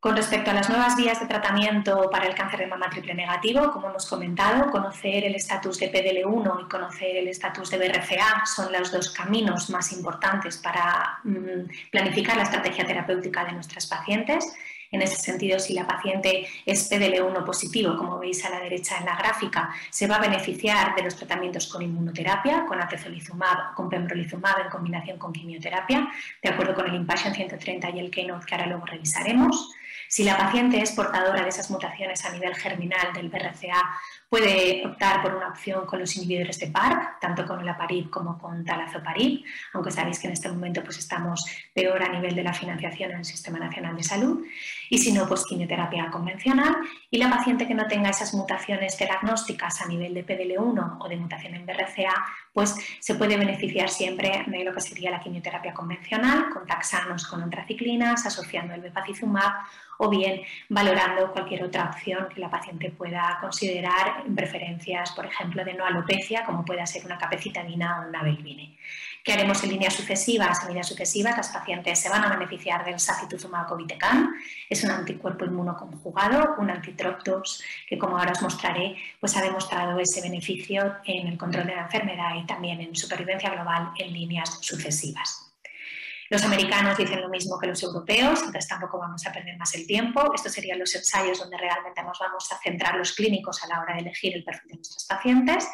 Con 0.00 0.16
respecto 0.16 0.52
a 0.52 0.54
las 0.54 0.68
nuevas 0.68 0.96
vías 0.96 1.18
de 1.18 1.26
tratamiento 1.26 2.08
para 2.08 2.28
el 2.28 2.34
cáncer 2.36 2.60
de 2.60 2.68
mama 2.68 2.88
triple 2.88 3.14
negativo, 3.14 3.72
como 3.72 3.88
hemos 3.88 4.06
comentado, 4.06 4.70
conocer 4.70 5.24
el 5.24 5.34
estatus 5.34 5.80
de 5.80 5.90
PDL1 5.90 6.62
y 6.62 6.68
conocer 6.68 7.16
el 7.16 7.26
estatus 7.26 7.68
de 7.70 7.78
BRCA 7.78 8.46
son 8.46 8.72
los 8.72 8.92
dos 8.92 9.10
caminos 9.10 9.70
más 9.70 9.92
importantes 9.92 10.58
para 10.58 11.18
mm, 11.24 11.90
planificar 11.90 12.36
la 12.36 12.44
estrategia 12.44 12.86
terapéutica 12.86 13.44
de 13.44 13.52
nuestras 13.54 13.88
pacientes. 13.88 14.54
En 14.90 15.02
ese 15.02 15.16
sentido, 15.16 15.58
si 15.58 15.74
la 15.74 15.86
paciente 15.86 16.46
es 16.64 16.90
PDL1 16.90 17.44
positivo, 17.44 17.96
como 17.96 18.18
veis 18.18 18.44
a 18.44 18.50
la 18.50 18.60
derecha 18.60 18.98
en 18.98 19.06
la 19.06 19.16
gráfica, 19.16 19.70
se 19.90 20.06
va 20.06 20.16
a 20.16 20.20
beneficiar 20.20 20.94
de 20.94 21.02
los 21.02 21.16
tratamientos 21.16 21.66
con 21.66 21.82
inmunoterapia, 21.82 22.64
con 22.66 22.80
atezolizumab, 22.80 23.74
con 23.74 23.88
pembrolizumab 23.88 24.60
en 24.60 24.70
combinación 24.70 25.18
con 25.18 25.32
quimioterapia, 25.32 26.08
de 26.42 26.48
acuerdo 26.48 26.74
con 26.74 26.86
el 26.86 26.94
Impassion 26.94 27.34
130 27.34 27.90
y 27.90 27.98
el 28.00 28.10
Keynote 28.10 28.46
que 28.46 28.54
ahora 28.54 28.66
luego 28.66 28.86
revisaremos. 28.86 29.74
Si 30.08 30.24
la 30.24 30.38
paciente 30.38 30.80
es 30.80 30.92
portadora 30.92 31.42
de 31.42 31.50
esas 31.50 31.70
mutaciones 31.70 32.24
a 32.24 32.32
nivel 32.32 32.54
germinal 32.54 33.12
del 33.12 33.28
BRCA, 33.28 34.00
puede 34.28 34.86
optar 34.86 35.22
por 35.22 35.34
una 35.34 35.48
opción 35.48 35.86
con 35.86 35.98
los 35.98 36.14
inhibidores 36.16 36.58
de 36.58 36.66
PARP, 36.66 37.18
tanto 37.20 37.46
con 37.46 37.60
el 37.60 37.68
aparib 37.68 38.10
como 38.10 38.38
con 38.38 38.64
talazoparib, 38.64 39.42
aunque 39.72 39.90
sabéis 39.90 40.18
que 40.18 40.26
en 40.26 40.34
este 40.34 40.50
momento 40.50 40.82
pues, 40.84 40.98
estamos 40.98 41.44
peor 41.74 42.02
a 42.02 42.08
nivel 42.08 42.34
de 42.34 42.42
la 42.42 42.52
financiación 42.52 43.12
en 43.12 43.18
el 43.18 43.24
Sistema 43.24 43.58
Nacional 43.58 43.96
de 43.96 44.02
Salud. 44.02 44.44
Y 44.90 44.98
si 44.98 45.12
no, 45.12 45.26
pues 45.26 45.44
quimioterapia 45.44 46.10
convencional. 46.10 46.76
Y 47.10 47.18
la 47.18 47.30
paciente 47.30 47.66
que 47.66 47.74
no 47.74 47.86
tenga 47.86 48.10
esas 48.10 48.34
mutaciones 48.34 48.98
diagnósticas 48.98 49.80
a 49.80 49.86
nivel 49.86 50.14
de 50.14 50.26
PDL1 50.26 50.96
o 51.00 51.08
de 51.08 51.16
mutación 51.16 51.54
en 51.54 51.64
BRCA, 51.66 52.14
pues 52.52 52.76
se 53.00 53.14
puede 53.14 53.36
beneficiar 53.36 53.88
siempre 53.88 54.44
de 54.46 54.64
lo 54.64 54.74
que 54.74 54.80
sería 54.80 55.10
la 55.10 55.20
quimioterapia 55.20 55.72
convencional, 55.72 56.50
con 56.50 56.66
taxanos 56.66 57.26
con 57.26 57.42
antraciclinas, 57.42 58.26
asociando 58.26 58.74
el 58.74 58.80
befacizumab 58.80 59.52
o 59.98 60.08
bien 60.08 60.42
valorando 60.68 61.32
cualquier 61.32 61.64
otra 61.64 61.84
opción 61.84 62.28
que 62.32 62.40
la 62.40 62.50
paciente 62.50 62.90
pueda 62.90 63.38
considerar 63.40 64.17
preferencias, 64.34 65.12
por 65.12 65.26
ejemplo, 65.26 65.64
de 65.64 65.74
no 65.74 65.84
alopecia, 65.84 66.44
como 66.44 66.64
pueda 66.64 66.86
ser 66.86 67.04
una 67.04 67.18
capecitabina 67.18 68.00
o 68.00 68.08
una 68.08 68.22
belvine. 68.22 68.76
¿Qué 69.24 69.32
haremos 69.32 69.62
en 69.64 69.70
líneas 69.70 69.94
sucesivas? 69.94 70.62
En 70.62 70.68
líneas 70.68 70.88
sucesivas 70.88 71.36
las 71.36 71.48
pacientes 71.48 71.98
se 71.98 72.08
van 72.08 72.24
a 72.24 72.30
beneficiar 72.30 72.84
del 72.84 72.98
sacituzumab 72.98 73.68
govitecan, 73.68 74.30
es 74.70 74.84
un 74.84 74.90
anticuerpo 74.90 75.44
inmunoconjugado, 75.44 76.54
un 76.58 76.70
antitroptos 76.70 77.62
que 77.86 77.98
como 77.98 78.16
ahora 78.16 78.32
os 78.32 78.42
mostraré, 78.42 78.96
pues 79.20 79.36
ha 79.36 79.42
demostrado 79.42 79.98
ese 79.98 80.22
beneficio 80.22 80.96
en 81.04 81.26
el 81.26 81.36
control 81.36 81.66
de 81.66 81.74
la 81.74 81.82
enfermedad 81.82 82.36
y 82.36 82.46
también 82.46 82.80
en 82.80 82.96
supervivencia 82.96 83.50
global 83.50 83.90
en 83.98 84.12
líneas 84.12 84.58
sucesivas. 84.62 85.47
Los 86.30 86.44
americanos 86.44 86.98
dicen 86.98 87.22
lo 87.22 87.28
mismo 87.30 87.58
que 87.58 87.66
los 87.66 87.82
europeos, 87.82 88.40
entonces 88.40 88.68
tampoco 88.68 88.98
vamos 88.98 89.26
a 89.26 89.32
perder 89.32 89.56
más 89.56 89.74
el 89.74 89.86
tiempo. 89.86 90.32
Estos 90.34 90.52
serían 90.52 90.78
los 90.78 90.94
ensayos 90.94 91.38
donde 91.38 91.56
realmente 91.56 92.02
nos 92.02 92.18
vamos 92.18 92.52
a 92.52 92.58
centrar 92.58 92.96
los 92.96 93.12
clínicos 93.12 93.62
a 93.64 93.68
la 93.68 93.80
hora 93.80 93.94
de 93.94 94.00
elegir 94.00 94.34
el 94.36 94.44
perfil 94.44 94.68
de 94.68 94.76
nuestros 94.76 95.06
pacientes. 95.06 95.66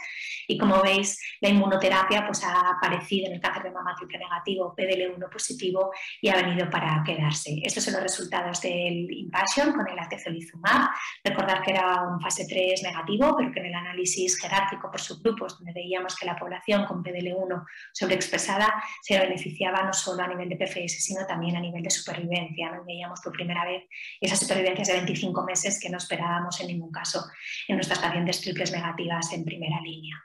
Y 0.46 0.58
como 0.58 0.82
veis, 0.82 1.20
la 1.40 1.48
inmunoterapia 1.48 2.24
pues, 2.26 2.42
ha 2.44 2.70
aparecido 2.70 3.26
en 3.26 3.34
el 3.34 3.40
cáncer 3.40 3.64
de 3.64 3.70
mama 3.70 3.94
triple 3.96 4.18
negativo, 4.18 4.74
PDL1 4.76 5.30
positivo 5.30 5.90
y 6.20 6.28
ha 6.28 6.36
venido 6.36 6.68
para 6.70 7.02
quedarse. 7.04 7.60
Estos 7.62 7.84
son 7.84 7.94
los 7.94 8.02
resultados 8.02 8.60
del 8.60 9.10
Impassion 9.10 9.72
con 9.72 9.88
el 9.88 9.98
atezolizumab. 9.98 10.90
Recordar 11.22 11.62
que 11.62 11.72
era 11.72 12.02
un 12.02 12.20
fase 12.20 12.46
3 12.48 12.82
negativo, 12.82 13.34
pero 13.36 13.52
que 13.52 13.60
en 13.60 13.66
el 13.66 13.74
análisis 13.74 14.38
jerárquico 14.40 14.90
por 14.90 15.00
subgrupos, 15.00 15.58
donde 15.58 15.72
veíamos 15.72 16.16
que 16.16 16.26
la 16.26 16.36
población 16.36 16.84
con 16.86 17.02
PDL1 17.02 17.64
sobreexpresada 17.92 18.82
se 19.02 19.18
beneficiaba 19.18 19.82
no 19.82 19.92
solo 19.92 20.22
a 20.22 20.28
nivel 20.28 20.48
de 20.48 20.56
PFS, 20.56 21.02
sino 21.02 21.26
también 21.26 21.56
a 21.56 21.60
nivel 21.60 21.82
de 21.82 21.90
supervivencia. 21.90 22.70
Veíamos 22.86 23.20
por 23.20 23.32
primera 23.32 23.64
vez 23.64 23.84
esas 24.20 24.38
supervivencias 24.40 24.88
de 24.88 24.94
25 24.94 25.44
meses 25.44 25.78
que 25.80 25.90
no 25.90 25.98
esperábamos 25.98 26.60
en 26.60 26.68
ningún 26.68 26.90
caso 26.90 27.24
en 27.68 27.76
nuestras 27.76 27.98
pacientes 27.98 28.40
triples 28.40 28.72
negativas 28.72 29.32
en 29.32 29.44
primera 29.44 29.80
línea. 29.80 30.16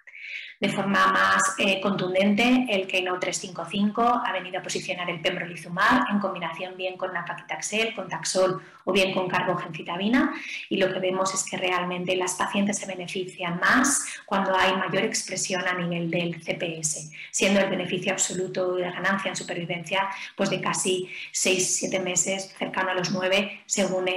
De 0.60 0.68
forma 0.68 1.08
más 1.08 1.56
eh, 1.58 1.80
contundente, 1.80 2.66
el 2.68 2.86
Keynote 2.86 3.28
355 3.28 4.24
ha 4.26 4.34
venido 4.34 4.60
a 4.60 4.62
posicionar 4.62 5.10
el 5.10 5.22
pembrolizumab 5.22 6.10
en 6.12 6.20
combinación 6.20 6.76
bien 6.76 6.98
con 6.98 7.14
nab-paclitaxel, 7.14 7.96
con 7.96 8.10
taxol 8.10 8.62
o 8.84 8.92
bien 8.92 9.14
con 9.14 9.30
carbogencitabina 9.30 10.34
y 10.68 10.76
lo 10.76 10.92
que 10.92 11.00
vemos 11.00 11.34
es 11.34 11.50
que 11.50 11.56
realmente 11.56 12.14
las 12.18 12.34
pacientes 12.34 12.78
se 12.78 12.88
benefician 12.88 13.58
más 13.62 14.06
cuando 14.26 14.54
hay 14.54 14.76
mayor 14.76 15.06
expresión 15.06 15.66
a 15.66 15.76
nivel 15.76 16.12
del 16.12 16.36
CPS, 16.44 17.10
siendo 17.32 17.62
el 17.62 17.70
beneficio 17.70 18.12
absoluto 18.12 18.76
de 18.76 18.92
ganancia 18.92 19.30
en 19.30 19.38
supervivencia 19.38 20.10
pues 20.36 20.50
de 20.50 20.60
casi 20.60 21.08
6-7 21.32 22.04
meses, 22.04 22.54
cercano 22.60 22.90
a 22.90 22.96
los 22.96 23.12
9, 23.12 23.62
según 23.66 24.10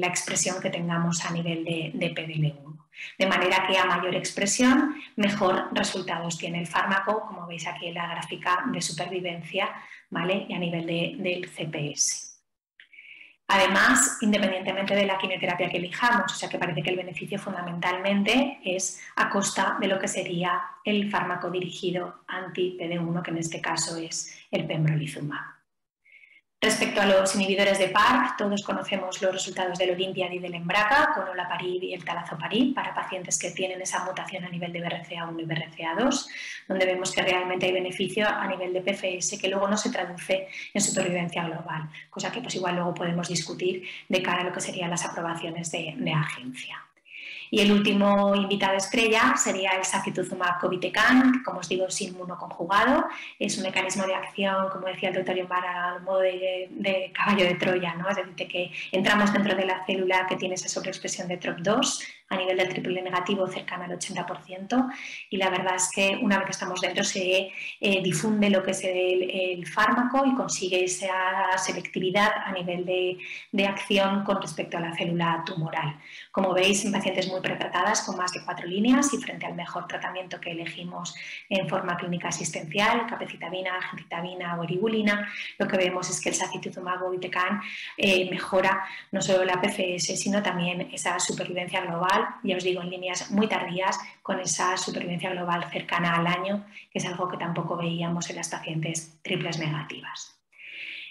la 0.00 0.06
expresión 0.06 0.60
que 0.60 0.70
tengamos 0.70 1.24
a 1.24 1.32
nivel 1.32 1.64
de, 1.64 1.90
de 1.92 2.14
PDL1. 2.14 2.77
De 3.18 3.26
manera 3.26 3.66
que 3.66 3.78
a 3.78 3.84
mayor 3.84 4.14
expresión, 4.14 4.96
mejor 5.16 5.68
resultados 5.72 6.38
tiene 6.38 6.60
el 6.60 6.66
fármaco, 6.66 7.26
como 7.26 7.46
veis 7.46 7.66
aquí 7.66 7.88
en 7.88 7.94
la 7.94 8.08
gráfica 8.08 8.64
de 8.66 8.80
supervivencia 8.80 9.70
¿vale? 10.10 10.46
y 10.48 10.54
a 10.54 10.58
nivel 10.58 10.86
del 10.86 11.50
CPS. 11.50 12.28
Además, 13.50 14.18
independientemente 14.20 14.94
de 14.94 15.06
la 15.06 15.16
quimioterapia 15.16 15.70
que 15.70 15.78
elijamos, 15.78 16.30
o 16.30 16.34
sea 16.34 16.50
que 16.50 16.58
parece 16.58 16.82
que 16.82 16.90
el 16.90 16.96
beneficio 16.96 17.38
fundamentalmente 17.38 18.60
es 18.62 19.02
a 19.16 19.30
costa 19.30 19.78
de 19.80 19.86
lo 19.86 19.98
que 19.98 20.06
sería 20.06 20.60
el 20.84 21.10
fármaco 21.10 21.50
dirigido 21.50 22.24
anti-PD1, 22.28 23.22
que 23.22 23.30
en 23.30 23.38
este 23.38 23.62
caso 23.62 23.96
es 23.96 24.38
el 24.50 24.66
pembrolizumab. 24.66 25.57
Respecto 26.60 27.00
a 27.00 27.06
los 27.06 27.36
inhibidores 27.36 27.78
de 27.78 27.86
PARP, 27.86 28.36
todos 28.36 28.64
conocemos 28.64 29.22
los 29.22 29.32
resultados 29.32 29.78
del 29.78 29.92
Olimpiad 29.92 30.32
y 30.32 30.40
del 30.40 30.54
Embraca 30.54 31.12
con 31.14 31.28
olaparib 31.28 31.84
y 31.84 31.94
el 31.94 32.04
talazoparib 32.04 32.74
para 32.74 32.92
pacientes 32.92 33.38
que 33.38 33.52
tienen 33.52 33.80
esa 33.80 34.04
mutación 34.04 34.44
a 34.44 34.48
nivel 34.48 34.72
de 34.72 34.82
BRCA1 34.82 35.40
y 35.40 35.44
BRCA2, 35.44 36.26
donde 36.66 36.84
vemos 36.84 37.12
que 37.12 37.22
realmente 37.22 37.66
hay 37.66 37.72
beneficio 37.72 38.28
a 38.28 38.44
nivel 38.48 38.72
de 38.72 38.80
PFS 38.80 39.38
que 39.40 39.46
luego 39.46 39.68
no 39.68 39.76
se 39.76 39.90
traduce 39.90 40.48
en 40.74 40.80
supervivencia 40.80 41.44
global, 41.44 41.90
cosa 42.10 42.32
que 42.32 42.40
pues 42.40 42.56
igual 42.56 42.74
luego 42.74 42.92
podemos 42.92 43.28
discutir 43.28 43.84
de 44.08 44.20
cara 44.20 44.40
a 44.40 44.44
lo 44.44 44.52
que 44.52 44.60
serían 44.60 44.90
las 44.90 45.04
aprobaciones 45.04 45.70
de 45.70 46.12
agencia. 46.12 46.87
Y 47.50 47.60
el 47.60 47.72
último 47.72 48.34
invitado 48.34 48.76
estrella 48.76 49.36
sería 49.36 49.70
el 49.72 49.84
sacituzumab 49.84 50.60
covitecan, 50.60 51.32
que 51.32 51.42
como 51.42 51.60
os 51.60 51.68
digo 51.68 51.86
es 51.86 52.00
inmunoconjugado, 52.00 53.06
es 53.38 53.56
un 53.56 53.64
mecanismo 53.64 54.06
de 54.06 54.14
acción, 54.14 54.68
como 54.70 54.86
decía 54.86 55.08
el 55.10 55.14
doctor 55.14 55.36
Yombara, 55.36 55.94
al 55.94 56.02
modo 56.02 56.20
de, 56.20 57.12
caballo 57.14 57.44
de 57.44 57.54
Troya, 57.54 57.94
¿no? 57.94 58.08
es 58.08 58.16
decir, 58.16 58.34
que 58.34 58.72
entramos 58.92 59.32
dentro 59.32 59.54
de 59.54 59.64
la 59.64 59.84
célula 59.86 60.26
que 60.28 60.36
tiene 60.36 60.54
esa 60.54 60.68
sobreexpresión 60.68 61.28
de 61.28 61.40
TROP2 61.40 62.17
a 62.30 62.36
nivel 62.36 62.56
del 62.58 62.68
triple 62.68 63.02
negativo 63.02 63.46
cercano 63.46 63.84
al 63.84 63.98
80% 63.98 64.90
y 65.30 65.36
la 65.36 65.50
verdad 65.50 65.76
es 65.76 65.90
que 65.94 66.18
una 66.20 66.36
vez 66.36 66.46
que 66.46 66.52
estamos 66.52 66.80
dentro 66.80 67.02
se 67.04 67.50
eh, 67.80 68.02
difunde 68.02 68.50
lo 68.50 68.62
que 68.62 68.72
es 68.72 68.84
el, 68.84 69.66
fármaco 69.66 70.24
y 70.26 70.34
consigue 70.34 70.84
esa 70.84 71.56
selectividad 71.56 72.30
a 72.44 72.52
nivel 72.52 72.84
de, 72.84 73.18
de, 73.52 73.66
acción 73.66 74.24
con 74.24 74.40
respecto 74.40 74.78
a 74.78 74.80
la 74.80 74.94
célula 74.94 75.42
tumoral. 75.44 75.98
Como 76.30 76.54
veis, 76.54 76.84
en 76.84 76.92
pacientes 76.92 77.28
muy 77.28 77.40
pretratadas 77.40 78.02
con 78.02 78.16
más 78.16 78.32
de 78.32 78.44
cuatro 78.44 78.66
líneas 78.66 79.12
y 79.12 79.18
frente 79.18 79.46
al 79.46 79.54
mejor 79.54 79.86
tratamiento 79.86 80.40
que 80.40 80.52
elegimos 80.52 81.14
en 81.48 81.68
forma 81.68 81.96
clínica 81.96 82.28
asistencial, 82.28 83.06
capecitabina, 83.06 83.80
gentitabina 83.82 84.58
o 84.58 84.64
eribulina, 84.64 85.28
lo 85.58 85.66
que 85.66 85.76
vemos 85.76 86.08
es 86.10 86.20
que 86.20 86.30
el 86.30 86.34
sacituzumab 86.34 87.00
govitecan 87.00 87.60
eh, 87.96 88.28
mejora 88.30 88.84
no 89.12 89.20
solo 89.20 89.44
la 89.44 89.60
PFS, 89.60 90.16
sino 90.16 90.42
también 90.42 90.88
esa 90.92 91.18
supervivencia 91.18 91.80
global 91.82 92.17
ya 92.42 92.56
os 92.56 92.64
digo, 92.64 92.82
en 92.82 92.90
líneas 92.90 93.30
muy 93.30 93.48
tardías, 93.48 93.98
con 94.22 94.40
esa 94.40 94.76
supervivencia 94.76 95.30
global 95.30 95.64
cercana 95.70 96.16
al 96.16 96.26
año, 96.26 96.64
que 96.90 96.98
es 96.98 97.06
algo 97.06 97.28
que 97.28 97.36
tampoco 97.36 97.76
veíamos 97.76 98.30
en 98.30 98.36
las 98.36 98.48
pacientes 98.48 99.18
triples 99.22 99.58
negativas. 99.58 100.37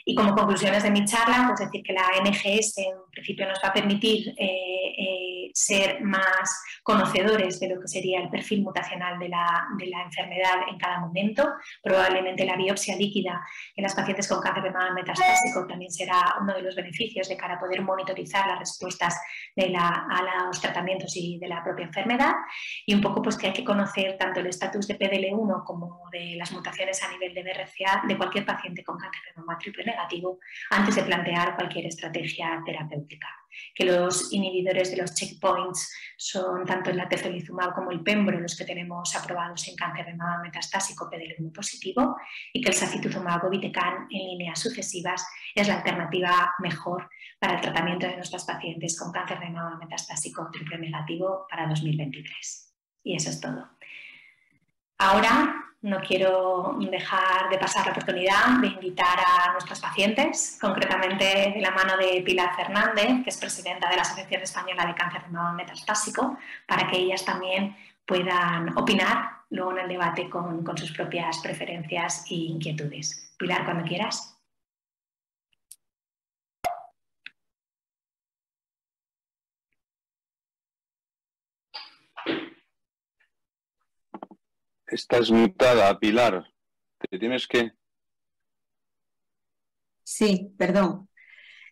Y 0.10 0.16
como 0.16 0.34
conclusiones 0.34 0.84
de 0.84 0.90
mi 0.90 1.04
charla, 1.04 1.44
pues 1.48 1.60
decir 1.60 1.84
que 1.84 1.92
la 1.92 2.08
NGS 2.24 2.78
en 2.78 2.96
principio 3.12 3.46
nos 3.46 3.60
va 3.62 3.68
a 3.68 3.74
permitir 3.74 4.30
eh, 4.38 4.94
eh, 4.98 5.52
ser 5.54 6.02
más 6.02 6.64
conocedores 6.82 7.60
de 7.60 7.68
lo 7.68 7.82
que 7.82 7.90
sería 7.90 8.22
el 8.22 8.30
perfil 8.30 8.62
mutacional 8.62 9.20
de 9.20 9.28
la, 9.28 9.68
de 9.78 9.88
la, 9.88 10.04
enfermedad 10.04 10.60
en 10.72 10.78
cada 10.78 11.02
momento. 11.02 11.46
Probablemente 11.84 12.46
la 12.46 12.56
biopsia 12.56 12.96
líquida 12.96 13.46
en 13.76 13.84
las 13.84 13.96
pacientes 13.96 14.30
con 14.30 14.40
cáncer 14.40 14.64
de 14.64 14.72
mama 14.72 14.94
metastásico 14.94 15.68
también 15.68 15.92
será 15.92 16.36
uno 16.40 16.54
de 16.54 16.62
los 16.62 16.76
beneficios 16.76 17.28
de 17.28 17.36
cara 17.36 17.56
a 17.56 17.60
poder 17.60 17.82
monitorizar 17.82 18.48
las 18.48 18.60
respuestas 18.60 19.20
de 19.58 19.72
la, 19.72 20.08
a 20.10 20.46
los 20.46 20.62
tratamientos 20.62 21.18
y 21.18 21.38
de 21.38 21.50
la 21.50 21.62
propia 21.62 21.86
enfermedad. 21.86 22.32
Y 22.86 22.94
un 22.94 23.02
poco 23.02 23.22
pues 23.22 23.36
que 23.36 23.48
hay 23.48 23.54
que 23.54 23.66
conocer 23.66 24.18
tanto 24.18 24.40
el 24.40 24.48
estatus 24.48 24.88
de 24.88 24.98
PDL1 24.98 25.66
como 25.66 26.08
de 26.14 26.36
las 26.38 26.54
mutaciones 26.54 27.04
a 27.04 27.12
nivel 27.12 27.34
de 27.34 27.44
BRCA 27.44 28.04
de 28.08 28.16
cualquier 28.16 28.46
paciente 28.46 28.86
con 28.86 28.98
cáncer 28.98 29.22
de 29.28 29.42
mama 29.42 29.58
triple 29.58 29.97
antes 30.70 30.96
de 30.96 31.04
plantear 31.04 31.56
cualquier 31.56 31.86
estrategia 31.88 32.62
terapéutica. 32.66 33.28
Que 33.74 33.86
los 33.86 34.32
inhibidores 34.34 34.92
de 34.92 34.98
los 34.98 35.16
checkpoints 35.16 35.92
son 36.18 36.66
tanto 36.66 36.92
el 36.92 36.98
latezolizumab 36.98 37.74
como 37.74 37.92
el 37.92 38.04
pembro 38.04 38.40
los 38.40 38.56
que 38.56 38.66
tenemos 38.66 39.16
aprobados 39.16 39.68
en 39.68 39.76
cáncer 39.76 40.06
de 40.06 40.14
mama 40.14 40.44
metastásico 40.44 41.10
PDL1 41.10 41.52
positivo 41.54 42.16
y 42.54 42.62
que 42.62 42.70
el 42.70 42.76
sacituzumab 42.76 43.46
o 43.46 43.52
en 43.52 44.10
líneas 44.10 44.60
sucesivas 44.60 45.26
es 45.56 45.68
la 45.68 45.78
alternativa 45.78 46.54
mejor 46.60 47.10
para 47.40 47.56
el 47.56 47.62
tratamiento 47.62 48.08
de 48.08 48.16
nuestras 48.16 48.46
pacientes 48.46 49.00
con 49.00 49.12
cáncer 49.12 49.40
de 49.40 49.50
mama 49.50 49.78
metastásico 49.78 50.50
triple 50.52 50.78
negativo 50.78 51.46
para 51.50 51.68
2023. 51.68 52.74
Y 53.04 53.16
eso 53.16 53.30
es 53.30 53.40
todo. 53.40 53.70
Ahora 55.00 55.67
no 55.82 56.00
quiero 56.00 56.78
dejar 56.80 57.50
de 57.50 57.58
pasar 57.58 57.86
la 57.86 57.92
oportunidad 57.92 58.60
de 58.62 58.68
invitar 58.68 59.20
a 59.20 59.52
nuestros 59.52 59.80
pacientes, 59.80 60.58
concretamente 60.60 61.54
de 61.56 61.62
la 61.62 61.72
mano 61.72 61.98
de 61.98 62.22
Pilar 62.26 62.56
Fernández, 62.56 63.24
que 63.24 63.30
es 63.30 63.38
presidenta 63.38 63.90
de 63.90 63.96
la 63.96 64.02
Asociación 64.02 64.42
Española 64.42 64.86
de 64.86 64.96
Cáncer 64.96 65.24
de 65.24 65.30
Mama 65.30 65.54
Metastásico, 65.54 66.38
para 66.66 66.88
que 66.88 66.98
ellas 66.98 67.24
también 67.24 67.76
puedan 68.06 68.78
opinar 68.78 69.30
luego 69.50 69.72
en 69.72 69.80
el 69.80 69.88
debate 69.88 70.30
con, 70.30 70.64
con 70.64 70.78
sus 70.78 70.92
propias 70.92 71.40
preferencias 71.40 72.26
e 72.30 72.36
inquietudes. 72.36 73.34
Pilar, 73.38 73.64
cuando 73.66 73.86
quieras. 73.86 74.37
Estás 84.88 85.30
mutada, 85.30 86.00
Pilar. 86.00 86.46
Te 86.98 87.20
tienes 87.20 87.48
que. 87.48 87.72
Sí, 90.04 90.50
perdón. 90.58 91.10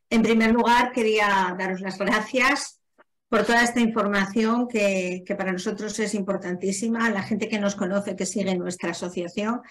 En 0.09 0.21
primer 0.21 0.51
lugar, 0.51 0.91
quería 0.91 1.55
daros 1.57 1.79
las 1.79 1.97
gracias 1.97 2.81
por 3.29 3.45
toda 3.45 3.63
esta 3.63 3.79
información 3.79 4.67
que, 4.67 5.23
que, 5.25 5.35
para 5.35 5.53
nosotros 5.53 5.97
es 5.99 6.13
importantísima. 6.13 7.09
La 7.09 7.23
gente 7.23 7.47
que 7.47 7.57
nos 7.57 7.75
conoce, 7.75 8.15
que 8.15 8.25
sigue 8.25 8.55
nuestra 8.55 8.91
asociación, 8.91 9.61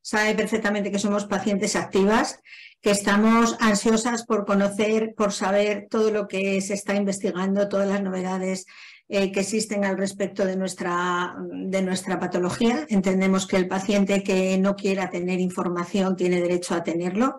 sabe 0.00 0.34
perfectamente 0.34 0.90
que 0.90 0.98
somos 0.98 1.26
pacientes 1.26 1.76
activas, 1.76 2.40
que 2.80 2.90
estamos 2.90 3.56
ansiosas 3.60 4.24
por 4.24 4.46
conocer, 4.46 5.14
por 5.16 5.32
saber 5.32 5.88
todo 5.90 6.10
lo 6.10 6.28
que 6.28 6.60
se 6.60 6.74
está 6.74 6.94
investigando, 6.94 7.68
todas 7.68 7.88
las 7.88 8.02
novedades 8.02 8.66
eh, 9.14 9.30
que 9.30 9.40
existen 9.40 9.84
al 9.84 9.98
respecto 9.98 10.46
de 10.46 10.56
nuestra, 10.56 11.36
de 11.38 11.82
nuestra 11.82 12.18
patología. 12.18 12.86
Entendemos 12.88 13.46
que 13.46 13.58
el 13.58 13.68
paciente 13.68 14.22
que 14.22 14.56
no 14.56 14.74
quiera 14.74 15.10
tener 15.10 15.38
información 15.38 16.16
tiene 16.16 16.40
derecho 16.40 16.74
a 16.74 16.82
tenerlo, 16.82 17.36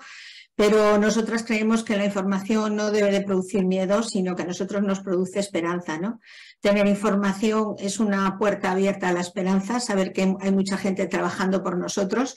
pero 0.53 0.99
nosotras 0.99 1.41
creemos 1.41 1.83
que 1.83 1.97
la 1.97 2.05
información 2.05 2.75
no 2.75 2.91
debe 2.91 3.09
de 3.09 3.21
producir 3.21 3.65
miedo, 3.65 4.03
sino 4.03 4.35
que 4.35 4.43
a 4.43 4.45
nosotros 4.45 4.83
nos 4.83 4.99
produce 4.99 5.39
esperanza. 5.39 5.97
¿no? 5.97 6.19
Tener 6.61 6.85
información 6.85 7.73
es 7.79 7.99
una 7.99 8.37
puerta 8.37 8.71
abierta 8.71 9.09
a 9.09 9.13
la 9.13 9.21
esperanza, 9.21 9.79
saber 9.79 10.13
que 10.13 10.35
hay 10.41 10.51
mucha 10.51 10.77
gente 10.77 11.07
trabajando 11.07 11.63
por 11.63 11.79
nosotros 11.79 12.35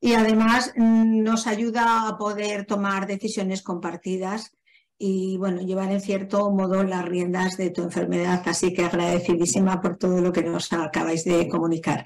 y 0.00 0.14
además 0.14 0.72
mm, 0.74 1.22
nos 1.22 1.46
ayuda 1.46 2.08
a 2.08 2.16
poder 2.16 2.64
tomar 2.64 3.06
decisiones 3.06 3.60
compartidas 3.60 4.54
y 5.02 5.38
bueno, 5.38 5.62
llevar 5.62 5.90
en 5.90 6.02
cierto 6.02 6.50
modo 6.50 6.84
las 6.84 7.06
riendas 7.06 7.56
de 7.56 7.70
tu 7.70 7.82
enfermedad, 7.82 8.42
así 8.44 8.74
que 8.74 8.84
agradecidísima 8.84 9.80
por 9.80 9.96
todo 9.96 10.20
lo 10.20 10.30
que 10.30 10.42
nos 10.42 10.70
acabáis 10.74 11.24
de 11.24 11.48
comunicar. 11.48 12.04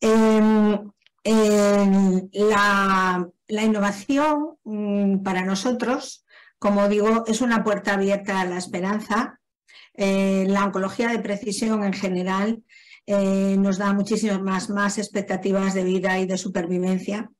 Em, 0.00 0.78
em, 1.24 2.28
la, 2.32 3.28
innovación 3.48 4.56
mm, 4.62 5.24
para 5.24 5.44
nosotros, 5.44 6.24
como 6.60 6.88
digo, 6.88 7.24
es 7.26 7.40
una 7.40 7.64
puerta 7.64 7.94
abierta 7.94 8.40
a 8.40 8.44
la 8.44 8.58
esperanza. 8.58 9.40
Eh, 9.94 10.46
la 10.48 10.64
oncología 10.64 11.08
de 11.08 11.18
precisión 11.18 11.82
en 11.82 11.92
general 11.92 12.62
eh, 13.06 13.56
nos 13.58 13.78
da 13.78 13.92
muchísimas 13.92 14.70
más 14.70 14.98
expectativas 14.98 15.74
de 15.74 15.82
vida 15.82 16.20
y 16.20 16.26
de 16.26 16.38
supervivencia 16.38 17.32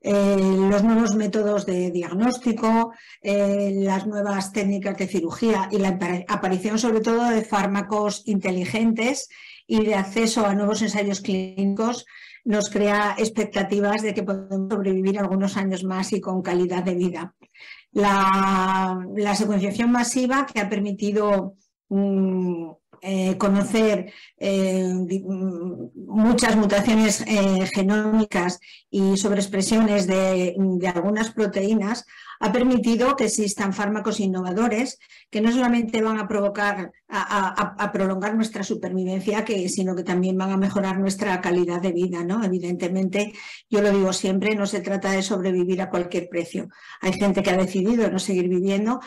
eh, 0.00 0.36
los 0.38 0.84
nuevos 0.84 1.16
métodos 1.16 1.66
de 1.66 1.90
diagnóstico, 1.90 2.92
eh, 3.20 3.72
las 3.76 4.06
nuevas 4.06 4.52
técnicas 4.52 4.96
de 4.96 5.08
cirugía 5.08 5.68
y 5.72 5.78
la 5.78 5.98
aparición 6.28 6.78
sobre 6.78 7.00
todo 7.00 7.28
de 7.30 7.42
fármacos 7.42 8.22
inteligentes 8.26 9.28
y 9.66 9.84
de 9.84 9.96
acceso 9.96 10.46
a 10.46 10.54
nuevos 10.54 10.82
ensayos 10.82 11.20
clínicos 11.20 12.06
nos 12.44 12.70
crea 12.70 13.14
expectativas 13.18 14.02
de 14.02 14.14
que 14.14 14.22
podemos 14.22 14.72
sobrevivir 14.72 15.18
algunos 15.18 15.56
años 15.56 15.84
más 15.84 16.12
y 16.12 16.20
con 16.20 16.42
calidad 16.42 16.82
de 16.82 16.94
vida. 16.94 17.34
La, 17.92 19.34
secuenciación 19.36 19.90
masiva 19.90 20.46
que 20.46 20.60
ha 20.60 20.68
permitido 20.68 21.56
mm, 21.88 22.70
eh, 23.02 23.36
conocer 23.38 24.12
eh, 24.38 24.92
muchas 25.94 26.56
mutaciones 26.56 27.22
eh, 27.26 27.68
genómicas 27.74 28.60
y 28.90 29.16
sobreexpresiones 29.16 30.06
de 30.06 30.54
algunas 30.94 31.30
proteínas 31.30 32.06
ha 32.40 32.52
permitido 32.52 33.16
que 33.16 33.24
existan 33.24 33.72
fármacos 33.72 34.20
innovadores 34.20 34.98
que 35.30 35.40
no 35.40 35.50
solamente 35.52 36.02
van 36.02 36.18
a 36.18 36.28
provocar, 36.28 36.92
a, 37.08 37.90
prolongar 37.92 38.34
nuestra 38.34 38.62
supervivencia, 38.62 39.44
sino 39.68 39.94
que 39.94 40.04
también 40.04 40.38
van 40.38 40.52
a 40.52 40.56
mejorar 40.56 40.98
nuestra 40.98 41.40
calidad 41.40 41.80
de 41.80 41.92
vida. 41.92 42.24
¿no? 42.24 42.44
Evidentemente, 42.44 43.32
yo 43.68 43.80
lo 43.82 43.90
digo 43.90 44.12
siempre, 44.12 44.54
no 44.54 44.66
se 44.66 44.80
trata 44.80 45.12
de 45.12 45.22
sobrevivir 45.22 45.82
a 45.82 45.90
cualquier 45.90 46.28
precio. 46.28 46.68
Hay 47.00 47.12
gente 47.12 47.42
que 47.42 47.50
ha 47.50 47.56
decidido 47.56 48.10
no 48.10 48.18
seguir 48.18 48.48
viviendo 48.48 49.00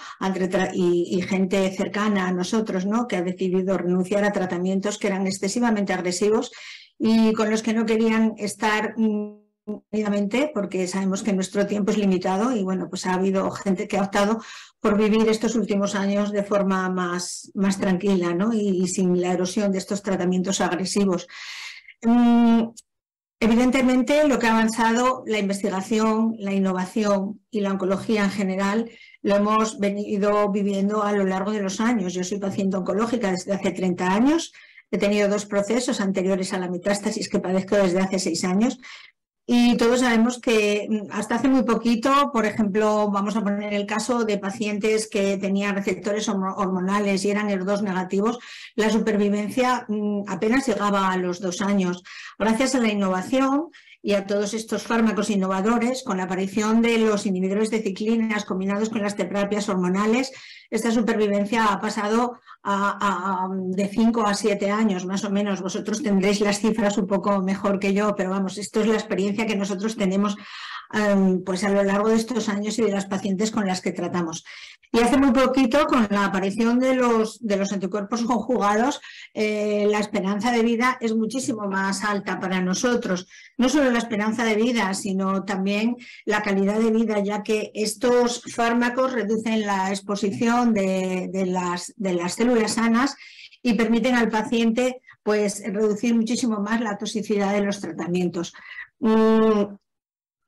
y, 0.74 1.22
gente 1.22 1.72
cercana 1.72 2.28
a 2.28 2.34
nosotros 2.34 2.86
¿no? 2.86 3.08
que 3.08 3.16
ha 3.16 3.22
decidido 3.22 3.78
renunciar 3.78 4.26
a 4.26 4.32
tratamientos 4.32 4.98
que 4.98 5.08
eran 5.08 5.28
excesivamente 5.28 5.94
agresivos 5.94 6.52
y 6.98 7.34
con 7.34 7.50
los 7.50 7.64
que 7.64 7.74
no 7.74 7.86
querían 7.86 8.34
estar 8.38 8.94
mm, 8.98 9.41
porque 10.54 10.88
sabemos 10.88 11.24
que 11.24 11.34
nuestro 11.34 11.66
tiempo 11.66 11.92
es 11.92 11.98
limitado 11.98 12.56
y 12.56 12.64
bueno, 12.64 12.90
pues 12.90 13.06
ha 13.06 13.14
habido 13.14 13.50
gente 13.52 13.88
que 13.88 13.98
ha 13.98 14.04
optado 14.04 14.42
por 14.80 14.98
vivir 14.98 15.28
estos 15.30 15.56
últimos 15.56 15.96
años 15.96 16.32
de 16.32 16.44
forma 16.44 16.90
más, 16.90 17.52
más 17.54 17.80
tranquila 17.80 18.34
¿no? 18.34 18.54
y, 18.54 18.88
sin 18.88 19.20
la 19.22 19.34
erosión 19.34 19.72
de 19.72 19.78
estos 19.78 20.02
tratamientos 20.02 20.62
agresivos. 20.62 21.28
Mm, 22.04 22.70
evidentemente, 23.40 24.28
lo 24.28 24.40
que 24.40 24.48
ha 24.48 24.52
avanzado 24.52 25.24
la 25.26 25.40
investigación, 25.40 26.36
la 26.40 26.54
innovación 26.54 27.42
y 27.52 27.62
la 27.62 27.72
oncología 27.72 28.24
en 28.24 28.32
general 28.32 28.90
lo 29.22 29.36
hemos 29.36 29.80
venido 29.80 30.50
viviendo 30.52 31.04
a 31.04 31.12
lo 31.12 31.26
largo 31.26 31.52
de 31.52 31.62
los 31.62 31.80
años. 31.80 32.14
Yo 32.14 32.24
soy 32.24 32.40
paciente 32.40 32.78
oncológica 32.78 33.32
desde 33.32 33.54
hace 33.54 33.72
30 33.72 34.08
años 34.08 34.52
He 34.92 34.98
tenido 34.98 35.30
dos 35.30 35.46
procesos 35.46 36.02
anteriores 36.02 36.52
a 36.52 36.60
la 36.60 36.70
metástasis 36.70 37.30
que 37.30 37.40
padezco 37.40 37.78
desde 37.78 38.02
hace 38.02 38.20
seis 38.20 38.44
años 38.44 38.78
y 39.54 39.76
todos 39.76 40.00
sabemos 40.00 40.40
que 40.40 40.88
mm, 40.90 41.12
hasta 41.12 41.36
hace 41.36 41.50
muy 41.50 41.64
poquito, 41.64 42.32
por 42.32 42.46
ejemplo, 42.46 43.12
vamos 43.12 43.36
a 43.36 43.44
poner 43.44 43.74
el 43.74 43.86
caso 43.86 44.24
de 44.24 44.38
pacientes 44.38 45.10
que 45.10 45.36
tenían 45.36 45.76
receptores 45.76 46.30
hormonales 46.30 47.26
y 47.26 47.32
eran 47.32 47.50
ER2 47.50 47.82
negativos, 47.82 48.40
la 48.76 48.90
supervivencia 48.90 49.86
mm, 49.90 50.22
apenas 50.30 50.66
llegaba 50.66 51.12
a 51.12 51.18
los 51.18 51.42
dos 51.42 51.62
años. 51.62 52.02
Gracias 52.40 52.76
a 52.76 52.80
la 52.80 52.94
innovación 52.94 53.72
y 54.02 54.14
a 54.14 54.26
todos 54.26 54.54
estos 54.54 54.84
fármacos 54.84 55.30
innovadores, 55.30 56.04
con 56.04 56.16
la 56.16 56.24
aparición 56.24 56.82
de 56.82 57.00
los 57.00 57.26
inhibidores 57.26 57.70
de 57.72 57.82
ciclinas 57.82 58.46
combinados 58.46 58.90
con 58.90 59.02
las 59.02 59.18
terapias 59.18 59.68
hormonales, 59.68 60.32
esta 60.70 60.92
supervivencia 60.92 61.66
ha 61.66 61.82
pasado 61.82 62.40
a, 62.64 63.48
de 63.52 63.88
5 63.88 64.26
a 64.26 64.34
7 64.34 64.70
años, 64.70 65.06
más 65.06 65.24
o 65.24 65.30
menos. 65.30 65.62
Vosotros 65.62 66.02
tendréis 66.04 66.42
las 66.42 66.60
cifras 66.60 66.98
un 66.98 67.08
poco 67.08 67.42
mejor 67.42 67.80
que 67.80 67.94
yo, 67.94 68.16
pero 68.16 68.30
vamos, 68.30 68.58
esto 68.58 68.82
es 68.82 68.88
la 68.88 68.96
experiencia 68.96 69.46
que 69.48 69.56
nosotros 69.56 69.96
tenemos 69.96 70.36
em, 70.36 70.42
pues 71.46 71.64
a 71.64 71.70
lo 71.70 71.84
largo 71.84 72.10
de 72.10 72.16
estos 72.16 72.50
años 72.50 72.78
y 72.80 72.84
de 72.84 72.92
las 72.92 73.06
pacientes 73.06 73.52
con 73.52 73.66
las 73.66 73.82
que 73.82 73.92
tratamos. 73.92 74.44
Y 74.94 75.00
hace 75.00 75.16
muy 75.16 75.32
poquito, 75.32 75.88
con 75.88 76.06
la 76.10 76.26
aparición 76.26 76.78
de 76.78 76.96
los, 76.96 77.40
de 77.40 77.56
los 77.56 77.72
anticuerpos 77.72 78.22
conjugados, 78.26 79.00
eh, 79.34 79.88
la 79.90 80.00
esperanza 80.00 80.52
de 80.52 80.64
vida 80.64 80.98
es 81.00 81.16
muchísimo 81.16 81.68
más 81.68 82.04
alta 82.04 82.40
para 82.40 82.62
nosotros. 82.62 83.28
No 83.58 83.70
solo 83.70 83.90
la 83.90 84.00
esperanza 84.00 84.44
de 84.44 84.56
vida, 84.56 84.94
sino 84.94 85.46
también 85.46 85.96
la 86.26 86.42
calidad 86.42 86.80
de 86.80 86.92
vida, 86.92 87.20
ya 87.24 87.42
que 87.42 87.72
estos 87.74 88.44
fármacos 88.54 89.14
reducen 89.14 89.62
la 89.62 89.90
exposición 89.90 90.74
de, 90.74 91.30
las, 91.48 91.94
de 91.96 92.14
las 92.14 92.34
células 92.34 92.74
sanas 92.74 93.16
y 93.64 93.76
permiten 93.76 94.16
al 94.16 94.28
paciente 94.28 95.02
pues, 95.24 95.64
reducir 95.66 96.16
muchísimo 96.16 96.60
más 96.60 96.82
la 96.82 96.98
toxicidad 96.98 97.54
de 97.54 97.62
los 97.62 97.80
tratamientos. 97.80 98.54
Mm, 99.00 99.76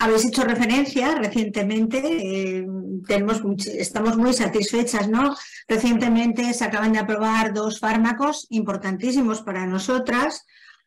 habéis 0.03 0.25
hecho 0.25 0.43
referencia 0.43 1.15
recientemente, 1.15 1.97
eh, 1.99 2.67
tenemos, 3.07 3.41
estamos 3.67 4.17
muy 4.17 4.33
satisfechas, 4.33 5.07
¿no? 5.07 5.35
Recientemente 5.67 6.53
se 6.53 6.65
acaban 6.65 6.91
de 6.91 6.99
aprobar 6.99 7.53
dos 7.53 7.79
fármacos 7.79 8.45
importantísimos 8.49 9.41
para 9.41 9.65
nosotras. 9.65 10.45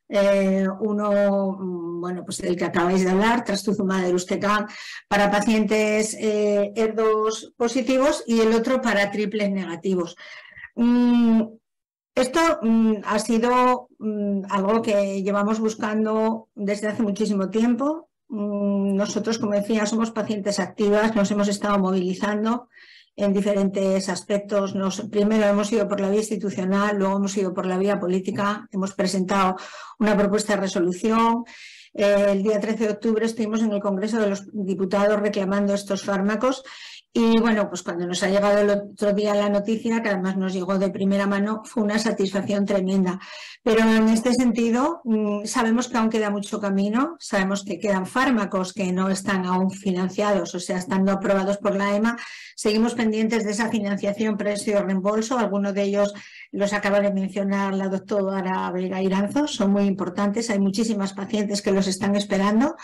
Eh, 0.08 0.66
uno, 0.80 1.56
mm, 1.58 2.00
bueno, 2.00 2.24
pues 2.24 2.40
el 2.40 2.56
que 2.56 2.66
acabáis 2.66 3.04
de 3.04 3.10
hablar, 3.10 3.42
trastuzumab 3.42 4.04
de 4.04 4.66
para 5.08 5.30
pacientes 5.30 6.14
eh, 6.20 6.72
ER2 6.76 7.54
positivos 7.56 8.22
y 8.26 8.40
el 8.40 8.52
otro 8.52 8.82
para 8.82 9.10
triples 9.10 9.50
negativos. 9.50 10.14
Mm, 10.74 11.42
esto 12.14 12.40
mm, 12.62 12.96
ha 13.04 13.18
sido 13.18 13.88
algo 14.50 14.82
que 14.82 15.22
llevamos 15.22 15.58
buscando 15.58 16.48
desde 16.54 16.88
hace 16.88 17.02
muchísimo 17.02 17.48
tiempo. 17.50 18.10
Mm, 18.28 18.96
nosotros, 18.96 19.38
como 19.38 19.52
decía, 19.54 19.86
somos 19.86 20.10
pacientes 20.10 20.58
activas, 20.58 21.14
nos 21.14 21.30
hemos 21.30 21.48
estado 21.48 21.78
movilizando 21.78 22.68
en 23.14 23.32
diferentes 23.32 24.08
aspectos. 24.08 24.74
primero 25.10 25.46
hemos 25.46 25.72
ido 25.72 25.88
por 25.88 26.00
la 26.00 26.10
vía 26.10 26.20
institucional, 26.20 26.96
luego 26.98 27.16
hemos 27.16 27.36
ido 27.36 27.54
por 27.54 27.66
la 27.66 27.78
vía 27.78 27.98
política, 27.98 28.68
hemos 28.72 28.92
presentado 28.94 29.56
una 29.98 30.16
propuesta 30.16 30.54
de 30.54 30.60
resolución. 30.60 31.44
el 31.94 32.42
día 32.42 32.60
13 32.60 32.84
de 32.84 32.90
octubre 32.90 33.24
estuvimos 33.24 33.62
en 33.62 33.72
el 33.72 33.80
Congreso 33.80 34.20
de 34.20 34.28
los 34.28 34.44
Diputados 34.52 35.18
reclamando 35.18 35.72
estos 35.72 36.02
fármacos 36.04 36.62
y 37.18 37.38
bueno, 37.40 37.66
pues 37.70 37.82
cuando 37.82 38.06
nos 38.06 38.22
ha 38.22 38.28
llegado 38.28 38.58
el 38.58 38.68
otro 38.68 39.14
día 39.14 39.34
la 39.34 39.48
noticia, 39.48 40.02
que 40.02 40.10
además 40.10 40.36
nos 40.36 40.52
llegó 40.52 40.78
de 40.78 40.90
primera 40.90 41.26
mano, 41.26 41.62
fue 41.64 41.82
una 41.82 41.98
satisfacción 41.98 42.66
tremenda. 42.66 43.18
Pero 43.62 43.88
en 43.88 44.10
este 44.10 44.34
sentido, 44.34 45.00
mm, 45.04 45.46
sabemos 45.46 45.88
que 45.88 45.96
aún 45.96 46.10
queda 46.10 46.28
mucho 46.28 46.60
camino, 46.60 47.16
sabemos 47.18 47.64
que 47.64 47.78
quedan 47.78 48.04
fármacos 48.04 48.74
que 48.74 48.92
no 48.92 49.08
están 49.08 49.46
aún 49.46 49.70
financiados, 49.70 50.54
o 50.54 50.60
sea, 50.60 50.76
estando 50.76 51.10
aprobados 51.10 51.56
por 51.56 51.74
la 51.74 51.96
EMA. 51.96 52.18
Seguimos 52.54 52.94
pendientes 52.94 53.46
de 53.46 53.52
esa 53.52 53.70
financiación, 53.70 54.36
precio 54.36 54.78
y 54.78 54.82
reembolso. 54.82 55.38
Algunos 55.38 55.72
de 55.72 55.84
ellos 55.84 56.12
los 56.52 56.74
acaba 56.74 57.00
de 57.00 57.14
mencionar 57.14 57.72
la 57.72 57.88
doctora 57.88 58.70
Vega 58.72 59.00
Iranzo, 59.00 59.48
son 59.48 59.72
muy 59.72 59.84
importantes. 59.84 60.50
Hay 60.50 60.58
muchísimas 60.58 61.14
pacientes 61.14 61.62
que 61.62 61.72
los 61.72 61.86
están 61.86 62.14
esperando. 62.14 62.76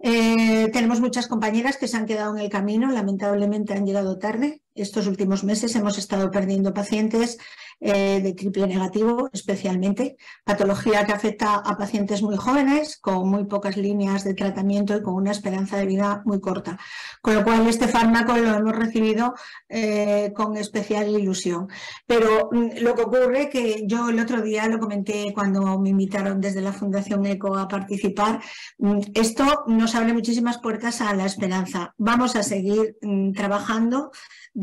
Eh, 0.00 0.70
tenemos 0.72 1.00
muchas 1.00 1.26
compañeras 1.26 1.76
que 1.76 1.88
se 1.88 1.96
han 1.96 2.06
quedado 2.06 2.36
en 2.36 2.42
el 2.42 2.50
camino, 2.50 2.90
lamentablemente 2.90 3.74
han 3.74 3.86
llegado 3.86 4.18
tarde. 4.18 4.62
Estos 4.78 5.06
últimos 5.06 5.44
meses 5.44 5.74
hemos 5.74 5.98
estado 5.98 6.30
perdiendo 6.30 6.72
pacientes 6.72 7.38
eh, 7.80 8.20
de 8.20 8.32
triple 8.32 8.66
negativo, 8.66 9.30
especialmente, 9.32 10.16
patología 10.44 11.06
que 11.06 11.12
afecta 11.12 11.54
a 11.54 11.76
pacientes 11.76 12.22
muy 12.22 12.36
jóvenes, 12.36 12.98
con 12.98 13.28
muy 13.28 13.44
pocas 13.44 13.76
líneas 13.76 14.24
de 14.24 14.34
tratamiento 14.34 14.96
y 14.96 15.02
con 15.02 15.14
una 15.14 15.30
esperanza 15.30 15.76
de 15.76 15.86
vida 15.86 16.22
muy 16.24 16.40
corta. 16.40 16.76
Con 17.22 17.36
lo 17.36 17.44
cual, 17.44 17.66
este 17.68 17.86
fármaco 17.86 18.36
lo 18.36 18.54
hemos 18.54 18.74
recibido 18.74 19.34
eh, 19.68 20.32
con 20.34 20.56
especial 20.56 21.08
ilusión. 21.08 21.68
Pero 22.06 22.48
mm, 22.50 22.78
lo 22.80 22.94
que 22.96 23.02
ocurre 23.02 23.48
que 23.48 23.84
yo 23.86 24.08
el 24.08 24.18
otro 24.18 24.42
día 24.42 24.66
lo 24.66 24.80
comenté 24.80 25.32
cuando 25.32 25.78
me 25.78 25.90
invitaron 25.90 26.40
desde 26.40 26.60
la 26.60 26.72
Fundación 26.72 27.26
ECO 27.26 27.56
a 27.56 27.68
participar, 27.68 28.40
mm, 28.78 29.00
esto 29.14 29.64
nos 29.68 29.94
abre 29.94 30.12
muchísimas 30.12 30.58
puertas 30.58 31.00
a 31.00 31.14
la 31.14 31.26
esperanza. 31.26 31.94
Vamos 31.96 32.34
a 32.34 32.42
seguir 32.42 32.96
mm, 33.02 33.32
trabajando 33.32 34.10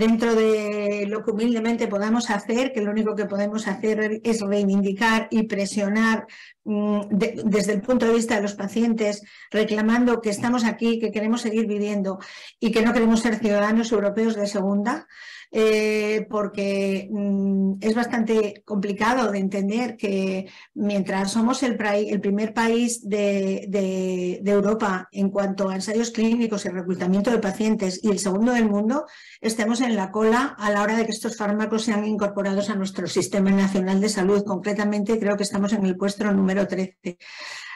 dentro 0.05 0.35
de 0.35 1.05
lo 1.07 1.23
que 1.23 1.31
humildemente 1.31 1.87
podamos 1.87 2.29
hacer, 2.29 2.71
que 2.71 2.81
lo 2.81 2.91
único 2.91 3.15
que 3.15 3.25
podemos 3.25 3.67
hacer 3.67 4.21
es 4.23 4.41
reivindicar 4.41 5.27
y 5.31 5.43
presionar 5.43 6.27
mm, 6.63 7.01
desde 7.09 7.73
el 7.73 7.81
punto 7.81 8.05
de 8.05 8.13
vista 8.13 8.35
de 8.35 8.43
los 8.43 8.53
pacientes, 8.53 9.23
reclamando 9.49 10.21
que 10.21 10.29
estamos 10.29 10.63
aquí, 10.63 10.99
que 10.99 11.11
queremos 11.11 11.41
seguir 11.41 11.65
viviendo 11.65 12.19
y 12.59 12.71
que 12.71 12.83
no 12.83 12.93
queremos 12.93 13.21
ser 13.21 13.39
ciudadanos 13.39 13.91
europeos 13.91 14.35
de 14.35 14.45
segunda. 14.45 15.07
Eh, 15.57 16.27
porque 16.29 17.07
mm, 17.09 17.75
es 17.79 17.95
bastante 17.95 18.61
complicado 18.65 19.31
de 19.31 19.39
entender 19.39 19.95
que 19.95 20.51
mientras 20.73 21.31
somos 21.31 21.63
el, 21.63 21.77
primer 21.77 22.53
país 22.53 23.07
de, 23.07 24.41
Europa 24.43 25.07
en 25.13 25.29
cuanto 25.29 25.69
a 25.69 25.75
ensayos 25.75 26.11
clínicos 26.11 26.65
y 26.65 26.69
reclutamiento 26.69 27.31
de 27.31 27.37
pacientes 27.37 28.01
y 28.03 28.09
el 28.09 28.19
segundo 28.19 28.51
del 28.51 28.67
mundo, 28.67 29.05
estemos 29.39 29.79
en 29.79 29.95
la 29.95 30.11
cola 30.11 30.57
a 30.59 30.71
la 30.71 30.81
hora 30.83 30.97
de 30.97 31.05
que 31.05 31.13
estos 31.13 31.37
fármacos 31.37 31.83
sean 31.83 32.05
incorporados 32.05 32.69
a 32.69 32.75
nuestro 32.75 33.07
sistema 33.07 33.49
nacional 33.49 34.01
de 34.01 34.09
salud. 34.09 34.43
Concretamente, 34.43 35.17
creo 35.17 35.37
que 35.37 35.43
estamos 35.43 35.71
en 35.71 35.85
el 35.85 35.95
puesto 35.95 36.29
número 36.33 36.67
13. 36.67 37.17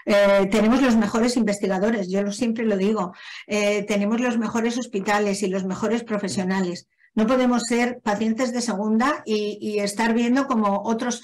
Eh, 0.05 0.47
tenemos 0.51 0.81
los 0.81 0.97
mejores 0.97 1.37
investigadores, 1.37 2.09
yo 2.09 2.29
siempre 2.33 2.65
lo 2.65 2.75
digo, 2.75 3.13
eh, 3.47 3.83
tenemos 3.83 4.19
los 4.19 4.37
mejores 4.37 4.77
hospitales 4.77 5.43
y 5.43 5.47
los 5.47 5.63
mejores 5.63 6.03
profesionales. 6.03 6.89
No 7.19 7.27
podemos 7.27 7.63
ser 7.63 7.99
pacientes 7.99 8.53
de 8.53 8.61
segunda 8.61 9.23
y, 9.25 9.79
estar 9.79 10.13
viendo 10.13 10.47
como 10.47 10.83
otros, 10.85 11.21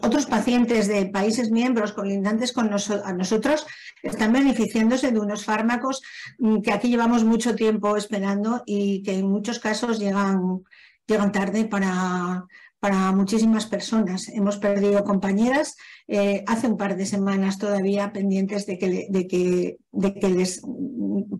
otros 0.00 0.24
pacientes 0.24 0.88
de 0.88 1.04
países 1.04 1.50
miembros 1.50 1.92
colindantes 1.92 2.54
con 2.54 2.70
a 2.72 3.12
nosotros 3.12 3.66
están 4.02 4.32
beneficiándose 4.32 5.12
de 5.12 5.20
unos 5.20 5.44
fármacos 5.44 6.00
mm, 6.38 6.62
que 6.62 6.72
aquí 6.72 6.88
llevamos 6.88 7.22
mucho 7.24 7.54
tiempo 7.54 7.98
esperando 7.98 8.62
y 8.64 9.02
que 9.02 9.18
en 9.18 9.28
muchos 9.30 9.58
casos 9.58 9.98
llegan, 9.98 10.64
llegan 11.06 11.32
tarde 11.32 11.66
para, 11.66 12.46
para 12.86 13.10
muchísimas 13.10 13.66
personas. 13.66 14.28
Hemos 14.28 14.58
perdido 14.58 15.02
compañeras 15.02 15.76
eh, 16.06 16.44
hace 16.46 16.68
un 16.68 16.76
par 16.76 16.96
de 16.96 17.04
semanas 17.04 17.58
todavía 17.58 18.12
pendientes 18.12 18.64
de 18.64 18.78
que, 18.78 19.08
de 19.10 19.26
que, 19.26 19.78
de 19.90 20.14
que 20.14 20.28
les 20.28 20.62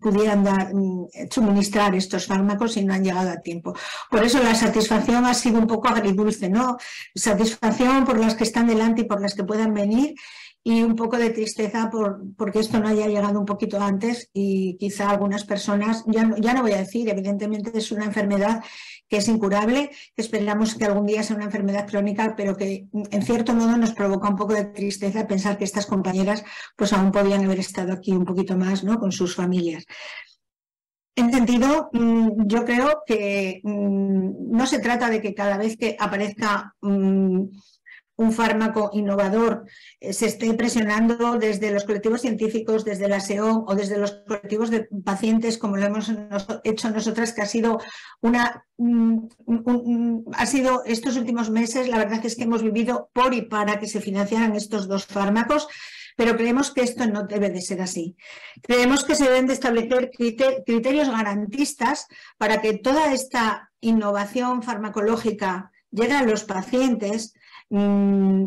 pudieran 0.00 0.42
dar, 0.42 0.74
mm, 0.74 1.06
suministrar 1.30 1.94
estos 1.94 2.26
fármacos 2.26 2.76
y 2.76 2.84
no 2.84 2.94
han 2.94 3.04
llegado 3.04 3.30
a 3.30 3.42
tiempo. 3.42 3.74
Por 4.10 4.24
eso 4.24 4.42
la 4.42 4.56
satisfacción 4.56 5.24
ha 5.24 5.34
sido 5.34 5.60
un 5.60 5.68
poco 5.68 5.86
agridulce, 5.86 6.48
¿no? 6.48 6.78
Satisfacción 7.14 8.04
por 8.04 8.18
las 8.18 8.34
que 8.34 8.42
están 8.42 8.66
delante 8.66 9.02
y 9.02 9.04
por 9.04 9.20
las 9.20 9.36
que 9.36 9.44
puedan 9.44 9.72
venir 9.72 10.16
y 10.68 10.82
un 10.82 10.96
poco 10.96 11.16
de 11.16 11.30
tristeza 11.30 11.88
por, 11.90 12.20
porque 12.36 12.58
esto 12.58 12.80
no 12.80 12.88
haya 12.88 13.06
llegado 13.06 13.38
un 13.38 13.46
poquito 13.46 13.80
antes 13.80 14.30
y 14.32 14.76
quizá 14.78 15.08
algunas 15.10 15.44
personas, 15.44 16.02
ya 16.08 16.24
no, 16.24 16.36
ya 16.38 16.54
no 16.54 16.62
voy 16.62 16.72
a 16.72 16.78
decir, 16.78 17.08
evidentemente 17.08 17.70
es 17.78 17.92
una 17.92 18.06
enfermedad 18.06 18.64
que 19.08 19.18
es 19.18 19.28
incurable, 19.28 19.92
esperamos 20.16 20.74
que 20.74 20.84
algún 20.84 21.06
día 21.06 21.22
sea 21.22 21.36
una 21.36 21.44
enfermedad 21.44 21.86
crónica, 21.86 22.34
pero 22.36 22.56
que 22.56 22.88
en 22.92 23.22
cierto 23.22 23.54
modo 23.54 23.76
nos 23.76 23.92
provoca 23.92 24.28
un 24.28 24.34
poco 24.34 24.54
de 24.54 24.64
tristeza 24.64 25.28
pensar 25.28 25.56
que 25.56 25.62
estas 25.62 25.86
compañeras 25.86 26.42
pues 26.74 26.92
aún 26.92 27.12
podían 27.12 27.44
haber 27.44 27.60
estado 27.60 27.92
aquí 27.92 28.10
un 28.10 28.24
poquito 28.24 28.56
más 28.56 28.82
¿no? 28.82 28.98
con 28.98 29.12
sus 29.12 29.36
familias. 29.36 29.84
En 31.14 31.32
sentido, 31.32 31.90
mm, 31.92 32.44
yo 32.44 32.64
creo 32.64 33.04
que 33.06 33.60
mm, 33.62 34.50
no 34.50 34.66
se 34.66 34.80
trata 34.80 35.10
de 35.10 35.22
que 35.22 35.32
cada 35.32 35.58
vez 35.58 35.76
que 35.76 35.96
aparezca 35.96 36.74
mm, 36.80 37.44
un 38.16 38.32
fármaco 38.32 38.90
innovador 38.94 39.66
eh, 40.00 40.12
se 40.12 40.26
esté 40.26 40.52
presionando 40.54 41.38
desde 41.38 41.70
los 41.70 41.84
colectivos 41.84 42.22
científicos, 42.22 42.84
desde 42.84 43.08
la 43.08 43.20
SEO 43.20 43.64
o 43.66 43.74
desde 43.74 43.98
los 43.98 44.12
colectivos 44.26 44.70
de 44.70 44.88
pacientes, 45.04 45.58
como 45.58 45.76
lo 45.76 45.86
hemos 45.86 46.10
hecho 46.64 46.90
nosotras, 46.90 47.32
que 47.32 47.42
ha 47.42 47.46
sido 47.46 47.78
una 48.20 48.64
ha 50.34 50.46
sido 50.46 50.82
estos 50.84 51.16
últimos 51.16 51.50
meses, 51.50 51.88
la 51.88 51.98
verdad 51.98 52.24
es 52.24 52.36
que 52.36 52.44
hemos 52.44 52.62
vivido 52.62 53.10
por 53.12 53.32
y 53.32 53.42
para 53.42 53.78
que 53.78 53.86
se 53.86 54.00
financiaran 54.00 54.54
estos 54.54 54.86
dos 54.86 55.06
fármacos, 55.06 55.68
pero 56.16 56.36
creemos 56.36 56.70
que 56.70 56.82
esto 56.82 57.06
no 57.06 57.24
debe 57.24 57.50
de 57.50 57.60
ser 57.60 57.80
así. 57.82 58.16
Creemos 58.62 59.04
que 59.04 59.14
se 59.14 59.24
deben 59.24 59.46
de 59.46 59.54
establecer 59.54 60.10
criterios 60.10 61.08
garantistas 61.10 62.06
para 62.38 62.60
que 62.60 62.78
toda 62.78 63.12
esta 63.12 63.70
innovación 63.80 64.62
farmacológica 64.62 65.70
llegue 65.90 66.14
a 66.14 66.22
los 66.22 66.44
pacientes 66.44 67.34
Mm, 67.70 68.46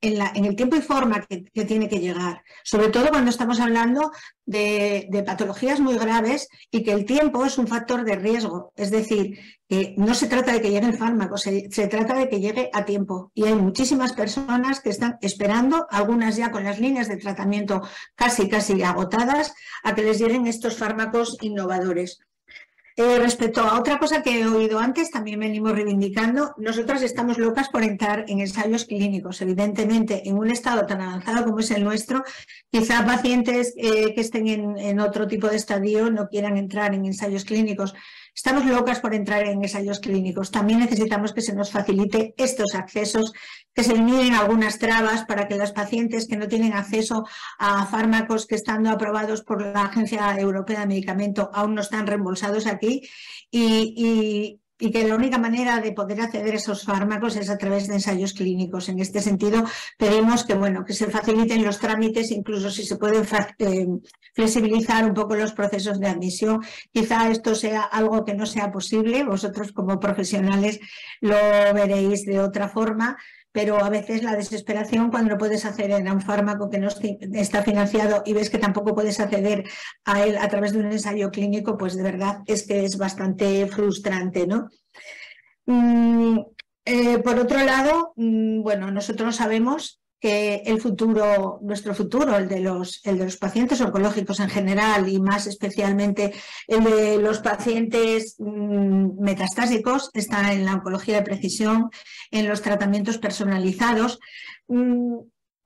en, 0.00 0.44
el 0.44 0.56
tiempo 0.56 0.76
y 0.76 0.82
forma 0.82 1.24
que, 1.26 1.64
tiene 1.64 1.88
que 1.88 1.98
llegar, 1.98 2.42
sobre 2.62 2.88
todo 2.88 3.08
cuando 3.08 3.30
estamos 3.30 3.60
hablando 3.60 4.12
de, 4.44 5.22
patologías 5.26 5.80
muy 5.80 5.96
graves 5.96 6.48
y 6.70 6.82
que 6.82 6.92
el 6.92 7.04
tiempo 7.04 7.44
es 7.44 7.58
un 7.58 7.66
factor 7.66 8.04
de 8.04 8.16
riesgo. 8.16 8.72
Es 8.76 8.90
decir, 8.90 9.38
que 9.68 9.94
no 9.96 10.14
se 10.14 10.28
trata 10.28 10.52
de 10.52 10.60
que 10.60 10.70
llegue 10.70 10.86
el 10.86 10.96
fármaco, 10.96 11.36
se, 11.38 11.68
trata 11.88 12.14
de 12.14 12.28
que 12.28 12.40
llegue 12.40 12.70
a 12.72 12.84
tiempo. 12.84 13.32
Y 13.34 13.44
hay 13.44 13.54
muchísimas 13.54 14.12
personas 14.12 14.80
que 14.80 14.90
están 14.90 15.18
esperando, 15.22 15.86
algunas 15.90 16.36
ya 16.36 16.50
con 16.50 16.64
las 16.64 16.78
líneas 16.78 17.08
de 17.08 17.16
tratamiento 17.16 17.82
casi, 18.14 18.48
casi 18.48 18.82
agotadas, 18.82 19.54
a 19.82 19.94
que 19.94 20.02
les 20.02 20.18
lleguen 20.18 20.46
estos 20.46 20.76
fármacos 20.76 21.36
innovadores. 21.40 22.20
Eh, 22.98 23.18
respecto 23.18 23.60
a 23.60 23.78
otra 23.78 23.98
cosa 23.98 24.22
que 24.22 24.40
he 24.40 24.46
oído 24.46 24.78
antes, 24.78 25.10
también 25.10 25.38
venimos 25.38 25.72
reivindicando, 25.72 26.54
nosotras 26.56 27.02
estamos 27.02 27.36
locas 27.36 27.68
por 27.68 27.82
entrar 27.82 28.24
en 28.26 28.40
ensayos 28.40 28.86
clínicos. 28.86 29.42
Evidentemente, 29.42 30.26
en 30.26 30.38
un 30.38 30.50
estado 30.50 30.86
tan 30.86 31.02
avanzado 31.02 31.44
como 31.44 31.60
es 31.60 31.70
el 31.72 31.84
nuestro, 31.84 32.24
quizá 32.70 33.04
pacientes 33.04 33.74
eh, 33.76 34.14
que 34.14 34.22
estén 34.22 34.48
en, 34.48 34.98
otro 34.98 35.28
tipo 35.28 35.46
de 35.46 35.56
estadio 35.56 36.10
no 36.10 36.26
quieran 36.28 36.56
entrar 36.56 36.94
en 36.94 37.04
ensayos 37.04 37.44
clínicos. 37.44 37.92
Estamos 38.36 38.66
locas 38.66 39.00
por 39.00 39.14
entrar 39.14 39.46
en 39.46 39.62
ensayos 39.62 39.98
clínicos. 39.98 40.50
También 40.50 40.80
necesitamos 40.80 41.32
que 41.32 41.40
se 41.40 41.54
nos 41.54 41.70
facilite 41.70 42.34
estos 42.36 42.74
accesos, 42.74 43.32
que 43.74 43.82
se 43.82 43.92
eliminen 43.92 44.34
algunas 44.34 44.78
trabas 44.78 45.24
para 45.24 45.48
que 45.48 45.56
los 45.56 45.72
pacientes 45.72 46.28
que 46.28 46.36
no 46.36 46.46
tienen 46.46 46.74
acceso 46.74 47.24
a 47.58 47.86
fármacos 47.86 48.46
que 48.46 48.54
estando 48.54 48.90
aprobados 48.90 49.42
por 49.42 49.62
la 49.62 49.86
Agencia 49.86 50.38
Europea 50.38 50.80
de 50.80 50.86
Medicamento 50.86 51.50
aún 51.54 51.74
no 51.74 51.80
están 51.80 52.06
reembolsados 52.06 52.66
aquí 52.66 53.08
y 53.50 54.60
que 54.78 55.08
la 55.08 55.14
única 55.14 55.38
manera 55.38 55.80
de 55.80 55.92
poder 55.92 56.20
acceder 56.20 56.54
a 56.54 56.56
esos 56.56 56.84
fármacos 56.84 57.36
es 57.36 57.48
a 57.48 57.56
través 57.58 57.88
de 57.88 57.94
ensayos 57.94 58.34
clínicos. 58.34 58.88
En 58.88 58.98
este 59.00 59.20
sentido, 59.20 59.64
pedimos 59.96 60.44
que, 60.44 60.54
bueno, 60.54 60.84
que 60.84 60.92
se 60.92 61.10
faciliten 61.10 61.64
los 61.64 61.78
trámites, 61.78 62.30
incluso 62.30 62.70
si 62.70 62.84
se 62.84 62.96
pueden 62.96 63.24
eh, 63.58 63.86
flexibilizar 64.34 65.04
un 65.04 65.14
poco 65.14 65.34
los 65.34 65.52
procesos 65.52 65.98
de 65.98 66.08
admisión. 66.08 66.60
Quizá 66.92 67.30
esto 67.30 67.54
sea 67.54 67.82
algo 67.82 68.24
que 68.24 68.34
no 68.34 68.46
sea 68.46 68.70
posible, 68.70 69.24
vosotros 69.24 69.72
como 69.72 69.98
profesionales 69.98 70.78
lo 71.20 71.36
veréis 71.74 72.24
de 72.24 72.40
otra 72.40 72.68
forma, 72.68 73.16
pero 73.56 73.82
a 73.82 73.88
veces 73.88 74.22
la 74.22 74.36
desesperación 74.36 75.10
cuando 75.10 75.30
no 75.30 75.38
puedes 75.38 75.64
acceder 75.64 76.06
a 76.06 76.12
un 76.12 76.20
fármaco 76.20 76.68
que 76.68 76.76
no 76.76 76.88
está 77.32 77.62
financiado 77.62 78.22
y 78.26 78.34
ves 78.34 78.50
que 78.50 78.58
tampoco 78.58 78.94
puedes 78.94 79.18
acceder 79.18 79.64
a 80.04 80.24
él 80.24 80.36
a 80.36 80.46
través 80.50 80.74
de 80.74 80.80
un 80.80 80.92
ensayo 80.92 81.30
clínico, 81.30 81.78
pues 81.78 81.96
de 81.96 82.02
verdad 82.02 82.40
es 82.44 82.66
que 82.66 82.84
es 82.84 82.98
bastante 82.98 83.66
frustrante, 83.66 84.46
¿no? 84.46 84.68
Mm, 85.64 86.40
eh, 86.84 87.18
por 87.20 87.38
otro 87.38 87.64
lado, 87.64 88.12
mm, 88.16 88.60
bueno, 88.60 88.90
nosotros 88.90 89.36
sabemos 89.36 90.02
que 90.20 90.62
el 90.64 90.80
futuro, 90.80 91.58
nuestro 91.62 91.94
futuro, 91.94 92.36
el 92.36 92.48
de, 92.48 92.60
los, 92.60 93.00
el 93.04 93.18
de 93.18 93.24
los 93.24 93.36
pacientes 93.36 93.80
oncológicos 93.80 94.40
en 94.40 94.48
general 94.48 95.08
y 95.08 95.20
más 95.20 95.46
especialmente 95.46 96.32
el 96.66 96.84
de 96.84 97.18
los 97.18 97.40
pacientes 97.40 98.36
mm, 98.38 99.20
metastásicos, 99.20 100.10
está 100.14 100.52
en 100.52 100.64
la 100.64 100.74
oncología 100.74 101.16
de 101.16 101.22
precisión, 101.22 101.90
en 102.30 102.48
los 102.48 102.62
tratamientos 102.62 103.18
personalizados. 103.18 104.18
Mm, 104.68 105.18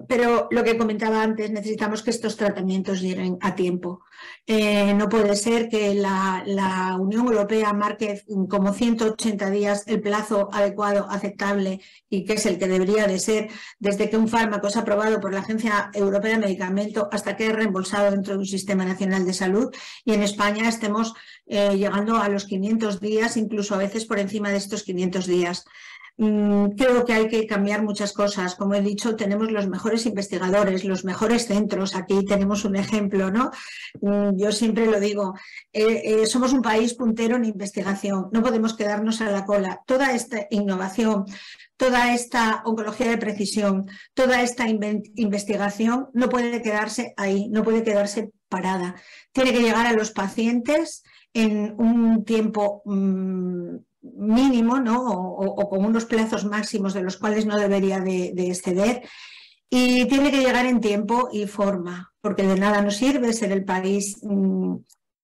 pero 0.09 0.48
lo 0.51 0.64
que 0.64 0.78
comentaba 0.78 1.22
antes, 1.22 1.51
necesitamos 1.51 2.03
que 2.03 2.11
estos 2.11 2.36
tratamientos 2.36 3.01
lleguen 3.01 3.38
a 3.40 3.55
tiempo. 3.55 4.03
Eh, 4.46 4.94
no 4.94 5.09
puede 5.09 5.36
ser 5.36 5.68
que 5.68 5.94
la, 5.94 6.96
Unión 6.98 7.26
Europea 7.26 7.72
marque 7.72 8.22
como 8.48 8.72
180 8.72 9.51
días 9.51 9.84
el 9.86 10.01
plazo 10.01 10.48
adecuado, 10.53 11.07
aceptable 11.09 11.80
y 12.09 12.24
que 12.24 12.34
es 12.34 12.46
el 12.46 12.59
que 12.59 12.68
debería 12.68 13.07
de 13.07 13.18
ser 13.18 13.48
desde 13.78 14.11
que 14.11 14.16
un 14.16 14.28
fármaco 14.28 14.66
es 14.66 14.76
aprobado 14.76 15.20
por 15.20 15.32
la 15.32 15.40
Agencia 15.40 15.90
Europea 15.94 16.32
de 16.32 16.46
Medicamento 16.46 17.09
hasta 17.12 17.36
que 17.36 17.46
es 17.46 17.53
reembolsado 17.53 18.11
dentro 18.11 18.34
de 18.34 18.40
un 18.40 18.46
sistema 18.46 18.84
nacional 18.84 19.24
de 19.24 19.32
salud 19.32 19.72
y 20.05 20.12
en 20.12 20.22
España 20.22 20.68
estemos 20.68 21.14
eh, 21.46 21.76
llegando 21.76 22.16
a 22.16 22.28
los 22.28 22.44
500 22.44 23.01
días, 23.01 23.36
incluso 23.36 23.74
a 23.74 23.78
veces 23.78 24.05
por 24.05 24.18
encima 24.18 24.51
de 24.51 24.59
estos 24.59 24.82
500 24.82 25.26
días. 25.26 25.64
Mm, 26.21 26.73
creo 26.77 27.07
que 27.07 27.14
hay 27.14 27.29
que 27.29 27.47
cambiar 27.47 27.83
muchas 27.83 28.12
cosas. 28.12 28.55
Como 28.55 28.75
he 28.75 28.83
dicho, 28.83 29.16
tenemos 29.16 29.51
los 29.51 29.68
mejores 29.68 30.05
investigadores, 30.05 30.85
los 30.85 31.03
mejores 31.03 31.47
centros. 31.47 31.97
Aquí 31.97 32.27
tenemos 32.27 32.66
un 32.66 32.77
ejemplo, 32.77 33.31
¿no? 33.31 33.51
Mm, 34.03 34.37
yo 34.37 34.53
siempre 34.53 34.85
lo 34.85 35.01
digo, 35.01 35.35
eh, 35.73 36.03
eh, 36.05 36.27
somos 36.27 36.53
un 36.53 36.61
país 36.61 36.93
puntero 36.93 37.37
en 37.37 37.47
investigación. 37.47 38.29
No 38.33 38.43
podemos 38.43 38.77
quedarnos 38.77 39.23
a 39.23 39.31
la 39.31 39.47
cola. 39.47 39.81
Toda 39.87 40.12
esta 40.14 40.47
innovación, 40.51 41.25
toda 41.79 42.12
esta 42.12 42.62
oncología 42.66 43.09
de 43.09 43.16
precisión, 43.16 43.87
toda 44.12 44.43
esta 44.43 44.68
investigación 44.68 46.11
no 46.12 46.29
puede 46.29 46.61
quedarse 46.61 47.14
ahí, 47.16 47.49
no 47.49 47.64
puede 47.64 47.83
quedarse 47.83 48.31
parada. 48.51 48.95
Tiene 49.33 49.55
que 49.55 49.62
llegar 49.62 49.87
a 49.87 49.95
los 49.95 50.11
pacientes 50.11 51.03
en 51.33 51.75
un 51.79 52.25
tiempo 52.27 52.83
mm, 52.85 53.77
mínimo 54.03 54.80
¿no? 54.80 55.07
o, 55.07 55.68
con 55.68 55.84
unos 55.84 56.05
plazos 56.07 56.44
máximos 56.44 56.94
de 56.94 57.03
los 57.03 57.16
cuales 57.16 57.46
no 57.46 57.59
debería 57.59 58.01
de, 58.01 58.32
exceder. 58.48 59.03
Y 59.68 60.07
tiene 60.07 60.30
que 60.30 60.40
llegar 60.40 60.66
en 60.66 60.80
tiempo 60.80 61.28
y 61.32 61.46
forma, 61.46 62.12
porque 62.20 62.42
de 62.42 62.57
nada 62.57 62.82
nos 62.82 62.96
sirve 62.96 63.32
ser 63.32 63.53
el 63.53 63.64
país 63.64 64.18
mm, 64.22 64.76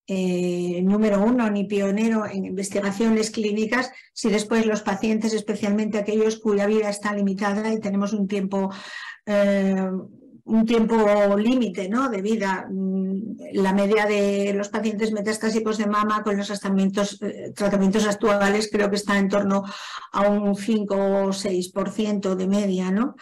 eh, 0.06 0.82
número 0.82 1.20
uno 1.24 1.50
ni 1.50 1.64
pionero 1.64 2.26
en 2.26 2.44
investigaciones 2.44 3.32
clínicas 3.32 3.90
si 4.12 4.30
después 4.30 4.64
los 4.64 4.82
pacientes, 4.82 5.32
especialmente 5.32 5.98
aquellos 5.98 6.38
cuya 6.38 6.66
vida 6.66 6.88
está 6.88 7.12
limitada 7.12 7.72
y 7.72 7.80
tenemos 7.80 8.12
un 8.12 8.28
tiempo 8.28 8.70
eh, 9.26 9.90
un 10.46 10.64
tiempo 10.64 11.36
límite 11.36 11.88
¿no? 11.88 12.08
de 12.08 12.22
vida. 12.22 12.66
Mm, 12.70 13.36
la 13.54 13.72
media 13.72 14.06
de 14.06 14.52
los 14.54 14.68
pacientes 14.68 15.12
metastásicos 15.12 15.78
de 15.78 15.86
mama 15.86 16.22
con 16.22 16.36
los 16.36 16.46
tratamientos, 16.46 17.18
eh, 17.22 17.52
tratamientos 17.54 18.06
actuales 18.06 18.68
creo 18.70 18.88
que 18.88 18.96
está 18.96 19.18
en 19.18 19.28
torno 19.28 19.64
a 20.12 20.28
un 20.28 20.54
5 20.54 20.94
o 20.94 21.32
6% 21.32 22.34
de 22.36 22.46
media. 22.46 22.90
¿no? 22.90 23.16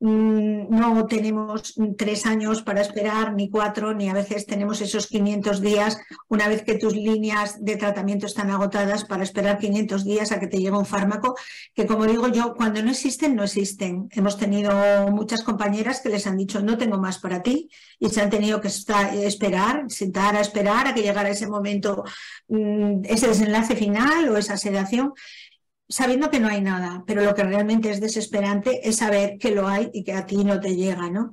Mm, 0.00 0.68
no 0.70 1.06
tenemos 1.06 1.74
tres 1.96 2.26
años 2.26 2.62
para 2.62 2.80
esperar, 2.80 3.34
ni 3.34 3.48
cuatro, 3.48 3.94
ni 3.94 4.08
a 4.08 4.14
veces 4.14 4.46
tenemos 4.46 4.80
esos 4.80 5.06
500 5.06 5.60
días 5.60 5.98
una 6.28 6.48
vez 6.48 6.62
que 6.62 6.74
tus 6.74 6.94
líneas 6.94 7.64
de 7.64 7.76
tratamiento 7.76 8.26
están 8.26 8.50
agotadas 8.50 9.04
para 9.04 9.22
esperar 9.22 9.58
500 9.58 10.04
días 10.04 10.32
a 10.32 10.40
que 10.40 10.48
te 10.48 10.58
llegue 10.58 10.76
un 10.76 10.86
fármaco 10.86 11.36
que, 11.74 11.86
como 11.86 12.06
digo 12.06 12.28
yo, 12.28 12.54
cuando 12.54 12.82
no 12.82 12.90
existen, 12.90 13.36
no 13.36 13.44
existen. 13.44 14.08
Hemos 14.10 14.36
tenido 14.38 14.72
muchas 15.10 15.42
compañeras 15.42 16.00
que 16.00 16.08
les 16.08 16.26
han 16.26 16.36
dicho 16.36 16.63
no 16.64 16.78
tengo 16.78 16.98
más 16.98 17.18
para 17.18 17.42
ti 17.42 17.68
y 17.98 18.08
se 18.08 18.20
han 18.20 18.30
tenido 18.30 18.60
que 18.60 18.68
esperar, 18.68 19.84
sentar 19.88 20.36
a 20.36 20.40
esperar 20.40 20.88
a 20.88 20.94
que 20.94 21.02
llegara 21.02 21.28
ese 21.28 21.46
momento, 21.46 22.04
mm, 22.48 23.04
ese 23.04 23.28
desenlace 23.28 23.76
final 23.76 24.28
o 24.28 24.36
esa 24.36 24.56
sedación 24.56 25.12
sabiendo 25.88 26.30
que 26.30 26.40
no 26.40 26.48
hay 26.48 26.60
nada, 26.60 27.04
pero 27.06 27.22
lo 27.22 27.34
que 27.34 27.44
realmente 27.44 27.90
es 27.90 28.00
desesperante 28.00 28.88
es 28.88 28.96
saber 28.96 29.38
que 29.38 29.50
lo 29.50 29.68
hay 29.68 29.90
y 29.92 30.02
que 30.02 30.12
a 30.12 30.26
ti 30.26 30.42
no 30.44 30.60
te 30.60 30.76
llega, 30.76 31.10
¿no? 31.10 31.32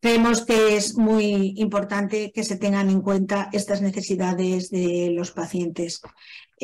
Creemos 0.00 0.44
que 0.44 0.76
es 0.76 0.96
muy 0.96 1.54
importante 1.56 2.32
que 2.32 2.42
se 2.42 2.56
tengan 2.56 2.90
en 2.90 3.02
cuenta 3.02 3.48
estas 3.52 3.80
necesidades 3.82 4.68
de 4.70 5.12
los 5.14 5.30
pacientes. 5.30 6.00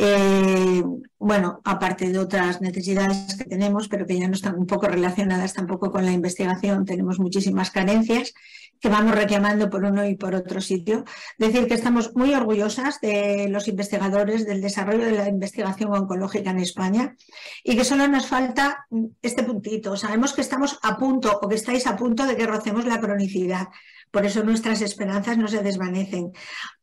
Eh, 0.00 0.84
bueno, 1.18 1.60
aparte 1.64 2.08
de 2.08 2.20
otras 2.20 2.60
necesidades 2.60 3.34
que 3.36 3.44
tenemos, 3.44 3.88
pero 3.88 4.06
que 4.06 4.16
ya 4.16 4.28
no 4.28 4.34
están 4.34 4.56
un 4.56 4.64
poco 4.64 4.86
relacionadas 4.86 5.54
tampoco 5.54 5.90
con 5.90 6.04
la 6.04 6.12
investigación, 6.12 6.84
tenemos 6.84 7.18
muchísimas 7.18 7.72
carencias 7.72 8.32
que 8.80 8.88
vamos 8.88 9.16
reclamando 9.16 9.68
por 9.68 9.82
uno 9.82 10.06
y 10.06 10.14
por 10.14 10.36
otro 10.36 10.60
sitio. 10.60 11.04
Decir 11.36 11.66
que 11.66 11.74
estamos 11.74 12.14
muy 12.14 12.32
orgullosas 12.32 13.00
de 13.00 13.48
los 13.48 13.66
investigadores 13.66 14.46
del 14.46 14.60
desarrollo 14.60 15.04
de 15.04 15.16
la 15.16 15.28
investigación 15.28 15.92
oncológica 15.92 16.50
en 16.50 16.60
España 16.60 17.16
y 17.64 17.76
que 17.76 17.84
solo 17.84 18.06
nos 18.06 18.28
falta 18.28 18.86
este 19.20 19.42
puntito. 19.42 19.96
Sabemos 19.96 20.32
que 20.32 20.42
estamos 20.42 20.78
a 20.82 20.96
punto 20.96 21.40
o 21.42 21.48
que 21.48 21.56
estáis 21.56 21.88
a 21.88 21.96
punto 21.96 22.24
de 22.24 22.36
que 22.36 22.46
rocemos 22.46 22.84
la 22.84 23.00
cronicidad. 23.00 23.66
Por 24.10 24.26
eso 24.26 24.42
nuestras 24.42 24.80
esperanzas 24.82 25.38
no 25.38 25.48
se 25.48 25.62
desvanecen. 25.62 26.32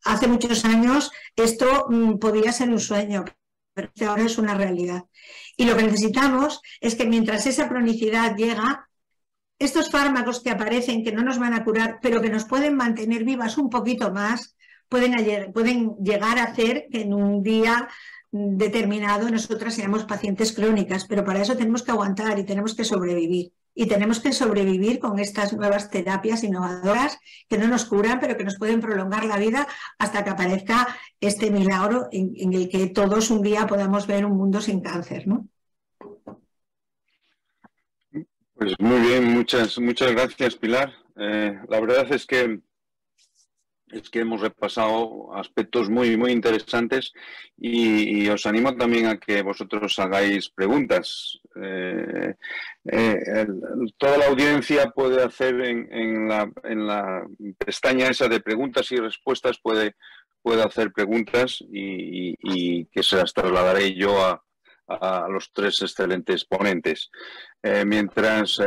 Hace 0.03 0.28
muchos 0.28 0.65
años 0.65 1.11
esto 1.36 1.88
mm, 1.89 2.17
podía 2.17 2.51
ser 2.51 2.69
un 2.69 2.80
sueño, 2.80 3.26
pero 3.73 3.89
ahora 4.07 4.23
es 4.23 4.38
una 4.38 4.55
realidad. 4.55 5.03
Y 5.57 5.65
lo 5.65 5.76
que 5.76 5.84
necesitamos 5.84 6.61
es 6.82 6.95
que 6.95 7.05
mientras 7.05 7.45
esa 7.45 7.67
cronicidad 7.67 8.36
llega, 8.36 8.89
estos 9.59 9.89
fármacos 9.89 10.41
que 10.41 10.49
aparecen, 10.49 11.03
que 11.03 11.11
no 11.11 11.23
nos 11.23 11.39
van 11.39 11.53
a 11.53 11.63
curar, 11.63 11.99
pero 12.01 12.21
que 12.21 12.30
nos 12.30 12.45
pueden 12.45 12.76
mantener 12.76 13.23
vivas 13.23 13.57
un 13.57 13.69
poquito 13.69 14.11
más, 14.11 14.55
pueden, 14.89 15.51
pueden 15.53 15.95
llegar 15.97 16.38
a 16.39 16.43
hacer 16.43 16.88
que 16.91 17.01
en 17.01 17.13
un 17.13 17.41
día 17.41 17.88
determinado 18.32 19.30
nosotras 19.30 19.73
seamos 19.76 20.03
pacientes 20.03 20.51
crónicas, 20.51 21.05
pero 21.05 21.23
para 21.23 21.41
eso 21.41 21.55
tenemos 21.55 21.84
que 21.84 21.91
aguantar 21.91 22.38
y 22.38 22.45
tenemos 22.45 22.76
que 22.76 22.84
sobrevivir. 22.84 23.53
Y 23.76 23.88
tenemos 23.88 24.19
que 24.19 24.32
sobrevivir 24.32 24.99
con 24.99 25.19
estas 25.19 25.53
nuevas 25.53 25.91
terapias 25.91 26.43
innovadoras 26.43 27.19
que 27.49 27.57
no 27.57 27.67
nos 27.67 27.86
curan, 27.86 28.19
pero 28.19 28.38
que 28.38 28.45
nos 28.45 28.57
pueden 28.57 28.80
prolongar 28.80 29.26
la 29.26 29.38
vida 29.38 29.67
hasta 29.99 30.23
que 30.23 30.30
aparezca 30.30 30.88
este 31.19 31.51
milagro 31.51 32.07
en, 32.11 32.53
el 32.53 32.69
que 32.69 32.88
todos 32.88 33.30
un 33.30 33.41
día 33.41 33.67
podamos 33.67 34.07
ver 34.07 34.26
un 34.26 34.38
mundo 34.38 34.61
sin 34.61 34.82
cáncer, 34.82 35.28
¿no? 35.28 35.47
Pues 38.55 38.73
muy 38.80 39.01
bien, 39.01 39.26
muchas, 39.26 39.78
muchas 39.78 40.13
gracias, 40.13 40.55
Pilar. 40.55 40.93
Eh, 41.17 41.59
la 41.67 41.80
verdad 41.82 42.11
es 42.13 42.26
que 42.26 42.61
es 43.97 44.09
que 44.09 44.19
hemos 44.19 44.41
repasado 44.41 45.33
aspectos 45.35 45.89
muy, 45.89 46.17
muy 46.17 46.31
interesantes 46.31 47.13
y, 47.57 48.27
os 48.29 48.45
animo 48.45 48.75
también 48.75 49.07
a 49.07 49.17
que 49.17 49.41
vosotros 49.41 49.97
hagáis 49.99 50.49
preguntas. 50.49 51.39
Eh, 51.61 52.33
eh, 52.91 53.47
toda 53.97 54.17
la 54.17 54.27
audiencia 54.27 54.89
puede 54.89 55.23
hacer 55.23 55.61
en, 55.61 56.27
la, 56.27 57.25
pestaña 57.57 58.07
esa 58.07 58.27
de 58.27 58.41
preguntas 58.41 58.91
y 58.91 58.97
respuestas, 58.97 59.59
puede, 59.61 59.95
puede 60.41 60.63
hacer 60.63 60.91
preguntas 60.91 61.63
y, 61.69 62.85
que 62.85 63.03
se 63.03 63.17
las 63.17 63.33
trasladaré 63.33 63.93
yo 63.95 64.21
a, 64.21 64.41
los 65.29 65.51
tres 65.51 65.81
excelentes 65.81 66.45
ponentes. 66.45 67.09
Eh, 67.63 67.83
mientras 67.85 68.61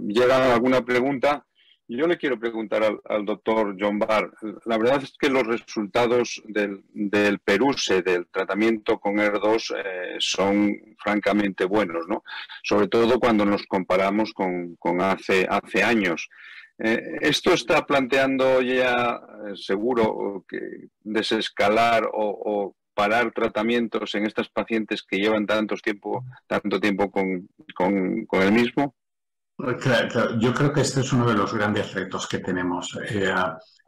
llega 0.00 0.52
alguna 0.52 0.84
pregunta, 0.84 1.46
yo 1.88 2.06
le 2.06 2.16
quiero 2.16 2.38
preguntar 2.38 2.82
al, 3.04 3.24
doctor 3.24 3.76
John 3.78 3.98
Barr. 3.98 4.32
La 4.64 4.78
verdad 4.78 5.02
es 5.02 5.14
que 5.18 5.28
los 5.28 5.46
resultados 5.46 6.42
del, 6.46 6.84
del 6.92 7.38
Peruse, 7.40 8.02
del 8.02 8.26
tratamiento 8.28 8.98
con 8.98 9.16
ER2, 9.16 9.74
eh, 9.76 10.16
son 10.18 10.76
francamente 10.98 11.64
buenos, 11.64 12.06
¿no? 12.08 12.22
Sobre 12.62 12.88
todo 12.88 13.18
cuando 13.18 13.44
nos 13.44 13.66
comparamos 13.66 14.32
con, 14.32 14.76
hace, 15.00 15.46
hace 15.48 15.82
años. 15.82 16.28
¿Esto 16.76 17.52
está 17.52 17.86
planteando 17.86 18.60
ya 18.60 19.20
seguro 19.54 20.44
que 20.48 20.88
desescalar 21.04 22.08
o 22.12 22.74
parar 22.94 23.32
tratamientos 23.32 24.14
en 24.14 24.24
estas 24.24 24.48
pacientes 24.48 25.02
que 25.02 25.18
llevan 25.18 25.46
tanto 25.46 25.74
tiempo, 25.76 26.24
tanto 26.46 26.80
tiempo 26.80 27.10
con, 27.10 27.48
el 28.32 28.52
mismo? 28.52 28.94
Yo 29.56 30.52
creo 30.52 30.72
que 30.72 30.80
este 30.80 31.00
es 31.00 31.12
uno 31.12 31.26
de 31.26 31.34
los 31.34 31.54
grandes 31.54 31.94
retos 31.94 32.26
que 32.26 32.38
tenemos 32.40 32.98
eh, 33.08 33.32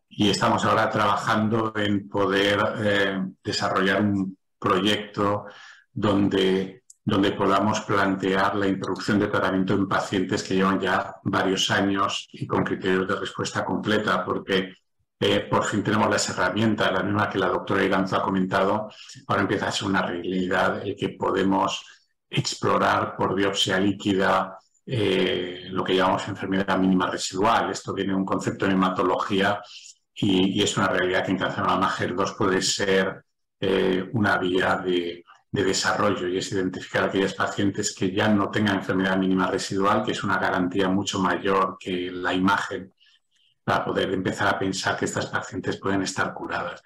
y 0.09 0.31
estamos 0.31 0.65
ahora 0.65 0.89
trabajando 0.89 1.73
en 1.75 2.09
poder 2.09 2.59
eh, 2.79 3.21
desarrollar 3.43 4.01
un 4.01 4.39
proyecto 4.59 5.47
donde, 5.93 6.85
donde 7.05 7.33
podamos 7.33 7.81
plantear 7.81 8.55
la 8.55 8.69
introducción 8.69 9.19
de 9.19 9.27
tratamiento 9.27 9.75
en 9.75 9.89
pacientes 9.89 10.45
que 10.45 10.55
llevan 10.55 10.79
ya 10.79 11.17
varios 11.25 11.69
años 11.73 12.29
y 12.33 12.47
con 12.47 12.63
criterios 12.63 13.09
de 13.09 13.17
respuesta 13.17 13.65
completa, 13.65 14.25
porque 14.25 14.73
eh, 15.19 15.41
por 15.51 15.65
fin 15.65 15.83
tenemos 15.83 16.09
las 16.09 16.29
herramientas, 16.29 16.93
la 16.93 17.03
misma 17.03 17.29
que 17.29 17.39
la 17.39 17.49
doctora 17.49 17.83
Iranzo 17.83 18.17
ha 18.17 18.23
comentado, 18.23 18.89
ahora 19.27 19.43
empieza 19.43 19.67
a 19.67 19.73
ser 19.73 19.89
una 19.89 20.03
realidad 20.03 20.87
el 20.87 20.95
que 20.95 21.11
podemos 21.11 21.85
explorar 22.31 23.17
por 23.17 23.35
biopsia 23.35 23.81
líquida 23.81 24.59
eh, 24.87 25.67
lo 25.71 25.83
que 25.83 25.97
llamamos 25.97 26.29
enfermedad 26.29 26.79
mínima 26.79 27.11
residual. 27.11 27.71
Esto 27.71 27.93
tiene 27.93 28.15
un 28.15 28.25
concepto 28.25 28.67
en 28.67 28.73
hematología 28.73 29.61
y, 30.15 30.63
es 30.63 30.77
una 30.77 30.89
realidad 30.89 31.25
que 31.25 31.33
en 31.33 31.39
carcinoma 31.39 31.81
MAGER2 31.81 32.37
puede 32.37 32.63
ser 32.63 33.25
eh, 33.61 34.09
una 34.13 34.39
vía 34.39 34.77
de, 34.77 35.25
de 35.51 35.65
desarrollo 35.65 36.29
y 36.29 36.39
es 36.39 36.53
identificar 36.53 37.05
a 37.05 37.07
aquellos 37.07 37.35
pacientes 37.35 37.95
que 37.95 38.13
ya 38.13 38.29
no 38.29 38.51
tengan 38.51 38.77
enfermedad 38.77 39.17
mínima 39.17 39.51
residual, 39.51 40.05
que 40.05 40.13
es 40.13 40.23
una 40.23 40.39
garantía 40.39 40.89
mucho 40.89 41.19
mayor 41.19 41.77
que 41.81 42.11
la 42.11 42.33
imagen 42.33 42.93
para 43.65 43.85
poder 43.85 44.13
empezar 44.13 44.49
a 44.49 44.59
pensar 44.59 44.97
que 44.97 45.07
estas 45.07 45.27
pacientes 45.27 45.79
pueden 45.79 46.03
estar 46.03 46.33
curadas. 46.33 46.81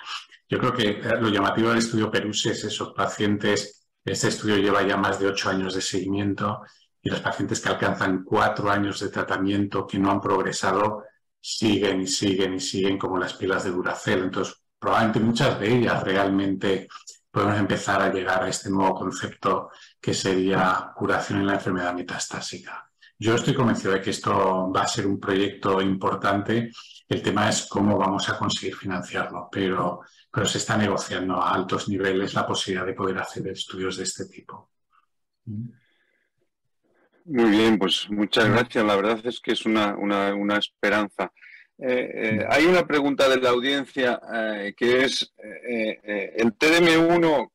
Yo 0.48 0.58
creo 0.58 0.72
que 0.72 0.88
eh, 0.88 1.20
lo 1.20 1.28
llamativo 1.28 1.68
del 1.68 1.78
estudio 1.78 2.10
Peruse 2.10 2.52
es 2.52 2.64
esos 2.64 2.92
pacientes, 2.94 3.88
este 4.04 4.28
estudio 4.28 4.56
lleva 4.56 4.82
ya 4.82 4.96
más 4.96 5.20
de 5.20 5.26
ocho 5.26 5.50
años 5.50 5.74
de 5.74 5.82
seguimiento 5.82 6.62
y 7.02 7.10
los 7.10 7.20
pacientes 7.20 7.60
que 7.60 7.68
alcanzan 7.68 8.24
cuatro 8.24 8.70
años 8.70 9.00
de 9.00 9.08
tratamiento 9.08 9.86
que 9.86 9.98
no 9.98 10.10
han 10.10 10.20
progresado 10.20 11.04
siguen 11.40 12.02
y 12.02 12.06
siguen 12.06 12.54
y 12.54 12.60
siguen 12.60 12.98
como 12.98 13.18
las 13.18 13.34
pilas 13.34 13.64
de 13.64 13.70
Duracell. 13.70 14.24
Entonces, 14.24 14.62
probablemente 14.78 15.20
muchas 15.20 15.58
de 15.58 15.74
ellas 15.76 16.02
realmente 16.04 16.88
podemos 17.30 17.58
empezar 17.58 18.02
a 18.02 18.12
llegar 18.12 18.42
a 18.42 18.48
este 18.48 18.70
nuevo 18.70 18.94
concepto 18.94 19.70
que 20.00 20.12
sería 20.12 20.92
curación 20.94 21.40
en 21.40 21.46
la 21.46 21.54
enfermedad 21.54 21.94
metastásica. 21.94 22.90
Yo 23.18 23.34
estoy 23.34 23.54
convencido 23.54 23.92
de 23.92 24.00
que 24.00 24.10
esto 24.10 24.72
va 24.74 24.82
a 24.82 24.88
ser 24.88 25.06
un 25.06 25.20
proyecto 25.20 25.80
importante. 25.82 26.70
El 27.06 27.22
tema 27.22 27.48
es 27.48 27.66
cómo 27.66 27.98
vamos 27.98 28.28
a 28.28 28.38
conseguir 28.38 28.74
financiarlo, 28.74 29.48
pero, 29.52 30.00
pero 30.30 30.46
se 30.46 30.58
está 30.58 30.76
negociando 30.76 31.36
a 31.36 31.52
altos 31.52 31.88
niveles 31.88 32.34
la 32.34 32.46
posibilidad 32.46 32.86
de 32.86 32.94
poder 32.94 33.18
hacer 33.18 33.46
estudios 33.48 33.98
de 33.98 34.04
este 34.04 34.24
tipo. 34.26 34.70
Muy 37.30 37.50
bien, 37.50 37.78
pues 37.78 38.08
muchas 38.10 38.48
gracias. 38.48 38.84
La 38.84 38.96
verdad 38.96 39.20
es 39.24 39.40
que 39.40 39.52
es 39.52 39.64
una, 39.64 39.96
una 39.96 40.56
esperanza. 40.56 41.32
Eh, 41.82 42.10
eh, 42.14 42.46
hay 42.50 42.66
una 42.66 42.86
pregunta 42.86 43.26
de 43.26 43.38
la 43.38 43.48
audiencia 43.48 44.20
eh, 44.34 44.74
que 44.76 45.04
es 45.04 45.32
el 45.38 46.52
TDM1, 46.58 47.50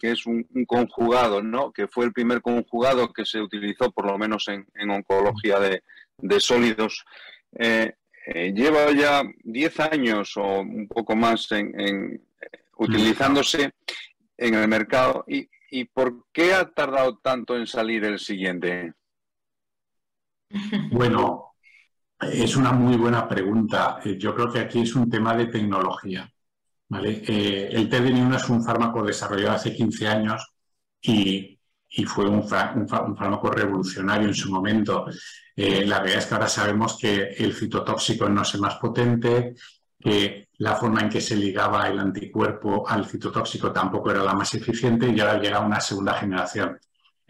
que, 0.00 0.10
es 0.10 0.26
un, 0.26 0.44
conjugado, 0.66 1.42
¿no? 1.42 1.70
que 1.70 1.86
fue 1.86 2.06
el 2.06 2.12
primer 2.12 2.42
conjugado 2.42 3.12
que 3.12 3.24
se 3.24 3.40
utilizó 3.40 3.92
por 3.92 4.06
lo 4.06 4.18
menos 4.18 4.48
en, 4.48 4.90
oncología 4.90 5.60
de, 5.60 5.82
sólidos, 6.40 7.04
lleva 7.52 8.90
ya 8.92 9.22
10 9.44 9.80
años 9.80 10.36
o 10.36 10.60
un 10.60 10.88
poco 10.88 11.14
más 11.14 11.52
en, 11.52 12.20
utilizándose 12.78 13.70
en 14.38 14.54
el 14.54 14.66
mercado. 14.66 15.24
¿Y, 15.28 15.48
¿Y 15.70 15.84
por 15.84 16.26
qué 16.32 16.52
ha 16.52 16.68
tardado 16.68 17.18
tanto 17.18 17.56
en 17.56 17.68
salir 17.68 18.04
el 18.04 18.18
siguiente? 18.18 18.94
Bueno, 20.90 21.54
es 22.20 22.56
una 22.56 22.72
muy 22.72 22.96
buena 22.96 23.28
pregunta. 23.28 23.98
Eh, 24.04 24.16
yo 24.18 24.34
creo 24.34 24.52
que 24.52 24.60
aquí 24.60 24.82
es 24.82 24.94
un 24.94 25.10
tema 25.10 25.34
de 25.36 25.46
tecnología. 25.46 26.30
Eh, 27.04 27.70
el 27.72 27.88
TDN1 27.88 28.36
es 28.36 28.48
un 28.48 28.62
fármaco 28.62 29.02
desarrollado 29.02 29.56
hace 29.56 29.74
15 29.74 30.08
años 30.08 30.46
y, 31.00 31.58
fue 32.06 32.26
un, 32.28 32.48
fármaco 32.48 33.50
revolucionario 33.50 34.28
en 34.28 34.34
su 34.34 34.50
momento. 34.50 35.06
Eh, 35.56 35.84
la 35.86 35.98
realidad 35.98 36.18
es 36.20 36.26
que 36.26 36.34
ahora 36.34 36.48
sabemos 36.48 36.98
que 36.98 37.34
el 37.38 37.54
citotóxico 37.54 38.28
no 38.28 38.42
es 38.42 38.54
el 38.54 38.60
más 38.60 38.76
potente, 38.76 39.54
que 39.98 40.48
la 40.58 40.76
forma 40.76 41.00
en 41.00 41.08
que 41.10 41.20
se 41.20 41.36
ligaba 41.36 41.88
el 41.88 41.98
anticuerpo 41.98 42.88
al 42.88 43.06
citotóxico 43.06 43.72
tampoco 43.72 44.10
era 44.10 44.22
la 44.22 44.34
más 44.34 44.54
eficiente 44.54 45.08
y 45.08 45.20
ahora 45.20 45.40
llega 45.40 45.60
una 45.60 45.80
segunda 45.80 46.14
generación. 46.14 46.78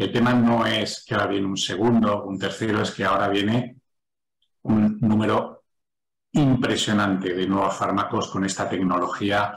El 0.03 0.11
tema 0.11 0.35
no 0.35 0.67
es 0.67 1.05
que 1.07 1.15
ahora 1.15 1.29
viene 1.29 1.47
un 1.47 1.57
segundo, 1.57 2.25
un 2.25 2.37
tercero, 2.37 2.83
es 2.83 2.91
que 2.91 3.05
ahora 3.05 3.29
viene 3.29 3.77
un 4.63 4.99
número 5.01 5.63
impresionante 6.33 7.33
de 7.33 7.47
nuevos 7.47 7.77
fármacos 7.77 8.27
con 8.29 8.45
esta 8.45 8.69
tecnología 8.69 9.57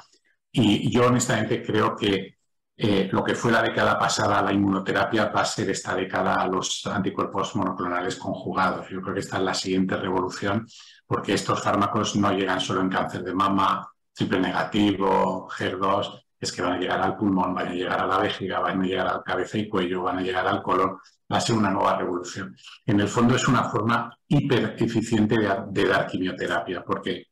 y 0.51 0.91
yo 0.91 1.07
honestamente 1.07 1.63
creo 1.63 1.95
que 1.95 2.37
eh, 2.77 3.09
lo 3.11 3.23
que 3.23 3.33
fue 3.33 3.51
la 3.51 3.63
década 3.63 3.97
pasada 3.97 4.43
la 4.43 4.53
inmunoterapia 4.53 5.29
va 5.29 5.41
a 5.41 5.45
ser 5.45 5.71
esta 5.71 5.95
década 5.95 6.45
los 6.45 6.85
anticuerpos 6.85 7.55
monoclonales 7.55 8.15
conjugados. 8.17 8.87
Yo 8.89 9.01
creo 9.01 9.15
que 9.15 9.21
esta 9.21 9.37
es 9.37 9.43
la 9.43 9.53
siguiente 9.55 9.97
revolución 9.97 10.67
porque 11.07 11.33
estos 11.33 11.63
fármacos 11.63 12.15
no 12.17 12.31
llegan 12.31 12.61
solo 12.61 12.81
en 12.81 12.89
cáncer 12.89 13.23
de 13.23 13.33
mama, 13.33 13.91
triple 14.13 14.39
negativo, 14.41 15.49
HER2, 15.49 16.24
es 16.39 16.51
que 16.51 16.61
van 16.61 16.73
a 16.73 16.77
llegar 16.77 17.01
al 17.01 17.17
pulmón, 17.17 17.53
van 17.53 17.69
a 17.69 17.73
llegar 17.73 17.99
a 17.99 18.07
la 18.07 18.17
vejiga, 18.19 18.59
van 18.59 18.81
a 18.81 18.86
llegar 18.86 19.07
al 19.07 19.23
cabeza 19.23 19.57
y 19.57 19.69
cuello, 19.69 20.03
van 20.03 20.19
a 20.19 20.21
llegar 20.21 20.47
al 20.47 20.61
colon, 20.61 20.97
va 21.31 21.38
a 21.38 21.41
ser 21.41 21.55
una 21.55 21.69
nueva 21.69 21.97
revolución. 21.97 22.55
En 22.86 22.99
el 22.99 23.07
fondo 23.07 23.36
es 23.36 23.47
una 23.47 23.63
forma 23.69 24.15
hiper 24.27 24.75
eficiente 24.77 25.36
de, 25.38 25.86
dar 25.86 26.07
quimioterapia, 26.07 26.83
porque 26.83 27.27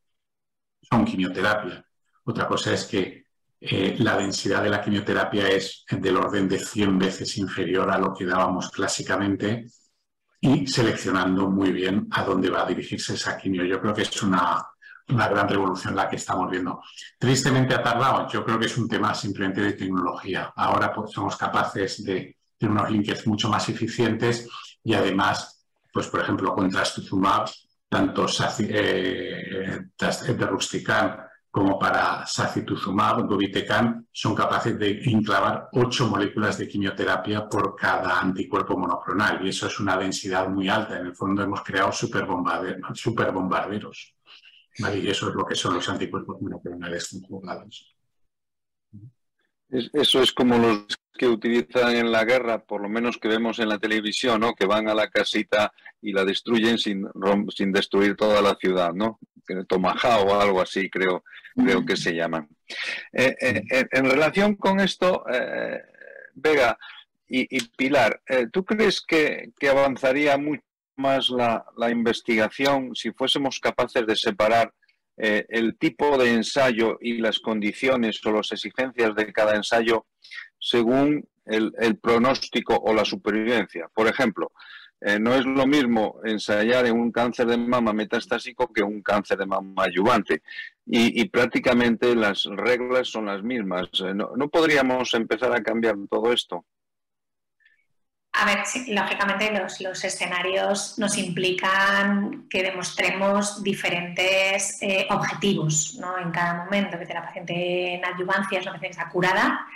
son 0.81 1.05
quimioterapia. 1.05 1.85
Otra 2.25 2.47
cosa 2.47 2.73
es 2.73 2.85
que 2.85 3.25
eh, 3.59 3.95
la 3.99 4.17
densidad 4.17 4.63
de 4.63 4.69
la 4.69 4.81
quimioterapia 4.81 5.47
es 5.47 5.85
del 5.89 6.17
orden 6.17 6.47
de 6.49 6.59
100 6.59 6.97
veces 6.97 7.37
inferior 7.37 7.89
a 7.91 7.97
lo 7.97 8.13
que 8.13 8.25
dábamos 8.25 8.69
clásicamente 8.69 9.67
y 10.39 10.67
seleccionando 10.67 11.49
muy 11.49 11.71
bien 11.71 12.07
a 12.11 12.23
dónde 12.23 12.49
va 12.49 12.63
a 12.63 12.67
dirigirse 12.67 13.13
esa 13.13 13.37
quimio. 13.37 13.63
Yo 13.63 13.79
creo 13.79 13.93
que 13.93 14.01
es 14.01 14.23
una, 14.23 14.61
una 15.09 15.27
gran 15.27 15.47
revolución 15.47 15.95
la 15.95 16.09
que 16.09 16.15
estamos 16.15 16.49
viendo. 16.49 16.81
Tristemente 17.17 17.73
ha 17.73 17.83
tardado, 17.83 18.27
yo 18.29 18.43
creo 18.43 18.59
que 18.59 18.67
es 18.67 18.77
un 18.77 18.87
tema 18.87 19.13
simplemente 19.13 19.61
de 19.61 19.73
tecnología. 19.73 20.53
Ahora 20.55 20.93
pues, 20.93 21.11
somos 21.11 21.35
capaces 21.35 22.03
de 22.03 22.37
tener 22.57 22.71
unos 22.71 22.89
links 22.89 23.27
mucho 23.27 23.49
más 23.49 23.67
eficientes 23.69 24.47
y 24.83 24.93
además, 24.93 25.65
pues 25.91 26.07
por 26.07 26.21
ejemplo, 26.21 26.55
con 26.55 26.69
trastuzumab, 26.69 27.49
tanto 27.89 28.25
eh, 28.59 29.81
Ruxtican 30.49 31.17
como 31.51 31.77
para 31.77 32.25
sacituzumab, 32.25 33.27
govitecan, 33.27 34.07
son 34.11 34.33
capaces 34.33 34.79
de 34.79 35.03
enclavar 35.03 35.69
ocho 35.73 36.07
moléculas 36.07 36.57
de 36.57 36.67
quimioterapia 36.67 37.47
por 37.47 37.75
cada 37.75 38.19
anticuerpo 38.19 38.75
monoclonal 38.75 39.45
y 39.45 39.49
eso 39.49 39.67
es 39.67 39.79
una 39.79 39.95
densidad 39.95 40.49
muy 40.49 40.67
alta. 40.67 40.97
En 40.97 41.05
el 41.05 41.15
fondo 41.15 41.43
hemos 41.43 41.61
creado 41.61 41.91
superbombarderos. 41.91 44.12
Y 44.77 45.07
eso 45.07 45.29
es 45.29 45.35
lo 45.35 45.45
que 45.45 45.55
son 45.55 45.75
los 45.75 45.87
anticuerpos 45.89 46.41
monoclonales 46.41 47.09
conjugados. 47.09 47.95
Eso 49.69 50.21
es 50.21 50.31
como 50.31 50.57
los 50.57 50.85
que 51.13 51.27
utilizan 51.27 51.95
en 51.95 52.11
la 52.11 52.25
guerra, 52.25 52.63
por 52.63 52.81
lo 52.81 52.89
menos 52.89 53.17
que 53.17 53.27
vemos 53.27 53.59
en 53.59 53.69
la 53.69 53.79
televisión, 53.79 54.41
¿no? 54.41 54.55
Que 54.55 54.65
van 54.65 54.87
a 54.87 54.95
la 54.95 55.09
casita 55.09 55.71
y 56.01 56.11
la 56.11 56.25
destruyen 56.25 56.77
sin, 56.77 57.07
sin 57.55 57.71
destruir 57.71 58.15
toda 58.15 58.41
la 58.41 58.55
ciudad, 58.55 58.93
¿no? 58.93 59.19
Tomahawk 59.67 60.27
o 60.27 60.39
algo 60.39 60.61
así, 60.61 60.89
creo, 60.89 61.23
creo 61.55 61.85
que 61.85 61.95
se 61.95 62.13
llaman. 62.13 62.47
Eh, 63.11 63.35
eh, 63.39 63.85
en 63.91 64.05
relación 64.09 64.55
con 64.55 64.79
esto, 64.79 65.25
eh, 65.31 65.81
Vega 66.35 66.77
y, 67.27 67.67
Pilar, 67.69 68.21
¿tú 68.51 68.63
crees 68.63 69.01
que, 69.01 69.53
que 69.59 69.69
avanzaría 69.69 70.37
mucho 70.37 70.63
más 70.95 71.29
la, 71.29 71.65
investigación 71.89 72.95
si 72.95 73.11
fuésemos 73.11 73.59
capaces 73.59 74.05
de 74.05 74.15
separar 74.15 74.73
eh, 75.17 75.45
el 75.49 75.77
tipo 75.77 76.17
de 76.17 76.31
ensayo 76.31 76.97
y 77.01 77.17
las 77.17 77.39
condiciones 77.39 78.19
o 78.25 78.31
las 78.31 78.51
exigencias 78.51 79.15
de 79.15 79.31
cada 79.31 79.55
ensayo 79.55 80.07
según 80.59 81.27
el, 81.45 81.97
pronóstico 81.97 82.75
o 82.75 82.93
la 82.93 83.05
supervivencia. 83.05 83.89
Por 83.93 84.07
ejemplo, 84.07 84.51
eh, 85.01 85.19
no 85.19 85.35
es 85.35 85.45
lo 85.45 85.67
mismo 85.67 86.19
ensayar 86.23 86.85
en 86.85 86.97
un 86.97 87.11
cáncer 87.11 87.47
de 87.47 87.57
mama 87.57 87.91
metastásico 87.91 88.71
que 88.71 88.81
un 88.81 89.01
cáncer 89.01 89.37
de 89.37 89.45
mama 89.45 89.83
ayudante. 89.83 90.41
Y, 90.85 91.29
prácticamente 91.29 92.13
las 92.15 92.43
reglas 92.43 93.07
son 93.07 93.27
las 93.27 93.41
mismas. 93.41 93.87
Eh, 94.01 94.13
¿No 94.13 94.49
podríamos 94.49 95.13
empezar 95.13 95.53
a 95.53 95.63
cambiar 95.63 95.95
todo 96.09 96.33
esto? 96.33 96.65
A 98.35 98.45
ver, 98.45 98.63
lógicamente 98.87 99.51
los, 99.51 100.03
escenarios 100.03 100.97
nos 100.97 101.17
implican 101.19 102.47
que 102.49 102.63
demostremos 102.63 103.61
diferentes 103.61 104.81
eh, 104.81 105.05
objetivos 105.11 105.95
¿no? 105.99 106.17
en 106.17 106.31
cada 106.31 106.55
momento, 106.55 106.97
que 106.97 107.13
la 107.13 107.21
paciente 107.21 107.93
en 107.93 108.03
adyuvancia 108.03 108.57
es 108.57 108.65
una 108.65 108.73
paciente 108.73 108.97
que 108.97 109.01
está 109.01 109.09
curada, 109.09 109.67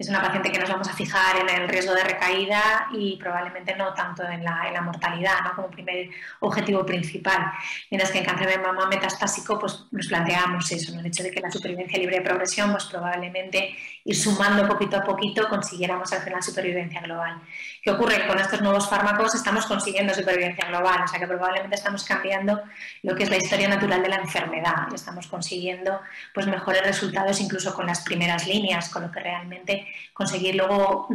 es 0.00 0.08
una 0.08 0.22
paciente 0.22 0.50
que 0.50 0.58
nos 0.58 0.70
vamos 0.70 0.88
a 0.88 0.94
fijar 0.94 1.36
en 1.36 1.62
el 1.62 1.68
riesgo 1.68 1.94
de 1.94 2.02
recaída 2.02 2.88
y 2.90 3.16
probablemente 3.16 3.76
no 3.76 3.92
tanto 3.92 4.26
en 4.26 4.42
la, 4.42 4.80
mortalidad 4.82 5.42
¿no? 5.44 5.54
como 5.54 5.70
primer 5.70 6.08
objetivo 6.40 6.86
principal. 6.86 7.52
Mientras 7.90 8.10
que 8.10 8.18
en 8.18 8.24
cáncer 8.24 8.48
de 8.48 8.58
mama 8.58 8.86
metastásico 8.86 9.58
pues, 9.58 9.84
nos 9.90 10.06
planteamos 10.08 10.72
eso, 10.72 10.98
el 10.98 11.04
hecho 11.04 11.22
de 11.22 11.30
que 11.30 11.40
la 11.40 11.50
supervivencia 11.50 11.98
libre 11.98 12.16
de 12.16 12.22
progresión 12.22 12.70
pues, 12.70 12.86
probablemente 12.86 13.76
ir 14.04 14.16
sumando 14.16 14.66
poquito 14.66 14.96
a 14.96 15.04
poquito 15.04 15.48
consiguiéramos 15.48 16.12
al 16.12 16.22
final 16.22 16.42
supervivencia 16.42 17.00
global. 17.00 17.40
¿Qué 17.82 17.90
ocurre? 17.90 18.26
Con 18.26 18.38
estos 18.38 18.60
nuevos 18.60 18.88
fármacos 18.88 19.34
estamos 19.34 19.66
consiguiendo 19.66 20.14
supervivencia 20.14 20.66
global, 20.68 21.02
o 21.04 21.08
sea 21.08 21.18
que 21.18 21.26
probablemente 21.26 21.76
estamos 21.76 22.04
cambiando 22.04 22.60
lo 23.02 23.14
que 23.14 23.24
es 23.24 23.30
la 23.30 23.36
historia 23.36 23.68
natural 23.68 24.02
de 24.02 24.08
la 24.08 24.16
enfermedad 24.16 24.88
y 24.90 24.94
estamos 24.94 25.26
consiguiendo 25.26 26.00
pues, 26.34 26.46
mejores 26.46 26.82
resultados 26.82 27.40
incluso 27.40 27.74
con 27.74 27.86
las 27.86 28.00
primeras 28.02 28.46
líneas, 28.46 28.88
con 28.88 29.02
lo 29.02 29.10
que 29.10 29.20
realmente 29.20 29.86
conseguir 30.12 30.54
luego 30.54 31.06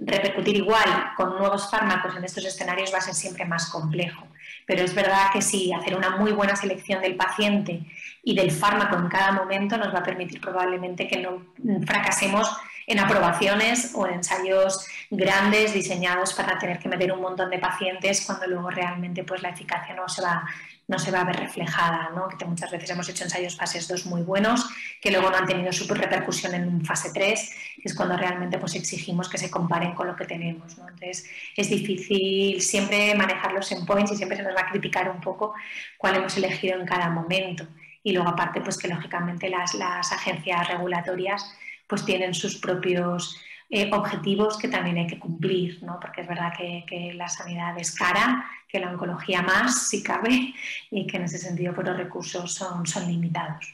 repercutir 0.00 0.56
igual 0.56 1.12
con 1.16 1.36
nuevos 1.36 1.70
fármacos 1.70 2.16
en 2.16 2.24
estos 2.24 2.44
escenarios 2.44 2.92
va 2.92 2.98
a 2.98 3.02
ser 3.02 3.14
siempre 3.14 3.44
más 3.44 3.66
complejo. 3.70 4.26
Pero 4.66 4.82
es 4.82 4.94
verdad 4.94 5.30
que 5.32 5.42
sí, 5.42 5.72
hacer 5.72 5.96
una 5.96 6.16
muy 6.16 6.32
buena 6.32 6.56
selección 6.56 7.00
del 7.02 7.16
paciente 7.16 7.80
y 8.22 8.34
del 8.34 8.50
fármaco 8.50 8.96
en 8.96 9.08
cada 9.08 9.32
momento 9.32 9.76
nos 9.76 9.94
va 9.94 9.98
a 9.98 10.04
permitir 10.04 10.40
probablemente 10.40 11.06
que 11.06 11.18
no 11.18 11.42
fracasemos 11.86 12.50
en 12.86 12.98
aprobaciones 12.98 13.92
o 13.94 14.06
en 14.06 14.14
ensayos 14.14 14.86
grandes 15.10 15.72
diseñados 15.72 16.34
para 16.34 16.58
tener 16.58 16.78
que 16.78 16.88
meter 16.88 17.12
un 17.12 17.20
montón 17.20 17.50
de 17.50 17.58
pacientes 17.58 18.24
cuando 18.26 18.46
luego 18.46 18.70
realmente 18.70 19.22
pues, 19.22 19.42
la 19.42 19.50
eficacia 19.50 19.94
no 19.94 20.08
se 20.08 20.22
va 20.22 20.44
no 20.90 20.98
se 20.98 21.12
va 21.12 21.20
a 21.20 21.24
ver 21.24 21.36
reflejada, 21.36 22.10
¿no? 22.16 22.26
que 22.36 22.44
muchas 22.44 22.68
veces 22.68 22.90
hemos 22.90 23.08
hecho 23.08 23.22
ensayos 23.22 23.56
fases 23.56 23.86
2 23.86 24.06
muy 24.06 24.22
buenos 24.22 24.68
que 25.00 25.12
luego 25.12 25.30
no 25.30 25.36
han 25.36 25.46
tenido 25.46 25.72
su 25.72 25.86
repercusión 25.94 26.52
en 26.52 26.84
fase 26.84 27.12
3, 27.14 27.56
que 27.76 27.88
es 27.88 27.94
cuando 27.94 28.16
realmente 28.16 28.58
pues, 28.58 28.74
exigimos 28.74 29.28
que 29.28 29.38
se 29.38 29.52
comparen 29.52 29.94
con 29.94 30.08
lo 30.08 30.16
que 30.16 30.24
tenemos. 30.24 30.76
¿no? 30.78 30.88
Entonces 30.88 31.30
es 31.56 31.70
difícil 31.70 32.60
siempre 32.60 33.14
manejar 33.14 33.52
los 33.52 33.70
endpoints 33.70 34.10
y 34.10 34.16
siempre 34.16 34.36
se 34.36 34.42
nos 34.42 34.52
va 34.52 34.62
a 34.62 34.70
criticar 34.70 35.08
un 35.08 35.20
poco 35.20 35.54
cuál 35.96 36.16
hemos 36.16 36.36
elegido 36.36 36.80
en 36.80 36.84
cada 36.84 37.08
momento. 37.08 37.68
Y 38.02 38.12
luego 38.12 38.28
aparte 38.28 38.60
pues 38.60 38.76
que 38.76 38.88
lógicamente 38.88 39.48
las, 39.48 39.74
las 39.74 40.10
agencias 40.10 40.66
regulatorias 40.66 41.54
pues 41.86 42.04
tienen 42.04 42.34
sus 42.34 42.56
propios 42.56 43.40
eh, 43.72 43.88
objetivos 43.92 44.58
que 44.58 44.66
también 44.66 44.98
hay 44.98 45.06
que 45.06 45.20
cumplir, 45.20 45.80
¿no? 45.84 46.00
porque 46.00 46.22
es 46.22 46.28
verdad 46.28 46.52
que, 46.56 47.12
la 47.14 47.28
sanidad 47.28 47.78
es 47.78 47.94
cara, 47.94 48.44
que 48.68 48.80
la 48.80 48.90
oncología 48.90 49.42
más, 49.42 49.88
si 49.88 50.02
cabe, 50.02 50.52
y 50.90 51.06
que 51.06 51.18
en 51.18 51.24
ese 51.24 51.38
sentido 51.38 51.72
pues, 51.72 51.86
los 51.86 51.96
recursos 51.96 52.52
son, 52.52 52.84
son 52.84 53.06
limitados. 53.06 53.72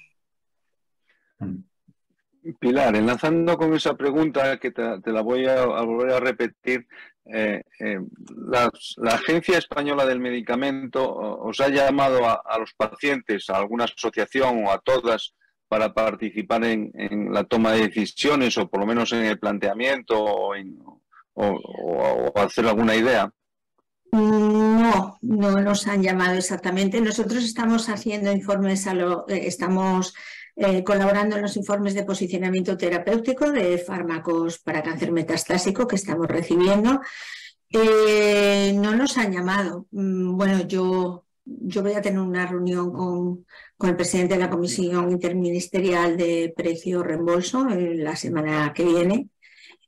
Pilar, 2.60 2.94
enlazando 2.94 3.56
con 3.56 3.72
esa 3.72 3.96
pregunta 3.96 4.58
que 4.58 4.70
te, 4.70 5.12
la 5.12 5.22
voy 5.22 5.46
a, 5.46 5.64
volver 5.64 6.12
a 6.12 6.20
repetir, 6.20 6.86
eh, 7.24 7.62
eh, 7.80 7.98
la, 8.36 8.70
Agencia 9.10 9.56
Española 9.56 10.04
del 10.04 10.20
Medicamento 10.20 11.02
os 11.10 11.58
ha 11.60 11.68
llamado 11.70 12.20
a, 12.28 12.58
los 12.58 12.74
pacientes, 12.74 13.48
a 13.48 13.56
alguna 13.56 13.84
asociación 13.84 14.64
o 14.66 14.70
a 14.70 14.78
todas, 14.78 15.34
para 15.68 15.92
participar 15.92 16.64
en, 16.64 16.92
la 17.32 17.44
toma 17.44 17.72
de 17.72 17.88
decisiones 17.88 18.56
o 18.58 18.68
por 18.68 18.80
lo 18.80 18.86
menos 18.86 19.12
en 19.12 19.24
el 19.24 19.38
planteamiento 19.38 20.24
o, 20.24 20.54
hacer 22.34 22.66
alguna 22.66 22.94
idea? 22.94 23.30
No, 24.12 25.18
no 25.20 25.50
nos 25.60 25.86
han 25.86 26.02
llamado 26.02 26.36
exactamente. 26.36 27.00
Nosotros 27.00 27.44
estamos 27.44 27.88
haciendo 27.88 28.32
informes, 28.32 28.86
a 28.86 28.94
lo, 28.94 29.28
eh, 29.28 29.46
estamos 29.46 30.14
eh, 30.54 30.82
colaborando 30.82 31.36
en 31.36 31.42
los 31.42 31.56
informes 31.58 31.92
de 31.94 32.04
posicionamiento 32.04 32.78
terapéutico 32.78 33.50
de 33.50 33.76
fármacos 33.76 34.58
para 34.58 34.82
cáncer 34.82 35.12
metastásico 35.12 35.86
que 35.86 35.96
estamos 35.96 36.26
recibiendo. 36.28 37.00
Eh, 37.70 38.72
no 38.74 38.96
nos 38.96 39.18
han 39.18 39.32
llamado. 39.32 39.86
Mm, 39.90 40.36
bueno, 40.36 40.66
yo 40.66 41.25
yo 41.46 41.82
voy 41.82 41.92
a 41.92 42.02
tener 42.02 42.18
una 42.18 42.46
reunión 42.46 42.92
con, 42.92 43.46
el 43.88 43.96
presidente 43.96 44.34
de 44.34 44.40
la 44.40 44.50
Comisión 44.50 45.10
Interministerial 45.10 46.16
de 46.16 46.52
Precio 46.56 47.02
Reembolso 47.02 47.66
la 47.68 48.16
semana 48.16 48.72
que 48.74 48.84
viene. 48.84 49.28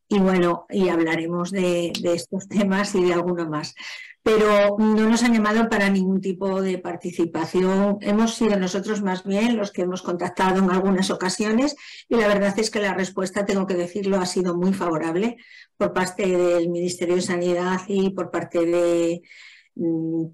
Y 0.08 0.20
bueno, 0.20 0.66
y 0.70 0.88
hablaremos 0.88 1.50
de, 1.50 1.92
estos 2.04 2.48
temas 2.48 2.94
y 2.94 3.04
de 3.04 3.12
alguno 3.12 3.48
más. 3.48 3.74
Pero 4.22 4.76
no 4.78 5.08
nos 5.08 5.22
han 5.22 5.34
llamado 5.34 5.68
para 5.68 5.90
ningún 5.90 6.20
tipo 6.20 6.62
de 6.62 6.78
participación. 6.78 7.98
Hemos 8.00 8.34
sido 8.34 8.58
nosotros 8.58 9.02
más 9.02 9.24
bien 9.24 9.56
los 9.56 9.70
que 9.70 9.82
hemos 9.82 10.02
contactado 10.02 10.58
en 10.58 10.70
algunas 10.70 11.10
ocasiones 11.10 11.76
y 12.08 12.16
la 12.16 12.28
verdad 12.28 12.58
es 12.58 12.70
que 12.70 12.80
la 12.80 12.94
respuesta, 12.94 13.46
tengo 13.46 13.66
que 13.66 13.74
decirlo, 13.74 14.18
ha 14.18 14.26
sido 14.26 14.56
muy 14.56 14.72
favorable 14.72 15.36
por 15.76 15.92
parte 15.92 16.26
del 16.26 16.68
Ministerio 16.68 17.16
de 17.16 17.22
Sanidad 17.22 17.80
y 17.88 18.10
por 18.10 18.30
parte 18.30 18.64
de, 18.66 19.22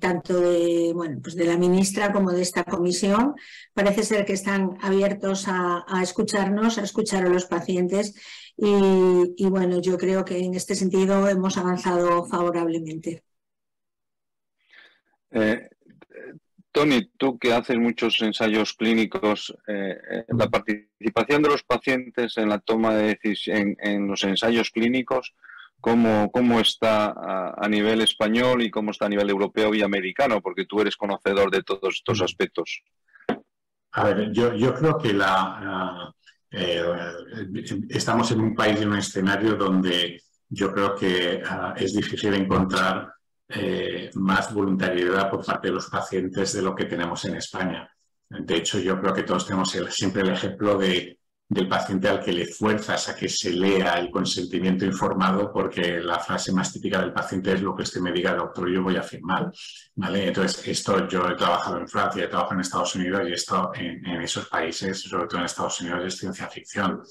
tanto 0.00 0.40
de, 0.40 0.92
bueno, 0.94 1.20
pues 1.22 1.34
de 1.36 1.44
la 1.44 1.56
ministra 1.56 2.12
como 2.12 2.32
de 2.32 2.42
esta 2.42 2.64
comisión. 2.64 3.34
Parece 3.74 4.02
ser 4.02 4.24
que 4.24 4.32
están 4.32 4.78
abiertos 4.80 5.46
a, 5.48 5.84
escucharnos, 6.02 6.78
a 6.78 6.82
escuchar 6.82 7.26
a 7.26 7.28
los 7.28 7.46
pacientes 7.46 8.14
y, 8.56 9.46
bueno, 9.48 9.80
yo 9.80 9.98
creo 9.98 10.24
que 10.24 10.38
en 10.38 10.54
este 10.54 10.74
sentido 10.74 11.28
hemos 11.28 11.58
avanzado 11.58 12.24
favorablemente. 12.26 13.24
Eh, 15.30 15.68
Tony, 16.74 17.10
tú 17.16 17.38
que 17.38 17.52
haces 17.52 17.76
muchos 17.78 18.20
ensayos 18.22 18.72
clínicos, 18.74 19.56
eh, 19.68 20.24
la 20.28 20.48
participación 20.48 21.42
de 21.42 21.48
los 21.48 21.62
pacientes 21.62 22.36
en 22.36 22.48
la 22.48 22.58
toma 22.58 22.96
de 22.96 23.18
en, 23.46 24.08
los 24.08 24.24
ensayos 24.24 24.70
clínicos, 24.70 25.34
¿cómo, 25.84 26.30
cómo 26.32 26.60
está 26.60 27.12
a, 27.14 27.68
nivel 27.68 28.00
español 28.00 28.62
y 28.62 28.70
cómo 28.70 28.90
está 28.90 29.04
a 29.04 29.10
nivel 29.10 29.28
europeo 29.28 29.74
y 29.74 29.82
americano? 29.82 30.40
Porque 30.40 30.64
tú 30.64 30.80
eres 30.80 30.96
conocedor 30.96 31.50
de 31.50 31.62
todos 31.62 31.96
estos 31.96 32.22
aspectos. 32.22 32.80
A 33.92 34.04
ver, 34.04 34.32
yo, 34.32 34.54
yo 34.54 34.74
creo 34.74 34.96
que 34.96 35.12
la, 35.12 36.10
eh, 36.50 36.82
estamos 37.90 38.30
en 38.30 38.40
un 38.40 38.54
país, 38.54 38.80
en 38.80 38.92
un 38.92 38.98
escenario 38.98 39.56
donde 39.56 40.22
yo 40.48 40.72
creo 40.72 40.94
que 40.94 41.42
ah, 41.44 41.74
es 41.76 41.94
difícil 41.94 42.32
encontrar 42.32 43.12
eh, 43.46 44.10
más 44.14 44.54
voluntariedad 44.54 45.28
por 45.30 45.44
parte 45.44 45.68
de 45.68 45.74
los 45.74 45.90
pacientes 45.90 46.54
de 46.54 46.62
lo 46.62 46.74
que 46.74 46.86
tenemos 46.86 47.22
en 47.26 47.36
España. 47.36 47.86
De 48.30 48.56
hecho, 48.56 48.78
yo 48.78 48.98
creo 48.98 49.12
que 49.12 49.24
todos 49.24 49.46
tenemos 49.46 49.70
siempre 49.90 50.22
el 50.22 50.30
ejemplo 50.30 50.78
de, 50.78 51.18
del 51.48 51.68
paciente 51.68 52.08
al 52.08 52.20
que 52.20 52.32
le 52.32 52.46
fuerzas 52.46 53.08
a 53.08 53.14
que 53.14 53.28
se 53.28 53.52
lea 53.52 53.98
el 53.98 54.10
consentimiento 54.10 54.84
informado 54.84 55.52
porque 55.52 56.00
la 56.00 56.18
frase 56.18 56.52
más 56.52 56.72
típica 56.72 57.00
del 57.00 57.12
paciente 57.12 57.52
es 57.52 57.60
lo 57.60 57.76
que 57.76 57.82
usted 57.82 58.00
me 58.00 58.12
diga, 58.12 58.34
doctor, 58.34 58.68
yo 58.70 58.82
voy 58.82 58.96
a 58.96 59.02
firmar. 59.02 59.52
¿Vale? 59.94 60.28
Entonces, 60.28 60.66
esto 60.66 61.06
yo 61.06 61.28
he 61.28 61.36
trabajado 61.36 61.78
en 61.78 61.88
Francia, 61.88 62.24
he 62.24 62.28
trabajado 62.28 62.54
en 62.54 62.60
Estados 62.60 62.94
Unidos 62.96 63.22
y 63.28 63.32
esto 63.32 63.72
en, 63.74 64.04
en 64.06 64.22
esos 64.22 64.48
países, 64.48 65.00
sobre 65.00 65.26
todo 65.26 65.40
en 65.40 65.46
Estados 65.46 65.80
Unidos, 65.80 66.04
es 66.06 66.18
ciencia 66.18 66.48
ficción. 66.48 67.02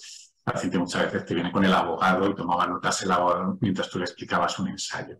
El 0.45 0.53
paciente 0.53 0.77
muchas 0.77 1.03
veces 1.03 1.25
te 1.25 1.35
viene 1.35 1.51
con 1.51 1.63
el 1.63 1.73
abogado 1.73 2.29
y 2.29 2.35
tomaba 2.35 2.67
notas 2.67 3.01
el 3.03 3.11
abogado 3.11 3.57
mientras 3.61 3.89
tú 3.89 3.99
le 3.99 4.05
explicabas 4.05 4.57
un 4.59 4.69
ensayo. 4.69 5.19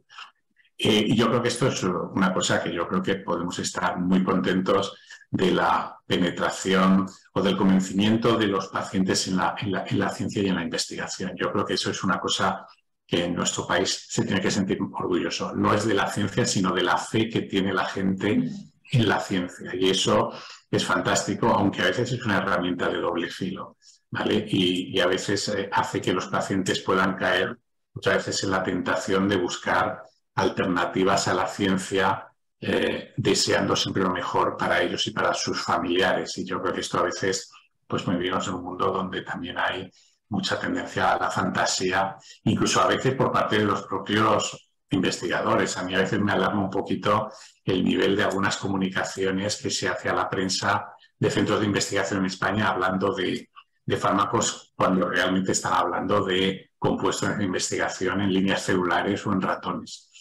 Eh, 0.78 1.06
y 1.08 1.16
yo 1.16 1.28
creo 1.28 1.42
que 1.42 1.48
esto 1.50 1.68
es 1.68 1.84
una 1.84 2.34
cosa 2.34 2.62
que 2.62 2.74
yo 2.74 2.88
creo 2.88 3.02
que 3.02 3.16
podemos 3.16 3.58
estar 3.60 3.98
muy 4.00 4.24
contentos 4.24 4.98
de 5.34 5.52
la 5.52 5.98
penetración 6.06 7.08
o 7.34 7.42
del 7.42 7.58
convencimiento 7.58 8.38
de 8.38 8.46
los 8.46 8.68
pacientes 8.68 9.28
en 9.28 9.38
la, 9.38 9.56
en 9.58 10.00
la, 10.00 10.10
ciencia 10.10 10.44
y 10.44 10.48
en 10.48 10.56
la 10.56 10.64
investigación. 10.64 11.32
Yo 11.36 11.52
creo 11.52 11.66
que 11.66 11.74
eso 11.74 11.90
es 11.90 12.04
una 12.04 12.20
cosa 12.20 12.68
que 13.06 13.26
en 13.26 13.34
nuestro 13.34 13.66
país 13.66 14.06
se 14.10 14.24
tiene 14.26 14.40
que 14.40 14.52
sentir 14.52 14.78
orgulloso. 14.80 15.56
No 15.56 15.74
es 15.74 15.86
de 15.88 15.96
la 15.96 16.06
ciencia, 16.08 16.46
sino 16.46 16.72
de 16.72 16.84
la 16.84 16.98
fe 16.98 17.30
que 17.30 17.42
tiene 17.42 17.74
la 17.74 17.86
gente 17.86 18.48
en 18.92 19.10
la 19.10 19.20
ciencia. 19.20 19.74
Y 19.76 19.90
eso 19.90 20.32
es 20.70 20.86
fantástico, 20.86 21.48
aunque 21.48 21.82
a 21.82 21.86
veces 21.86 22.12
es 22.12 22.24
una 22.24 22.38
herramienta 22.38 22.88
de 22.88 23.00
doble 23.00 23.28
filo. 23.32 23.78
¿vale? 24.12 24.46
Y, 24.48 25.00
a 25.00 25.08
veces 25.08 25.48
eh, 25.50 25.68
hace 25.72 26.00
que 26.00 26.14
los 26.14 26.28
pacientes 26.28 26.80
puedan 26.82 27.16
caer 27.16 27.58
muchas 27.96 28.18
veces 28.18 28.44
en 28.44 28.52
la 28.52 28.62
tentación 28.62 29.28
de 29.28 29.38
buscar 29.38 30.04
alternativas 30.36 31.28
a 31.28 31.34
la 31.34 31.48
ciencia, 31.48 32.28
eh, 32.66 33.14
deseando 33.18 33.76
siempre 33.76 34.04
lo 34.04 34.12
mejor 34.12 34.56
para 34.56 34.82
ellos 34.82 35.06
y 35.08 35.12
para 35.12 35.34
sus 35.34 35.62
familiares. 35.62 36.38
Y 36.38 36.46
yo 36.46 36.62
creo 36.62 36.74
que 36.74 36.80
esto 36.80 37.00
a 37.00 37.04
veces, 37.04 37.52
pues 37.86 38.06
vivimos 38.06 38.48
en 38.48 38.54
un 38.54 38.64
mundo 38.64 38.90
donde 38.90 39.22
también 39.22 39.58
hay 39.58 39.92
mucha 40.30 40.58
tendencia 40.58 41.12
a 41.12 41.20
la 41.20 41.30
fantasía, 41.30 42.16
incluso 42.46 42.80
a 42.80 42.88
veces 42.88 43.16
por 43.16 43.34
parte 43.34 43.58
de 43.60 43.66
los 43.66 43.82
propios 43.84 44.70
investigadores. 44.92 45.76
A 45.76 45.84
mí 45.84 45.94
a 45.94 46.00
veces 46.00 46.22
me 46.22 46.32
alarma 46.32 46.62
un 46.62 46.70
poquito 46.70 47.30
el 47.66 47.84
nivel 47.84 48.16
de 48.16 48.24
algunas 48.24 48.56
comunicaciones 48.56 49.62
que 49.62 49.70
se 49.70 49.90
hace 49.90 50.08
a 50.08 50.16
la 50.16 50.30
prensa 50.30 50.88
de 51.20 51.30
centros 51.30 51.60
de 51.60 51.66
investigación 51.66 52.22
en 52.22 52.28
España 52.28 52.70
hablando 52.70 53.14
de, 53.14 53.50
de 53.86 53.98
fármacos 53.98 54.72
cuando 54.74 55.10
realmente 55.10 55.52
están 55.52 55.74
hablando 55.74 56.24
de 56.24 56.72
compuestos 56.80 57.38
de 57.38 57.44
investigación 57.44 58.22
en 58.22 58.34
líneas 58.34 58.64
celulares 58.64 59.28
o 59.28 59.34
en 59.34 59.42
ratones. 59.42 60.13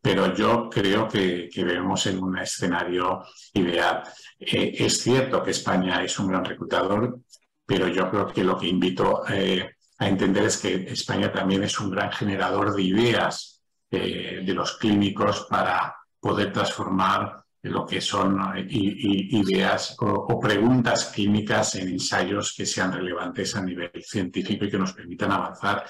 Pero 0.00 0.34
yo 0.34 0.68
creo 0.70 1.08
que, 1.08 1.48
vemos 1.56 2.06
en 2.06 2.22
un 2.22 2.38
escenario 2.38 3.24
ideal. 3.54 4.02
Eh, 4.38 4.74
es 4.78 5.02
cierto 5.02 5.42
que 5.42 5.52
España 5.52 6.02
es 6.02 6.18
un 6.18 6.28
gran 6.28 6.44
reclutador, 6.44 7.20
pero 7.64 7.88
yo 7.88 8.10
creo 8.10 8.26
que 8.26 8.44
lo 8.44 8.58
que 8.58 8.68
invito 8.68 9.22
eh, 9.28 9.76
a 9.98 10.08
entender 10.08 10.44
es 10.44 10.56
que 10.56 10.74
España 10.74 11.32
también 11.32 11.62
es 11.62 11.78
un 11.80 11.90
gran 11.90 12.10
generador 12.12 12.74
de 12.74 12.82
ideas 12.82 13.62
eh, 13.90 14.42
de 14.44 14.54
los 14.54 14.76
clínicos 14.76 15.46
para 15.48 15.94
poder 16.18 16.52
transformar 16.52 17.42
lo 17.62 17.86
que 17.86 18.00
son 18.00 18.40
ideas 18.68 19.94
o, 20.00 20.40
preguntas 20.40 21.12
clínicas 21.14 21.76
en 21.76 21.90
ensayos 21.90 22.54
que 22.56 22.66
sean 22.66 22.92
relevantes 22.92 23.54
a 23.54 23.62
nivel 23.62 23.92
científico 24.02 24.64
y 24.64 24.70
que 24.70 24.78
nos 24.78 24.92
permitan 24.92 25.30
avanzar. 25.30 25.84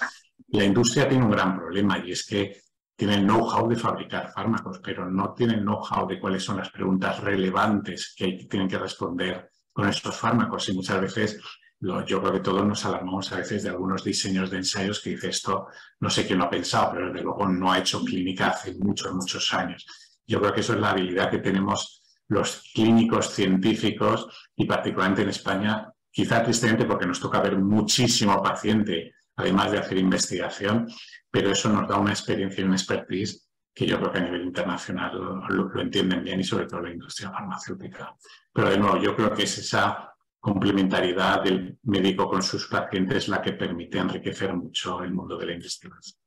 La 0.49 0.65
industria 0.65 1.09
tiene 1.09 1.25
un 1.25 1.31
gran 1.31 1.57
problema 1.57 1.99
y 2.05 2.13
es 2.13 2.27
que 2.27 2.61
tienen 3.03 3.27
know-how 3.27 3.69
de 3.69 3.75
fabricar 3.75 4.31
fármacos, 4.33 4.79
pero 4.79 5.11
no 5.11 5.35
tienen 5.35 5.65
know-how 5.65 6.07
de 6.07 6.21
cuáles 6.21 6.45
son 6.45 6.59
las 6.59 6.71
preguntas 6.71 7.19
relevantes 7.19 8.15
que 8.17 8.47
tienen 8.49 8.69
que 8.69 8.79
responder 8.79 9.51
con 9.73 9.89
estos 9.89 10.15
fármacos. 10.15 10.69
Y 10.69 10.75
muchas 10.75 11.01
veces 11.01 11.41
yo 11.81 12.21
creo 12.21 12.33
que 12.35 12.39
todos 12.39 12.65
nos 12.65 12.85
alarmamos 12.85 13.33
a 13.33 13.39
veces 13.39 13.65
de 13.65 13.71
algunos 13.71 14.05
diseños 14.05 14.53
de 14.53 14.59
ensayos 14.59 15.01
que 15.01 15.11
dice 15.11 15.31
esto, 15.31 15.67
no 15.99 16.09
sé 16.09 16.25
quién 16.25 16.39
lo 16.39 16.45
ha 16.45 16.51
pensado, 16.51 16.93
pero 16.93 17.09
desde 17.09 17.25
luego 17.25 17.49
no 17.49 17.73
ha 17.73 17.81
hecho 17.81 18.05
clínica 18.05 18.51
hace 18.51 18.73
muchos, 18.79 19.13
muchos 19.13 19.53
años. 19.53 19.85
Yo 20.25 20.41
creo 20.41 20.55
que 20.55 20.61
eso 20.61 20.75
es 20.75 20.79
la 20.79 20.91
habilidad 20.91 21.29
que 21.29 21.39
tenemos 21.39 22.05
los 22.29 22.71
clínicos 22.73 23.31
científicos 23.31 24.29
y 24.55 24.65
particularmente 24.65 25.23
en 25.23 25.31
España, 25.31 25.93
quizá 26.09 26.41
tristemente 26.45 26.85
porque 26.85 27.07
nos 27.07 27.19
toca 27.19 27.41
ver 27.41 27.59
muchísimo 27.59 28.41
paciente, 28.41 29.15
además 29.37 29.73
de 29.73 29.79
hacer 29.79 29.99
investigación, 29.99 30.89
pero 31.31 31.51
eso 31.51 31.69
nos 31.69 31.89
da 31.89 31.99
una 31.99 32.13
experiencia 32.13 32.63
y 32.63 32.65
una 32.65 32.77
expertise 32.77 33.49
que 33.75 33.87
yo 33.87 33.99
creo 33.99 34.13
que 34.13 34.19
a 34.19 34.23
nivel 34.23 34.43
internacional 34.43 35.45
lo, 35.49 35.81
entienden 35.81 36.23
bien 36.23 36.41
y 36.41 36.45
sobre 36.45 36.67
todo 36.67 36.83
la 36.83 36.91
industria 36.91 37.31
farmacéutica. 37.31 38.15
Pero 38.53 38.71
de 38.71 38.79
nuevo, 38.79 38.99
yo 38.99 39.17
creo 39.17 39.33
que 39.33 39.45
es 39.45 39.59
esa 39.59 40.15
complementariedad 40.39 41.43
del 41.43 41.79
médico 41.85 42.29
con 42.29 42.43
sus 42.43 42.67
pacientes 42.67 43.29
la 43.29 43.41
que 43.41 43.53
permite 43.53 43.99
enriquecer 43.99 44.53
mucho 44.55 45.03
el 45.03 45.15
mundo 45.15 45.39
de 45.39 45.47
la 45.47 45.53
investigación. 45.55 46.19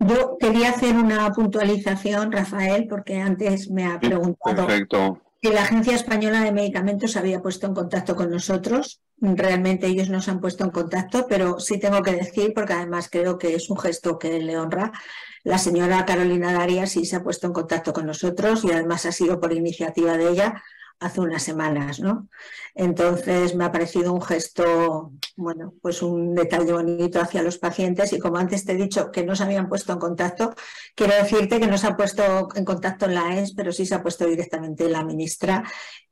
Yo 0.00 0.36
quería 0.38 0.70
hacer 0.70 0.94
una 0.94 1.30
puntualización, 1.32 2.30
Rafael, 2.30 2.86
porque 2.88 3.20
antes 3.20 3.68
me 3.68 3.84
ha 3.86 3.98
preguntado 3.98 4.66
que 5.40 5.50
la 5.50 5.62
Agencia 5.62 5.94
Española 5.94 6.42
de 6.42 6.52
Medicamentos 6.52 7.16
había 7.16 7.40
puesto 7.40 7.66
en 7.66 7.74
contacto 7.74 8.16
con 8.16 8.30
nosotros. 8.30 9.00
Realmente 9.20 9.86
ellos 9.86 10.08
nos 10.08 10.28
han 10.28 10.40
puesto 10.40 10.64
en 10.64 10.70
contacto, 10.70 11.26
pero 11.28 11.60
sí 11.60 11.78
tengo 11.78 12.02
que 12.02 12.12
decir, 12.12 12.52
porque 12.54 12.72
además 12.72 13.08
creo 13.10 13.38
que 13.38 13.54
es 13.54 13.70
un 13.70 13.78
gesto 13.78 14.18
que 14.18 14.40
le 14.40 14.58
honra, 14.58 14.92
la 15.44 15.58
señora 15.58 16.04
Carolina 16.04 16.52
Daria 16.52 16.86
sí 16.86 17.04
se 17.04 17.16
ha 17.16 17.22
puesto 17.22 17.46
en 17.46 17.52
contacto 17.52 17.92
con 17.92 18.06
nosotros 18.06 18.64
y 18.64 18.72
además 18.72 19.06
ha 19.06 19.12
sido 19.12 19.40
por 19.40 19.52
iniciativa 19.52 20.16
de 20.16 20.30
ella 20.30 20.62
hace 21.00 21.20
unas 21.20 21.42
semanas, 21.42 22.00
¿no? 22.00 22.28
Entonces 22.74 23.54
me 23.54 23.64
ha 23.64 23.72
parecido 23.72 24.12
un 24.12 24.22
gesto, 24.22 25.12
bueno, 25.36 25.74
pues 25.80 26.02
un 26.02 26.34
detalle 26.34 26.72
bonito 26.72 27.20
hacia 27.20 27.42
los 27.42 27.58
pacientes 27.58 28.12
y 28.12 28.18
como 28.18 28.38
antes 28.38 28.64
te 28.64 28.72
he 28.72 28.76
dicho 28.76 29.10
que 29.12 29.24
no 29.24 29.36
se 29.36 29.44
habían 29.44 29.68
puesto 29.68 29.92
en 29.92 29.98
contacto, 29.98 30.54
quiero 30.94 31.14
decirte 31.14 31.60
que 31.60 31.66
no 31.68 31.78
se 31.78 31.86
ha 31.86 31.96
puesto 31.96 32.48
en 32.54 32.64
contacto 32.64 33.06
en 33.06 33.14
la 33.14 33.38
ENS, 33.38 33.54
pero 33.54 33.72
sí 33.72 33.86
se 33.86 33.94
ha 33.94 34.02
puesto 34.02 34.26
directamente 34.26 34.88
la 34.88 35.04
ministra 35.04 35.62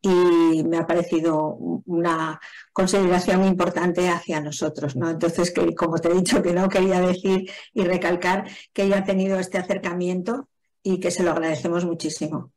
y 0.00 0.62
me 0.64 0.78
ha 0.78 0.86
parecido 0.86 1.56
una 1.86 2.40
consideración 2.72 3.44
importante 3.44 4.08
hacia 4.08 4.40
nosotros, 4.40 4.94
¿no? 4.94 5.10
Entonces, 5.10 5.50
que 5.50 5.74
como 5.74 5.98
te 5.98 6.08
he 6.08 6.14
dicho 6.14 6.42
que 6.42 6.52
no 6.52 6.68
quería 6.68 7.00
decir 7.00 7.50
y 7.74 7.84
recalcar 7.84 8.48
que 8.72 8.84
ella 8.84 8.98
ha 8.98 9.04
tenido 9.04 9.38
este 9.40 9.58
acercamiento 9.58 10.48
y 10.82 11.00
que 11.00 11.10
se 11.10 11.24
lo 11.24 11.32
agradecemos 11.32 11.84
muchísimo. 11.84 12.52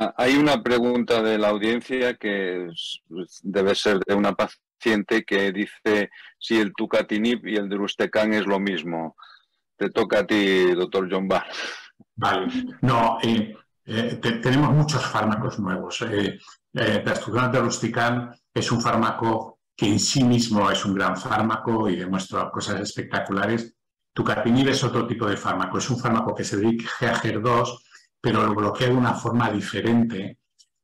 Ah, 0.00 0.14
hay 0.16 0.36
una 0.36 0.62
pregunta 0.62 1.20
de 1.22 1.38
la 1.38 1.48
audiencia 1.48 2.14
que 2.14 2.68
pues, 3.08 3.40
debe 3.42 3.74
ser 3.74 3.98
de 3.98 4.14
una 4.14 4.32
paciente 4.32 5.24
que 5.24 5.50
dice 5.50 6.10
si 6.38 6.60
el 6.60 6.72
tucatinib 6.72 7.44
y 7.48 7.56
el 7.56 7.68
drustecan 7.68 8.32
es 8.32 8.46
lo 8.46 8.60
mismo. 8.60 9.16
Te 9.76 9.90
toca 9.90 10.20
a 10.20 10.26
ti, 10.26 10.72
doctor 10.72 11.08
John 11.10 11.26
Barr. 11.26 11.46
Vale. 12.14 12.46
No, 12.82 13.18
eh, 13.22 13.56
eh, 13.86 14.20
tenemos 14.40 14.72
muchos 14.72 15.04
fármacos 15.04 15.58
nuevos. 15.58 16.00
Eh, 16.02 16.38
eh, 16.74 17.04
drustecan 17.52 18.32
es 18.54 18.70
un 18.70 18.80
fármaco 18.80 19.58
que 19.74 19.86
en 19.86 19.98
sí 19.98 20.22
mismo 20.22 20.70
es 20.70 20.84
un 20.84 20.94
gran 20.94 21.16
fármaco 21.16 21.88
y 21.88 21.96
demuestra 21.96 22.50
cosas 22.50 22.80
espectaculares. 22.80 23.74
Tucatinib 24.12 24.68
es 24.68 24.84
otro 24.84 25.08
tipo 25.08 25.26
de 25.26 25.36
fármaco. 25.36 25.78
Es 25.78 25.90
un 25.90 25.98
fármaco 25.98 26.34
que 26.36 26.44
se 26.44 26.56
dirige 26.56 27.06
a 27.06 27.14
HER2 27.16 27.78
pero 28.20 28.44
lo 28.44 28.54
bloquea 28.54 28.88
de 28.88 28.94
una 28.94 29.14
forma 29.14 29.50
diferente 29.50 30.38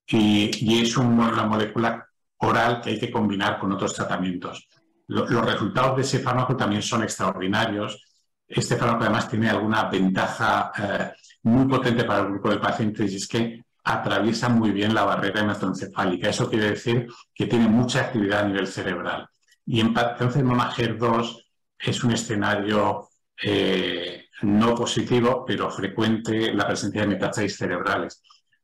y, 0.06 0.82
es 0.82 0.96
una 0.96 1.44
molécula 1.46 2.06
oral 2.38 2.80
que 2.80 2.90
hay 2.90 2.98
que 2.98 3.10
combinar 3.10 3.58
con 3.58 3.72
otros 3.72 3.94
tratamientos. 3.94 4.68
los 5.06 5.44
resultados 5.44 5.96
de 5.96 6.02
ese 6.02 6.18
fármaco 6.20 6.56
también 6.56 6.82
son 6.82 7.02
extraordinarios. 7.02 8.02
Este 8.46 8.76
fármaco 8.76 9.04
además 9.04 9.28
tiene 9.28 9.50
alguna 9.50 9.84
ventaja 9.84 10.72
eh, 10.78 11.12
muy 11.42 11.66
potente 11.66 12.04
para 12.04 12.20
el 12.20 12.28
grupo 12.28 12.50
de 12.50 12.58
pacientes 12.58 13.12
y 13.12 13.16
es 13.16 13.28
que 13.28 13.64
atraviesa 13.84 14.48
muy 14.48 14.70
bien 14.70 14.94
la 14.94 15.04
barrera 15.04 15.40
hematoencefálica. 15.40 16.30
Eso 16.30 16.48
quiere 16.48 16.70
decir 16.70 17.06
que 17.34 17.46
tiene 17.46 17.68
mucha 17.68 18.00
actividad 18.00 18.40
a 18.40 18.48
nivel 18.48 18.66
cerebral. 18.66 19.28
Y 19.66 19.80
en 19.80 19.92
cáncer 19.92 20.32
de 20.32 20.42
mama 20.42 20.72
HER2 20.72 21.44
es 21.78 22.04
un 22.04 22.12
escenario 22.12 23.08
eh, 23.42 24.23
no 24.44 24.74
positivo, 24.74 25.44
pero 25.46 25.70
frecuente 25.70 26.52
la 26.52 26.66
presencia 26.66 27.02
de 27.02 27.08
metástasis 27.08 27.56
cerebrales. 27.56 28.22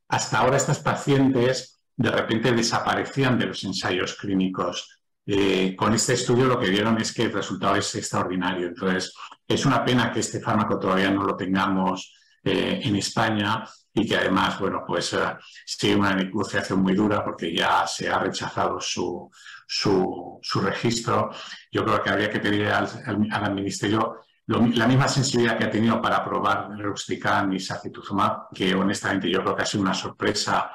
hasta 0.09 0.39
ahora 0.39 0.57
estas 0.57 0.81
pacientes 0.81 1.81
de 1.97 2.11
repente 2.11 2.53
desaparecían 2.53 3.39
de 3.39 3.47
los 3.47 3.63
ensayos 3.65 4.15
clínicos. 4.15 5.01
Eh, 5.27 5.77
con 5.77 5.93
este 5.95 6.15
estudio 6.15 6.47
lo 6.47 6.59
que 6.59 6.71
vieron 6.71 6.99
es 7.01 7.13
que 7.13 7.25
el 7.25 7.33
resultado 7.33 7.77
es 7.77 7.95
extraordinario. 7.95 8.69
Entonces, 8.69 9.15
es 9.47 9.67
una 9.67 9.85
pena 9.85 10.11
que 10.11 10.21
este 10.21 10.41
fármaco 10.41 10.79
todavía 10.79 11.11
no 11.11 11.25
lo 11.25 11.37
tengamos 11.37 12.15
eh, 12.43 12.81
en 12.83 12.97
España 12.97 13.65
y 13.93 14.09
que 14.09 14.17
además, 14.17 14.59
bueno, 14.59 14.83
pues 14.87 15.13
uh, 15.13 15.37
sigue 15.67 15.97
una 15.97 16.15
negociación 16.15 16.81
muy 16.81 16.95
dura 16.95 17.25
porque 17.25 17.55
ya 17.55 17.87
se 17.87 18.09
ha 18.09 18.19
rechazado 18.19 18.81
su, 18.81 19.31
su, 19.67 20.41
registro. 20.63 21.31
Yo 21.71 21.85
creo 21.85 22.03
que 22.03 22.11
habría 22.11 22.31
que 22.31 22.41
pedir 22.41 22.69
al, 22.69 22.89
al, 23.31 23.55
Ministerio 23.55 24.21
la 24.51 24.89
misma 24.89 25.07
sensibilidad 25.07 25.57
que 25.57 25.65
ha 25.65 25.71
tenido 25.71 26.03
para 26.03 26.17
aprobar 26.17 26.71
Ruxtican 26.77 27.53
y 27.53 27.61
Sacituzumab, 27.61 28.49
que 28.53 28.75
honestamente 28.75 29.31
yo 29.31 29.43
creo 29.43 29.55
que 29.55 29.63
ha 29.63 29.67
sido 29.67 29.83
una 29.83 29.95
sorpresa 29.95 30.73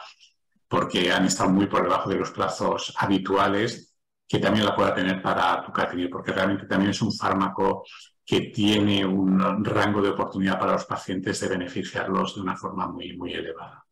porque 0.67 1.11
han 1.11 1.26
estado 1.26 1.49
muy 1.49 1.67
por 1.67 1.84
debajo 1.84 2.09
de 2.09 2.15
los 2.15 2.32
plazos 2.32 2.93
habituales, 2.97 3.93
que 4.28 4.39
también 4.39 4.65
la 4.65 4.76
pueda 4.76 4.93
tener 4.95 5.21
para 5.21 5.61
Tucatinib, 5.61 6.09
porque 6.09 6.32
realmente 6.32 6.65
también 6.65 6.91
es 6.91 7.01
un 7.01 7.13
fármaco 7.13 7.84
que 8.26 8.41
tiene 8.41 9.05
un 9.05 9.63
rango 9.63 10.01
de 10.01 10.09
oportunidad 10.09 10.57
para 10.57 10.73
los 10.73 10.86
pacientes 10.86 11.39
de 11.41 11.49
beneficiarlos 11.49 12.36
de 12.36 12.41
una 12.41 12.55
forma 12.55 12.88
muy, 12.88 13.15
muy 13.17 13.34
elevada. 13.34 13.84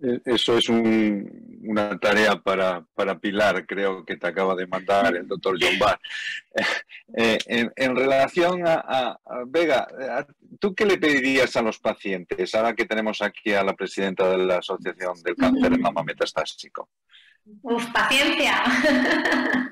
Eh, 0.00 0.20
eso 0.26 0.56
es 0.56 0.68
una 0.68 1.98
tarea 1.98 2.36
para, 2.36 2.84
Pilar, 3.20 3.66
creo 3.66 4.04
que 4.04 4.16
te 4.16 4.26
acaba 4.28 4.54
de 4.54 4.66
mandar 4.66 5.16
el 5.16 5.26
doctor 5.26 5.56
John 5.60 5.78
Barr. 5.78 5.98
Eh, 7.16 7.38
en, 7.46 7.96
relación 7.96 8.64
a, 8.66 9.18
Vega, 9.46 9.88
¿tú 10.60 10.74
qué 10.74 10.84
le 10.84 10.98
pedirías 10.98 11.56
a 11.56 11.62
los 11.62 11.78
pacientes 11.78 12.54
ahora 12.54 12.74
que 12.74 12.84
tenemos 12.84 13.22
aquí 13.22 13.54
a 13.54 13.64
la 13.64 13.74
presidenta 13.74 14.28
de 14.28 14.36
la 14.36 14.58
Asociación 14.58 15.14
del 15.22 15.34
Cáncer 15.34 15.70
de 15.70 15.78
Mama 15.78 16.02
Metastásico? 16.02 16.90
Uf, 17.62 17.86
paciencia. 17.92 18.62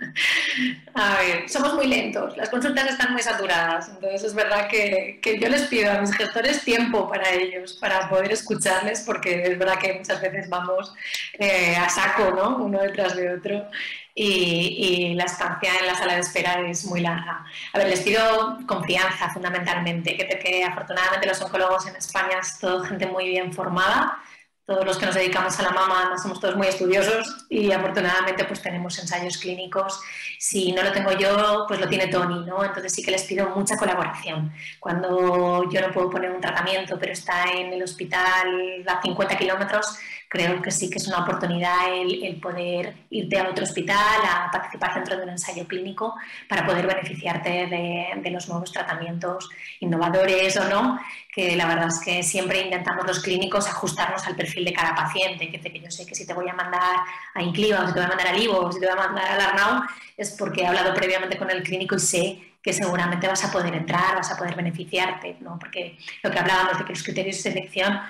A 0.94 1.16
ver, 1.18 1.48
somos 1.48 1.74
muy 1.74 1.86
lentos, 1.86 2.36
las 2.38 2.48
consultas 2.48 2.90
están 2.90 3.12
muy 3.12 3.20
saturadas, 3.22 3.90
entonces 3.90 4.24
es 4.24 4.34
verdad 4.34 4.66
que, 4.68 5.20
yo 5.38 5.48
les 5.50 5.62
pido 5.62 5.92
a 5.92 6.00
mis 6.00 6.14
gestores 6.16 6.64
tiempo 6.64 7.06
para 7.08 7.30
ellos, 7.30 7.74
para 7.74 8.08
poder 8.08 8.32
escucharles, 8.32 9.02
porque 9.02 9.42
es 9.42 9.58
verdad 9.58 9.78
que 9.78 9.92
muchas 9.92 10.22
veces 10.22 10.48
vamos 10.48 10.94
eh, 11.38 11.76
a 11.76 11.90
saco, 11.90 12.30
¿no? 12.30 12.56
Uno 12.64 12.80
detrás 12.80 13.14
de 13.14 13.34
otro. 13.34 13.68
Y, 14.14 15.10
y, 15.10 15.14
la 15.14 15.24
estancia 15.24 15.72
en 15.78 15.86
la 15.86 15.94
sala 15.94 16.14
de 16.14 16.20
espera 16.20 16.66
es 16.66 16.86
muy 16.86 17.00
larga. 17.00 17.44
A 17.74 17.78
ver, 17.78 17.88
les 17.88 18.00
pido 18.00 18.58
confianza 18.66 19.28
fundamentalmente, 19.28 20.16
que, 20.16 20.26
que 20.38 20.64
afortunadamente 20.64 21.26
los 21.26 21.42
oncólogos 21.42 21.86
en 21.86 21.96
España 21.96 22.38
es 22.40 22.58
todo 22.58 22.82
gente 22.82 23.06
muy 23.06 23.28
bien 23.28 23.52
formada, 23.52 24.18
todos 24.66 24.84
los 24.84 24.98
que 24.98 25.06
nos 25.06 25.14
dedicamos 25.14 25.58
a 25.60 25.62
la 25.62 25.70
mama 25.70 26.18
somos 26.20 26.40
todos 26.40 26.56
muy 26.56 26.66
estudiosos 26.66 27.46
y 27.48 27.70
afortunadamente 27.70 28.44
pues 28.44 28.60
tenemos 28.60 28.98
ensayos 28.98 29.38
clínicos. 29.38 30.00
Si 30.40 30.72
no 30.72 30.82
lo 30.82 30.90
tengo 30.90 31.12
yo, 31.12 31.64
pues 31.68 31.78
lo 31.78 31.88
tiene 31.88 32.08
Tony, 32.08 32.44
¿no? 32.44 32.64
Entonces 32.64 32.92
sí 32.92 33.02
que 33.02 33.12
les 33.12 33.22
pido 33.22 33.48
mucha 33.50 33.76
colaboración. 33.76 34.52
Cuando 34.80 35.70
yo 35.70 35.80
no 35.80 35.92
puedo 35.92 36.10
poner 36.10 36.32
un 36.32 36.40
tratamiento, 36.40 36.98
pero 36.98 37.12
está 37.12 37.44
en 37.52 37.72
el 37.72 37.82
hospital 37.84 38.84
a 38.88 39.00
50 39.00 39.38
kilómetros, 39.38 39.98
creo 40.28 40.60
que 40.60 40.70
sí 40.70 40.90
que 40.90 40.98
es 40.98 41.06
una 41.06 41.22
oportunidad 41.22 41.92
el, 41.94 42.40
poder 42.40 42.94
irte 43.10 43.38
a 43.38 43.48
otro 43.48 43.64
hospital, 43.64 44.20
a 44.24 44.50
participar 44.50 44.94
dentro 44.94 45.16
de 45.16 45.22
un 45.22 45.30
ensayo 45.30 45.66
clínico 45.66 46.14
para 46.48 46.66
poder 46.66 46.86
beneficiarte 46.86 47.66
de, 47.66 48.08
de 48.22 48.30
los 48.30 48.48
nuevos 48.48 48.72
tratamientos 48.72 49.48
innovadores 49.80 50.56
o 50.56 50.68
no, 50.68 51.00
que 51.32 51.56
la 51.56 51.66
verdad 51.66 51.88
es 51.88 52.00
que 52.04 52.22
siempre 52.22 52.60
intentamos 52.60 53.06
los 53.06 53.20
clínicos 53.20 53.68
ajustarnos 53.68 54.26
al 54.26 54.36
perfil 54.36 54.64
de 54.64 54.72
cada 54.72 54.94
paciente, 54.94 55.50
que, 55.50 55.60
que 55.60 55.80
yo 55.80 55.90
sé 55.90 56.06
que 56.06 56.14
si 56.14 56.26
te 56.26 56.34
voy 56.34 56.48
a 56.48 56.54
mandar 56.54 56.96
a 57.34 57.42
Incliva, 57.42 57.82
o 57.82 57.86
si 57.86 57.92
te 57.92 58.00
voy 58.00 58.06
a 58.06 58.08
mandar 58.08 58.28
a 58.28 58.32
Livo, 58.32 58.58
o 58.58 58.72
si 58.72 58.80
te 58.80 58.86
voy 58.86 58.94
a 58.94 59.06
mandar 59.06 59.40
a 59.40 59.48
Arnau, 59.50 59.82
es 60.16 60.30
porque 60.32 60.62
he 60.62 60.66
hablado 60.66 60.94
previamente 60.94 61.36
con 61.36 61.50
el 61.50 61.62
clínico 61.62 61.96
y 61.96 62.00
sé 62.00 62.42
que 62.62 62.72
seguramente 62.72 63.28
vas 63.28 63.44
a 63.44 63.52
poder 63.52 63.74
entrar, 63.74 64.16
vas 64.16 64.32
a 64.32 64.36
poder 64.36 64.56
beneficiarte, 64.56 65.36
¿no? 65.40 65.56
porque 65.56 65.96
lo 66.24 66.32
que 66.32 66.38
hablábamos 66.40 66.78
de 66.78 66.84
que 66.84 66.94
los 66.94 67.02
criterios 67.04 67.36
de 67.36 67.42
selección 67.52 68.00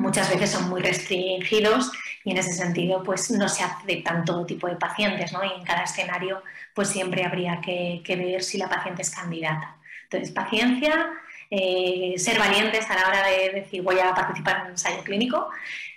muchas 0.00 0.28
veces 0.30 0.50
son 0.50 0.68
muy 0.68 0.82
restringidos 0.82 1.92
y 2.24 2.32
en 2.32 2.38
ese 2.38 2.52
sentido 2.52 3.02
pues 3.02 3.30
no 3.30 3.48
se 3.48 3.62
aceptan 3.62 4.24
todo 4.24 4.44
tipo 4.44 4.66
de 4.66 4.76
pacientes 4.76 5.32
¿no? 5.32 5.44
y 5.44 5.52
en 5.52 5.64
cada 5.64 5.84
escenario 5.84 6.42
pues 6.74 6.88
siempre 6.88 7.24
habría 7.24 7.60
que, 7.60 8.02
ver 8.06 8.42
si 8.42 8.58
la 8.58 8.68
paciente 8.68 9.02
es 9.02 9.10
candidata. 9.10 9.76
Entonces, 10.04 10.30
paciencia, 10.32 11.10
eh, 11.50 12.14
ser 12.16 12.38
valientes 12.38 12.88
a 12.90 12.96
la 12.96 13.08
hora 13.08 13.26
de 13.26 13.50
decir 13.60 13.82
voy 13.82 13.98
a 13.98 14.14
participar 14.14 14.56
en 14.56 14.62
un 14.62 14.70
ensayo 14.70 15.02
clínico 15.04 15.50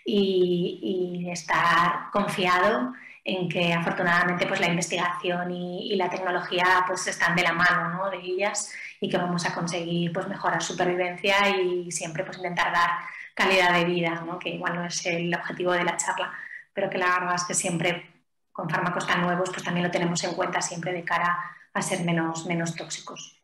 y, 0.06 1.30
estar 1.32 2.12
confiado 2.12 2.94
en 3.24 3.48
que 3.50 3.74
afortunadamente 3.74 4.46
pues 4.46 4.60
la 4.60 4.68
investigación 4.68 5.52
y, 5.52 5.96
la 5.96 6.10
tecnología 6.10 6.84
pues 6.86 7.08
están 7.08 7.36
de 7.36 7.44
la 7.44 7.54
mano 7.54 7.90
¿no? 7.90 8.10
de 8.10 8.18
ellas 8.18 8.72
y 9.00 9.10
que 9.10 9.18
vamos 9.18 9.46
a 9.46 9.54
conseguir 9.54 10.12
pues 10.12 10.28
mejorar 10.28 10.62
supervivencia 10.62 11.50
y 11.50 11.92
siempre 11.92 12.24
pues 12.24 12.38
intentar 12.38 12.72
dar 12.72 12.90
calidad 13.34 13.74
de 13.74 13.86
vida, 13.86 14.24
¿no? 14.26 14.40
que 14.40 14.50
igual 14.50 14.76
no 14.76 14.86
es 14.86 15.06
el 15.06 15.34
objetivo 15.34 15.72
de 15.72 15.84
la 15.84 15.98
charla, 15.98 16.34
pero 16.74 16.90
que 16.90 16.98
la 16.98 17.20
verdad 17.20 17.36
es 17.36 17.44
que 17.44 17.54
siempre 17.54 18.10
con 18.52 18.70
fármacos 18.70 19.08
tan 19.08 19.22
nuevos 19.22 19.50
pues 19.50 19.64
también 19.64 19.86
lo 19.86 19.92
tenemos 19.92 20.24
en 20.24 20.36
cuenta 20.36 20.62
siempre 20.62 20.94
de 20.94 21.04
cara 21.04 21.38
a 21.74 21.82
ser 21.82 22.04
menos, 22.04 22.46
menos 22.46 22.76
tóxicos. 22.76 23.40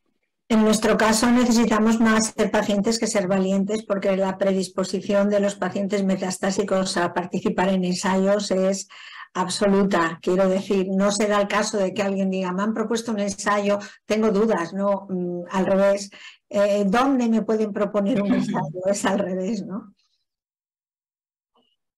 En 0.48 0.64
nuestro 0.64 0.98
caso 0.98 1.30
necesitamos 1.30 2.00
más 2.00 2.34
ser 2.36 2.50
pacientes 2.50 2.98
que 3.00 3.06
ser 3.06 3.28
valientes 3.28 3.84
porque 3.84 4.16
la 4.18 4.38
predisposición 4.38 5.30
de 5.30 5.40
los 5.40 5.56
pacientes 5.56 6.04
metastásicos 6.04 6.98
a 6.98 7.14
participar 7.14 7.70
en 7.70 7.86
ensayos 7.86 8.50
es 8.50 8.88
absoluta. 9.34 10.20
Quiero 10.22 10.48
decir, 10.48 10.88
no 10.90 11.12
será 11.12 11.42
el 11.42 11.48
caso 11.48 11.78
de 11.78 11.94
que 11.94 12.02
alguien 12.02 12.30
diga, 12.30 12.52
me 12.52 12.64
han 12.64 12.74
propuesto 12.74 13.12
un 13.12 13.20
ensayo, 13.20 13.80
tengo 14.06 14.32
dudas, 14.32 14.74
no, 14.74 15.08
mm, 15.10 15.44
al 15.52 15.66
revés. 15.66 16.10
Eh, 16.50 16.84
¿dónde 16.88 17.28
me 17.28 17.44
pueden 17.44 17.72
proponer 17.72 18.22
un 18.22 18.34
ensayo? 18.34 18.86
Es 18.86 19.06
al 19.06 19.20
revés, 19.20 19.66
¿no? 19.66 19.94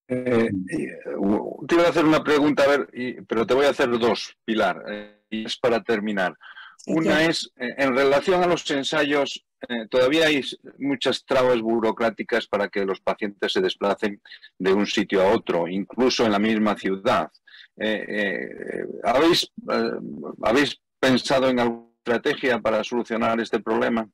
Eh, 0.08 0.50
te 1.68 1.76
iba 1.76 1.86
a 1.86 1.90
hacer 1.90 2.04
una 2.04 2.22
pregunta, 2.22 2.64
a 2.64 2.68
ver, 2.68 2.90
pero 3.28 3.48
te 3.48 3.54
voy 3.54 3.66
a 3.66 3.70
hacer 3.70 3.90
dos, 3.98 4.38
Pilar, 4.44 4.84
eh, 4.90 5.22
y 5.30 5.46
es 5.46 5.58
para 5.58 5.82
terminar. 5.82 6.38
Una 6.88 7.24
es, 7.24 7.50
en 7.56 7.96
relación 7.96 8.44
a 8.44 8.48
los 8.48 8.70
ensayos, 8.72 9.46
todavía 9.90 10.28
hay 10.28 10.42
muchas 10.80 11.26
trabas 11.26 11.62
burocráticas 11.62 12.48
para 12.48 12.70
que 12.70 12.86
los 12.86 13.00
pacientes 13.00 13.54
se 13.54 13.62
desplacen 13.62 14.22
de 14.58 14.74
un 14.74 14.86
sitio 14.86 15.22
a 15.22 15.34
otro, 15.34 15.68
incluso 15.68 16.26
en 16.26 16.32
la 16.32 16.40
misma 16.40 16.76
ciudad. 16.78 17.32
¿habéis, 19.04 19.52
¿Habéis 20.44 20.80
pensado 21.00 21.50
en 21.50 21.60
alguna 21.60 21.92
estrategia 21.98 22.60
para 22.60 22.84
solucionar 22.84 23.40
este 23.40 23.60
problema? 23.60 24.10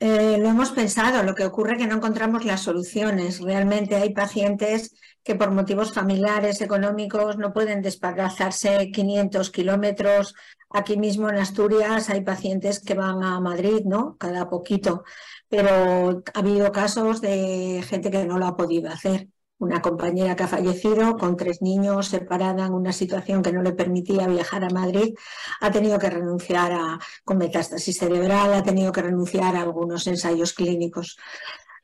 Eh, 0.00 0.38
lo 0.38 0.48
hemos 0.48 0.70
pensado, 0.70 1.24
lo 1.24 1.34
que 1.34 1.44
ocurre 1.44 1.72
es 1.72 1.78
que 1.78 1.86
no 1.88 1.96
encontramos 1.96 2.44
las 2.44 2.62
soluciones. 2.62 3.40
Realmente 3.40 3.96
hay 3.96 4.14
pacientes 4.14 4.94
que 5.24 5.34
por 5.34 5.50
motivos 5.50 5.92
familiares, 5.92 6.60
económicos, 6.60 7.36
no 7.36 7.52
pueden 7.52 7.82
desplazarse 7.82 8.90
500 8.92 9.50
kilómetros. 9.50 10.34
Aquí 10.70 10.96
mismo 10.96 11.28
en 11.28 11.36
Asturias 11.38 12.10
hay 12.10 12.20
pacientes 12.22 12.80
que 12.80 12.94
van 12.94 13.24
a 13.24 13.40
Madrid, 13.40 13.82
¿no? 13.86 14.16
Cada 14.18 14.48
poquito. 14.48 15.02
Pero 15.48 16.22
ha 16.34 16.38
habido 16.38 16.70
casos 16.72 17.20
de 17.20 17.82
gente 17.86 18.10
que 18.10 18.24
no 18.24 18.38
lo 18.38 18.46
ha 18.46 18.56
podido 18.56 18.90
hacer 18.90 19.28
una 19.58 19.82
compañera 19.82 20.36
que 20.36 20.44
ha 20.44 20.48
fallecido 20.48 21.16
con 21.16 21.36
tres 21.36 21.62
niños 21.62 22.08
separada 22.08 22.66
en 22.66 22.72
una 22.72 22.92
situación 22.92 23.42
que 23.42 23.52
no 23.52 23.62
le 23.62 23.72
permitía 23.72 24.26
viajar 24.26 24.64
a 24.64 24.70
Madrid, 24.70 25.14
ha 25.60 25.70
tenido 25.70 25.98
que 25.98 26.10
renunciar 26.10 26.72
a, 26.72 26.98
con 27.24 27.38
metástasis 27.38 27.98
cerebral, 27.98 28.54
ha 28.54 28.62
tenido 28.62 28.92
que 28.92 29.02
renunciar 29.02 29.56
a 29.56 29.62
algunos 29.62 30.06
ensayos 30.06 30.52
clínicos. 30.52 31.16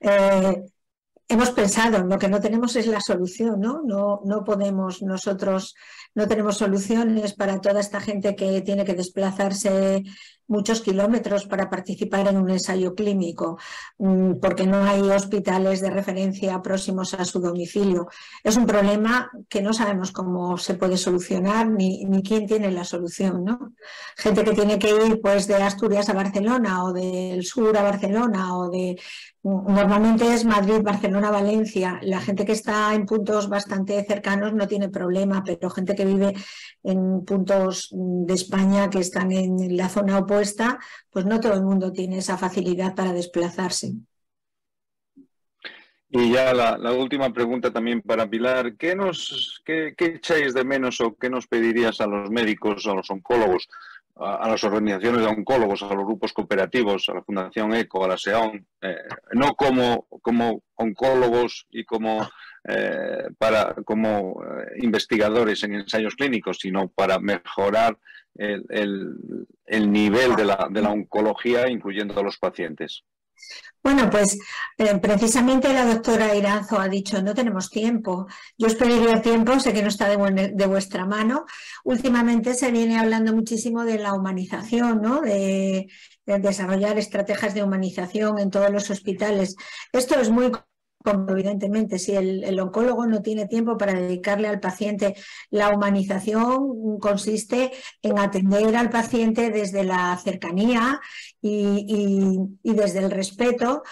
Eh, 0.00 0.62
hemos 1.28 1.50
pensado, 1.50 2.04
lo 2.04 2.18
que 2.18 2.28
no 2.28 2.40
tenemos 2.40 2.76
es 2.76 2.86
la 2.86 3.00
solución, 3.00 3.60
¿no? 3.60 3.82
No, 3.84 4.20
no 4.24 4.44
podemos 4.44 5.02
nosotros, 5.02 5.74
no 6.14 6.28
tenemos 6.28 6.58
soluciones 6.58 7.34
para 7.34 7.60
toda 7.60 7.80
esta 7.80 8.00
gente 8.00 8.36
que 8.36 8.60
tiene 8.62 8.84
que 8.84 8.94
desplazarse 8.94 10.04
muchos 10.46 10.80
kilómetros 10.80 11.46
para 11.46 11.70
participar 11.70 12.28
en 12.28 12.36
un 12.36 12.50
ensayo 12.50 12.94
clínico, 12.94 13.58
mm, 13.98 14.34
porque 14.40 14.66
no 14.66 14.84
hay 14.84 15.00
hospitales 15.00 15.80
de 15.80 15.90
referencia 15.90 16.60
próximos 16.60 17.14
a 17.14 17.24
su 17.24 17.40
domicilio. 17.40 18.08
Es 18.42 18.56
un 18.56 18.66
problema 18.66 19.30
que 19.48 19.62
no 19.62 19.72
sabemos 19.72 20.12
cómo 20.12 20.58
se 20.58 20.74
puede 20.74 20.96
solucionar 20.96 21.68
ni, 21.70 22.04
quién 22.22 22.46
tiene 22.46 22.70
la 22.70 22.84
solución. 22.84 23.44
¿no? 23.44 23.72
Gente 24.16 24.44
que 24.44 24.52
tiene 24.52 24.78
que 24.78 24.90
ir 24.90 25.20
pues, 25.20 25.46
de 25.46 25.56
Asturias 25.56 26.08
a 26.08 26.14
Barcelona 26.14 26.84
o 26.84 26.92
del 26.92 27.44
sur 27.44 27.76
a 27.76 27.82
Barcelona 27.82 28.56
o 28.56 28.70
de 28.70 28.96
Normalmente 29.44 30.32
es 30.32 30.46
Madrid, 30.46 30.80
Barcelona, 30.82 31.30
Valencia. 31.30 31.98
La 32.00 32.18
gente 32.18 32.46
que 32.46 32.52
está 32.52 32.94
en 32.94 33.04
puntos 33.04 33.50
bastante 33.50 34.02
cercanos 34.02 34.54
no 34.54 34.66
tiene 34.66 34.88
problema, 34.88 35.42
pero 35.44 35.68
gente 35.68 35.94
que 35.94 36.03
vive 36.04 36.34
en 36.82 37.24
puntos 37.24 37.88
de 37.92 38.34
España 38.34 38.90
que 38.90 39.00
están 39.00 39.32
en 39.32 39.76
la 39.76 39.88
zona 39.88 40.18
opuesta, 40.18 40.78
pues 41.10 41.24
no 41.24 41.40
todo 41.40 41.54
el 41.54 41.62
mundo 41.62 41.92
tiene 41.92 42.18
esa 42.18 42.36
facilidad 42.36 42.94
para 42.94 43.12
desplazarse. 43.12 43.94
Y 46.16 46.30
ya 46.30 46.54
la, 46.54 46.92
última 46.92 47.32
pregunta 47.32 47.72
también 47.72 48.00
para 48.00 48.30
Pilar. 48.30 48.76
¿Qué, 48.76 48.94
nos, 48.94 49.60
qué, 49.64 49.96
echáis 49.98 50.54
de 50.54 50.62
menos 50.62 51.00
o 51.00 51.16
qué 51.16 51.28
nos 51.28 51.48
pedirías 51.48 52.00
a 52.00 52.06
los 52.06 52.30
médicos, 52.30 52.86
a 52.86 52.94
los 52.94 53.10
oncólogos, 53.10 53.68
a, 54.16 54.48
las 54.48 54.62
organizaciones 54.64 55.22
de 55.22 55.26
oncólogos, 55.26 55.82
a 55.82 55.94
los 55.94 56.04
grupos 56.04 56.32
cooperativos, 56.32 57.08
a 57.08 57.14
la 57.14 57.22
Fundación 57.22 57.74
ECO, 57.74 58.04
a 58.04 58.08
la 58.08 58.18
SEON, 58.18 58.66
eh, 58.80 58.96
no 59.32 59.54
como, 59.54 60.06
como 60.22 60.62
oncólogos 60.74 61.66
y 61.70 61.84
como, 61.84 62.26
eh, 62.68 63.28
para, 63.38 63.74
como 63.84 64.42
eh, 64.44 64.78
investigadores 64.82 65.62
en 65.64 65.74
ensayos 65.74 66.14
clínicos, 66.14 66.58
sino 66.60 66.88
para 66.88 67.18
mejorar 67.18 67.98
el, 68.36 68.64
el 69.64 69.92
nivel 69.92 70.34
de 70.34 70.44
la, 70.44 70.68
de 70.70 70.82
la 70.82 70.90
oncología, 70.90 71.68
incluyendo 71.68 72.18
a 72.18 72.24
los 72.24 72.38
pacientes? 72.38 73.04
Bueno, 73.82 74.08
pues 74.08 74.38
eh, 74.78 74.98
precisamente 74.98 75.72
la 75.74 75.84
doctora 75.84 76.34
Iranzo 76.34 76.80
ha 76.80 76.88
dicho, 76.88 77.22
no 77.22 77.34
tenemos 77.34 77.68
tiempo. 77.68 78.26
Yo 78.56 78.66
os 78.68 78.76
pediría 78.76 79.20
tiempo, 79.20 79.60
sé 79.60 79.74
que 79.74 79.82
no 79.82 79.88
está 79.88 80.08
de, 80.08 80.66
vuestra 80.66 81.04
mano. 81.04 81.44
Últimamente 81.84 82.54
se 82.54 82.70
viene 82.70 82.98
hablando 82.98 83.34
muchísimo 83.34 83.84
de 83.84 83.98
la 83.98 84.14
humanización, 84.14 85.02
¿no? 85.02 85.20
De, 85.20 85.86
de 86.24 86.38
desarrollar 86.38 86.96
estrategias 86.98 87.52
de 87.54 87.62
humanización 87.62 88.38
en 88.38 88.50
todos 88.50 88.70
los 88.70 88.88
hospitales. 88.88 89.54
Esto 89.92 90.18
es 90.18 90.30
muy 90.30 90.50
evidentemente, 91.04 91.98
si 91.98 92.14
el, 92.14 92.58
oncólogo 92.60 93.06
no 93.06 93.20
tiene 93.20 93.46
tiempo 93.46 93.76
para 93.76 93.92
dedicarle 93.92 94.48
al 94.48 94.60
paciente, 94.60 95.14
la 95.50 95.70
humanización 95.70 96.98
consiste 96.98 97.72
en 98.02 98.18
atender 98.18 98.74
al 98.76 98.90
paciente 98.90 99.50
desde 99.50 99.84
la 99.84 100.16
cercanía 100.22 101.00
y, 101.42 102.36
desde 102.62 103.00
el 103.00 103.10
respeto 103.10 103.82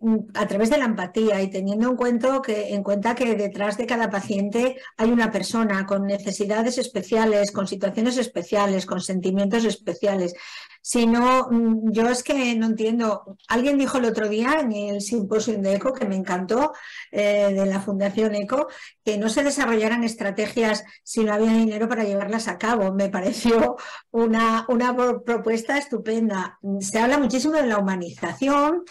mm, 0.00 0.16
a 0.34 0.46
través 0.46 0.70
de 0.70 0.78
la 0.78 0.86
empatía 0.86 1.42
y 1.42 1.50
teniendo 1.50 1.90
en 1.90 1.96
cuenta, 1.96 2.40
que, 2.42 2.74
en 2.74 2.82
cuenta 2.82 3.14
que 3.14 3.34
detrás 3.36 3.76
de 3.76 3.86
cada 3.86 4.08
paciente 4.08 4.76
hay 4.96 5.10
una 5.10 5.30
persona 5.30 5.84
con 5.86 6.06
necesidades 6.06 6.78
especiales, 6.78 7.52
con 7.52 7.66
situaciones 7.66 8.16
especiales, 8.16 8.86
con 8.86 9.00
sentimientos 9.00 9.64
especiales. 9.64 10.34
Si 10.82 11.06
no, 11.06 11.48
mm, 11.50 11.92
yo 11.92 12.08
es 12.08 12.22
que 12.24 12.54
no 12.56 12.66
entiendo. 12.66 13.38
Alguien 13.48 13.78
dijo 13.78 13.98
el 13.98 14.04
otro 14.04 14.28
día 14.28 14.58
en 14.60 14.72
el 14.72 15.00
simposio 15.00 15.56
de 15.58 15.74
ECO, 15.74 15.92
que 15.94 16.06
me 16.06 16.16
encantó, 16.16 16.72
eh, 17.12 17.52
de 17.54 17.66
la 17.66 17.80
Fundación 17.80 18.34
ECO, 18.34 18.66
que 19.04 19.16
no 19.16 19.28
se 19.28 19.44
desarrollaran 19.44 20.02
estrategias 20.02 20.84
si 21.04 21.24
no 21.24 21.32
había 21.32 21.52
dinero 21.52 21.88
para 21.88 22.04
llevarlas 22.04 22.48
a 22.48 22.58
cabo. 22.58 22.92
Me 22.92 23.08
pareció 23.08 23.76
una, 24.10 24.66
una 24.68 24.94
propuesta 25.24 25.78
estupenda. 25.78 26.58
Se 26.80 26.98
habla 26.98 27.18
muchísimo 27.18 27.54
de 27.54 27.66
la 27.66 27.78
humanización, 27.78 28.84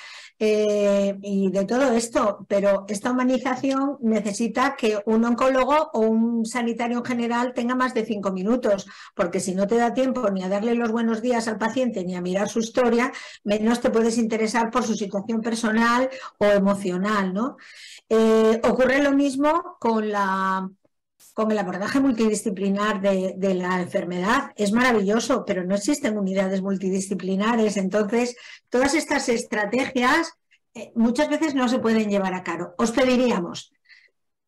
eh, 0.44 1.20
y 1.22 1.52
de 1.52 1.66
todo 1.66 1.92
esto, 1.92 2.48
pero 2.50 2.86
esta 2.88 3.12
humanización 3.12 3.98
necesita 4.02 4.76
que 4.76 4.98
un 5.06 5.24
oncólogo 5.24 5.92
o 5.94 6.00
un 6.00 6.48
sanitario 6.48 6.98
en 6.98 7.06
general 7.06 7.54
tenga 7.54 7.76
más 7.76 7.94
de 7.94 8.04
cinco 8.04 8.32
minutos, 8.32 8.88
porque 9.14 9.40
si 9.40 9.54
no 9.54 9.68
te 9.68 9.78
da 9.78 9.94
tiempo 9.94 10.28
ni 10.32 10.42
a 10.42 10.50
darle 10.50 10.74
los 10.74 10.92
buenos 10.92 11.22
días 11.22 11.48
al 11.48 11.60
paciente 11.60 12.04
ni 12.04 12.16
a 12.16 12.22
mirar 12.22 12.50
su 12.50 12.58
historia, 12.58 13.14
menos 13.44 13.82
te 13.82 13.92
puedes 13.92 14.18
interesar 14.18 14.72
por 14.72 14.84
su 14.84 14.96
situación 14.96 15.42
personal 15.42 16.10
o 16.40 16.46
emocional. 16.46 17.36
¿no? 17.36 17.58
Eh, 18.10 18.60
ocurre 18.64 19.04
lo 19.04 19.12
mismo 19.12 19.78
con 19.80 20.10
la 20.10 20.68
con 21.34 21.52
el 21.52 21.58
abordaje 21.58 22.00
multidisciplinar 22.00 23.02
de, 23.02 23.54
la 23.54 23.82
enfermedad 23.82 24.52
es 24.56 24.72
maravilloso, 24.72 25.44
pero 25.46 25.64
no 25.64 25.76
existen 25.76 26.18
unidades 26.18 26.62
multidisciplinares. 26.62 27.78
Entonces, 27.78 28.36
todas 28.70 28.94
estas 28.94 29.30
estrategias 29.30 30.34
eh, 30.74 30.92
muchas 30.96 31.30
veces 31.30 31.56
no 31.56 31.68
se 31.68 31.80
pueden 31.80 32.10
llevar 32.10 32.34
a 32.34 32.44
cabo. 32.44 32.74
Os 32.78 32.92
pediríamos 32.92 33.74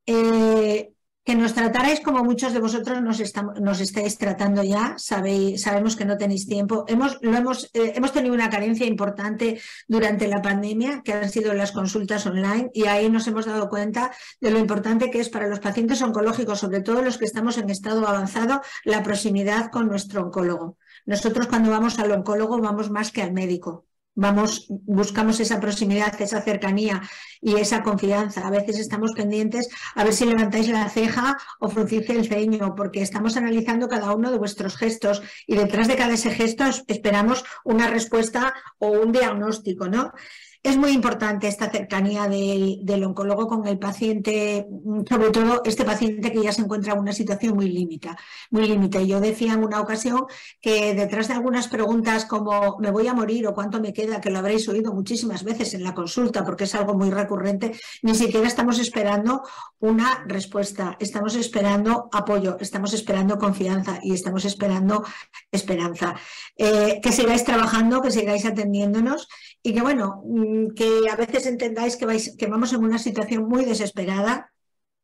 eh, 0.06 0.93
que 1.24 1.36
nos 1.36 1.54
tratarais 1.54 2.02
como 2.02 2.24
muchos 2.24 2.52
de 2.54 2.60
vosotros 2.60 3.02
nos, 3.02 3.80
estáis 3.80 4.18
tratando 4.18 4.62
ya, 4.62 4.96
sabéis, 4.98 5.62
sabemos 5.62 5.96
que 5.96 6.04
no 6.04 6.18
tenéis 6.18 6.48
tiempo. 6.48 6.84
Hemos, 6.88 7.18
lo 7.22 7.36
hemos, 7.36 7.70
eh, 7.74 7.94
hemos 7.96 8.12
tenido 8.12 8.34
una 8.34 8.50
carencia 8.50 8.86
importante 8.86 9.62
durante 9.88 10.28
la 10.28 10.42
pandemia, 10.42 11.02
que 11.04 11.14
han 11.14 11.30
sido 11.30 11.54
las 11.54 11.72
consultas 11.72 12.26
online, 12.26 12.70
y 12.74 12.88
ahí 12.88 13.10
nos 13.10 13.28
hemos 13.28 13.46
dado 13.46 13.70
cuenta 13.70 14.12
de 14.42 14.52
lo 14.52 14.60
importante 14.60 15.10
que 15.10 15.22
es 15.22 15.30
para 15.30 15.48
los 15.48 15.62
pacientes 15.62 16.02
oncológicos, 16.02 16.60
sobre 16.60 16.82
todo 16.82 17.02
los 17.02 17.18
que 17.18 17.26
estamos 17.26 17.58
en 17.58 17.70
estado 17.70 18.06
avanzado, 18.06 18.62
la 18.84 19.02
proximidad 19.02 19.72
con 19.72 19.88
nuestro 19.88 20.24
oncólogo. 20.24 20.78
Nosotros 21.06 21.48
cuando 21.48 21.72
vamos 21.72 22.00
al 22.00 22.12
oncólogo 22.12 22.60
vamos 22.60 22.90
más 22.90 23.12
que 23.12 23.22
al 23.22 23.32
médico 23.32 23.86
vamos, 24.16 24.68
buscamos 24.70 25.40
esa 25.40 25.60
proximidad, 25.60 26.20
esa 26.22 26.42
cercanía 26.42 27.02
y 27.42 27.56
esa 27.56 27.84
confianza. 27.84 28.48
A 28.48 28.52
veces 28.52 28.80
estamos 28.80 29.14
pendientes 29.14 29.70
a 29.96 30.04
ver 30.04 30.14
si 30.14 30.26
levantáis 30.26 30.70
la 30.70 30.90
ceja 30.90 31.38
o 31.60 31.70
fruncís 31.70 32.10
el 32.10 32.28
ceño, 32.28 32.76
porque 32.76 33.02
estamos 33.02 33.38
analizando 33.38 33.88
cada 33.88 34.14
uno 34.14 34.32
de 34.32 34.38
vuestros 34.38 34.78
gestos 34.78 35.22
y 35.48 35.56
detrás 35.56 35.88
de 35.88 35.96
cada 35.96 36.14
ese 36.14 36.32
gesto 36.32 36.66
esperamos 36.88 37.44
una 37.64 37.88
respuesta 37.88 38.54
o 38.80 38.90
un 38.90 39.12
diagnóstico, 39.12 39.88
¿no? 39.88 40.12
Es 40.64 40.78
muy 40.78 40.92
importante 40.92 41.50
esta 41.50 41.70
cercanía 41.70 42.30
del, 42.30 43.04
oncólogo 43.04 43.50
con 43.50 43.68
el 43.68 43.78
paciente, 43.78 44.66
sobre 45.10 45.30
todo 45.30 45.62
este 45.66 45.84
paciente 45.84 46.32
que 46.32 46.42
ya 46.42 46.54
se 46.54 46.62
encuentra 46.62 46.94
en 46.94 47.00
una 47.00 47.12
situación 47.12 47.56
muy 47.56 47.68
límita, 47.68 48.18
muy 48.50 48.66
límite. 48.66 49.06
Yo 49.06 49.20
decía 49.20 49.56
en 49.56 49.64
una 49.66 49.82
ocasión 49.82 50.24
que 50.62 50.94
detrás 50.96 51.28
de 51.28 51.34
algunas 51.34 51.68
preguntas 51.68 52.24
como 52.24 52.78
me 52.80 52.92
voy 52.92 53.08
a 53.08 53.14
morir 53.14 53.46
o 53.46 53.54
cuánto 53.54 53.82
me 53.82 53.92
queda, 53.92 54.22
que 54.22 54.30
lo 54.30 54.40
habréis 54.40 54.70
oído 54.70 54.94
muchísimas 54.94 55.44
veces 55.44 55.74
en 55.74 55.84
la 55.84 55.94
consulta 55.94 56.46
porque 56.46 56.64
es 56.64 56.74
algo 56.76 56.94
muy 56.94 57.10
recurrente, 57.10 57.74
ni 58.02 58.16
siquiera 58.16 58.48
estamos 58.48 58.80
esperando 58.80 59.42
una 59.80 60.24
respuesta, 60.28 60.96
estamos 60.98 61.36
esperando 61.36 62.08
apoyo, 62.14 62.56
estamos 62.62 62.94
esperando 62.94 63.38
confianza 63.38 64.00
y 64.02 64.14
estamos 64.14 64.46
esperando 64.46 65.04
esperanza. 65.52 66.16
Eh, 66.56 67.02
que 67.04 67.12
sigáis 67.12 67.44
trabajando, 67.44 68.02
que 68.02 68.12
sigáis 68.12 68.46
atendiéndonos 68.46 69.28
y 69.64 69.74
que 69.74 69.82
bueno, 69.82 70.22
mm, 70.26 70.74
que 70.76 71.10
a 71.10 71.16
veces 71.16 71.48
entendáis 71.48 71.96
que, 71.96 72.06
vais, 72.06 72.36
que 72.38 72.48
vamos 72.48 72.74
en 72.74 72.84
una 72.84 73.00
situación 73.00 73.48
muy 73.48 73.64
desesperada 73.64 74.52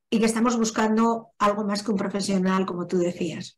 y 0.09 0.19
que 0.19 0.25
estamos 0.25 0.57
buscando 0.57 1.29
algo 1.39 1.63
más 1.63 1.81
que 1.81 1.91
un 1.91 1.97
profesional, 1.97 2.65
como 2.65 2.85
tú 2.85 2.97
decías. 2.97 3.57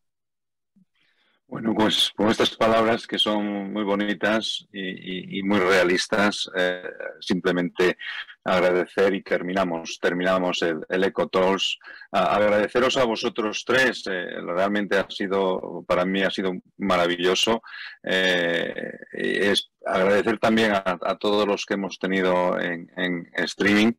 Bueno, 1.48 1.74
pues 1.76 2.12
con 2.16 2.30
estas 2.30 2.56
palabras 2.56 3.06
que 3.08 3.18
son 3.18 3.74
muy 3.74 3.84
bonitas 3.84 4.66
y, 4.72 5.44
muy 5.44 5.60
realistas, 5.60 6.50
eh, 6.56 6.84
simplemente 7.20 7.98
agradecer 8.44 9.14
y 9.14 9.22
terminamos, 9.22 10.00
terminamos 10.00 10.62
el, 10.62 10.86
el 10.90 11.04
EcoTools. 11.04 11.78
agradeceros 12.12 12.98
a 12.98 13.06
vosotros 13.06 13.64
tres, 13.66 14.04
eh, 14.08 14.42
realmente 14.42 14.98
ha 14.98 15.10
sido, 15.10 15.84
para 15.88 16.06
mí 16.06 16.24
ha 16.24 16.30
sido 16.30 16.54
maravilloso. 16.78 17.62
Eh, 18.04 18.74
es 19.14 19.72
agradecer 19.86 20.40
también 20.40 20.74
a, 20.74 21.18
todos 21.18 21.48
los 21.48 21.66
que 21.66 21.76
hemos 21.76 22.00
tenido 22.00 22.60
en, 22.60 22.90
streaming 23.34 23.94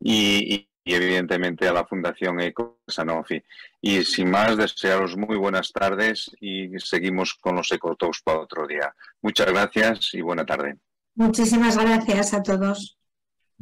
y 0.00 0.68
y 0.84 0.94
evidentemente 0.94 1.68
a 1.68 1.72
la 1.72 1.86
Fundación 1.86 2.40
Eco 2.40 2.80
Sanofi. 2.88 3.42
Y 3.80 4.02
sin 4.04 4.30
más, 4.30 4.56
desearos 4.56 5.16
muy 5.16 5.36
buenas 5.36 5.72
tardes 5.72 6.30
y 6.40 6.70
seguimos 6.78 7.34
con 7.34 7.56
los 7.56 7.70
Ecotalks 7.70 8.22
para 8.22 8.40
otro 8.40 8.66
día. 8.66 8.92
Muchas 9.20 9.46
gracias 9.46 10.14
y 10.14 10.20
buena 10.20 10.44
tarde. 10.44 10.78
Muchísimas 11.14 11.76
gracias 11.78 12.34
a 12.34 12.42
todos. 12.42 12.98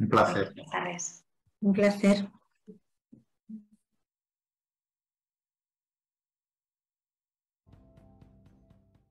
Un 0.01 0.07
placer. 0.09 0.51
Un 1.61 1.73
placer. 1.73 2.27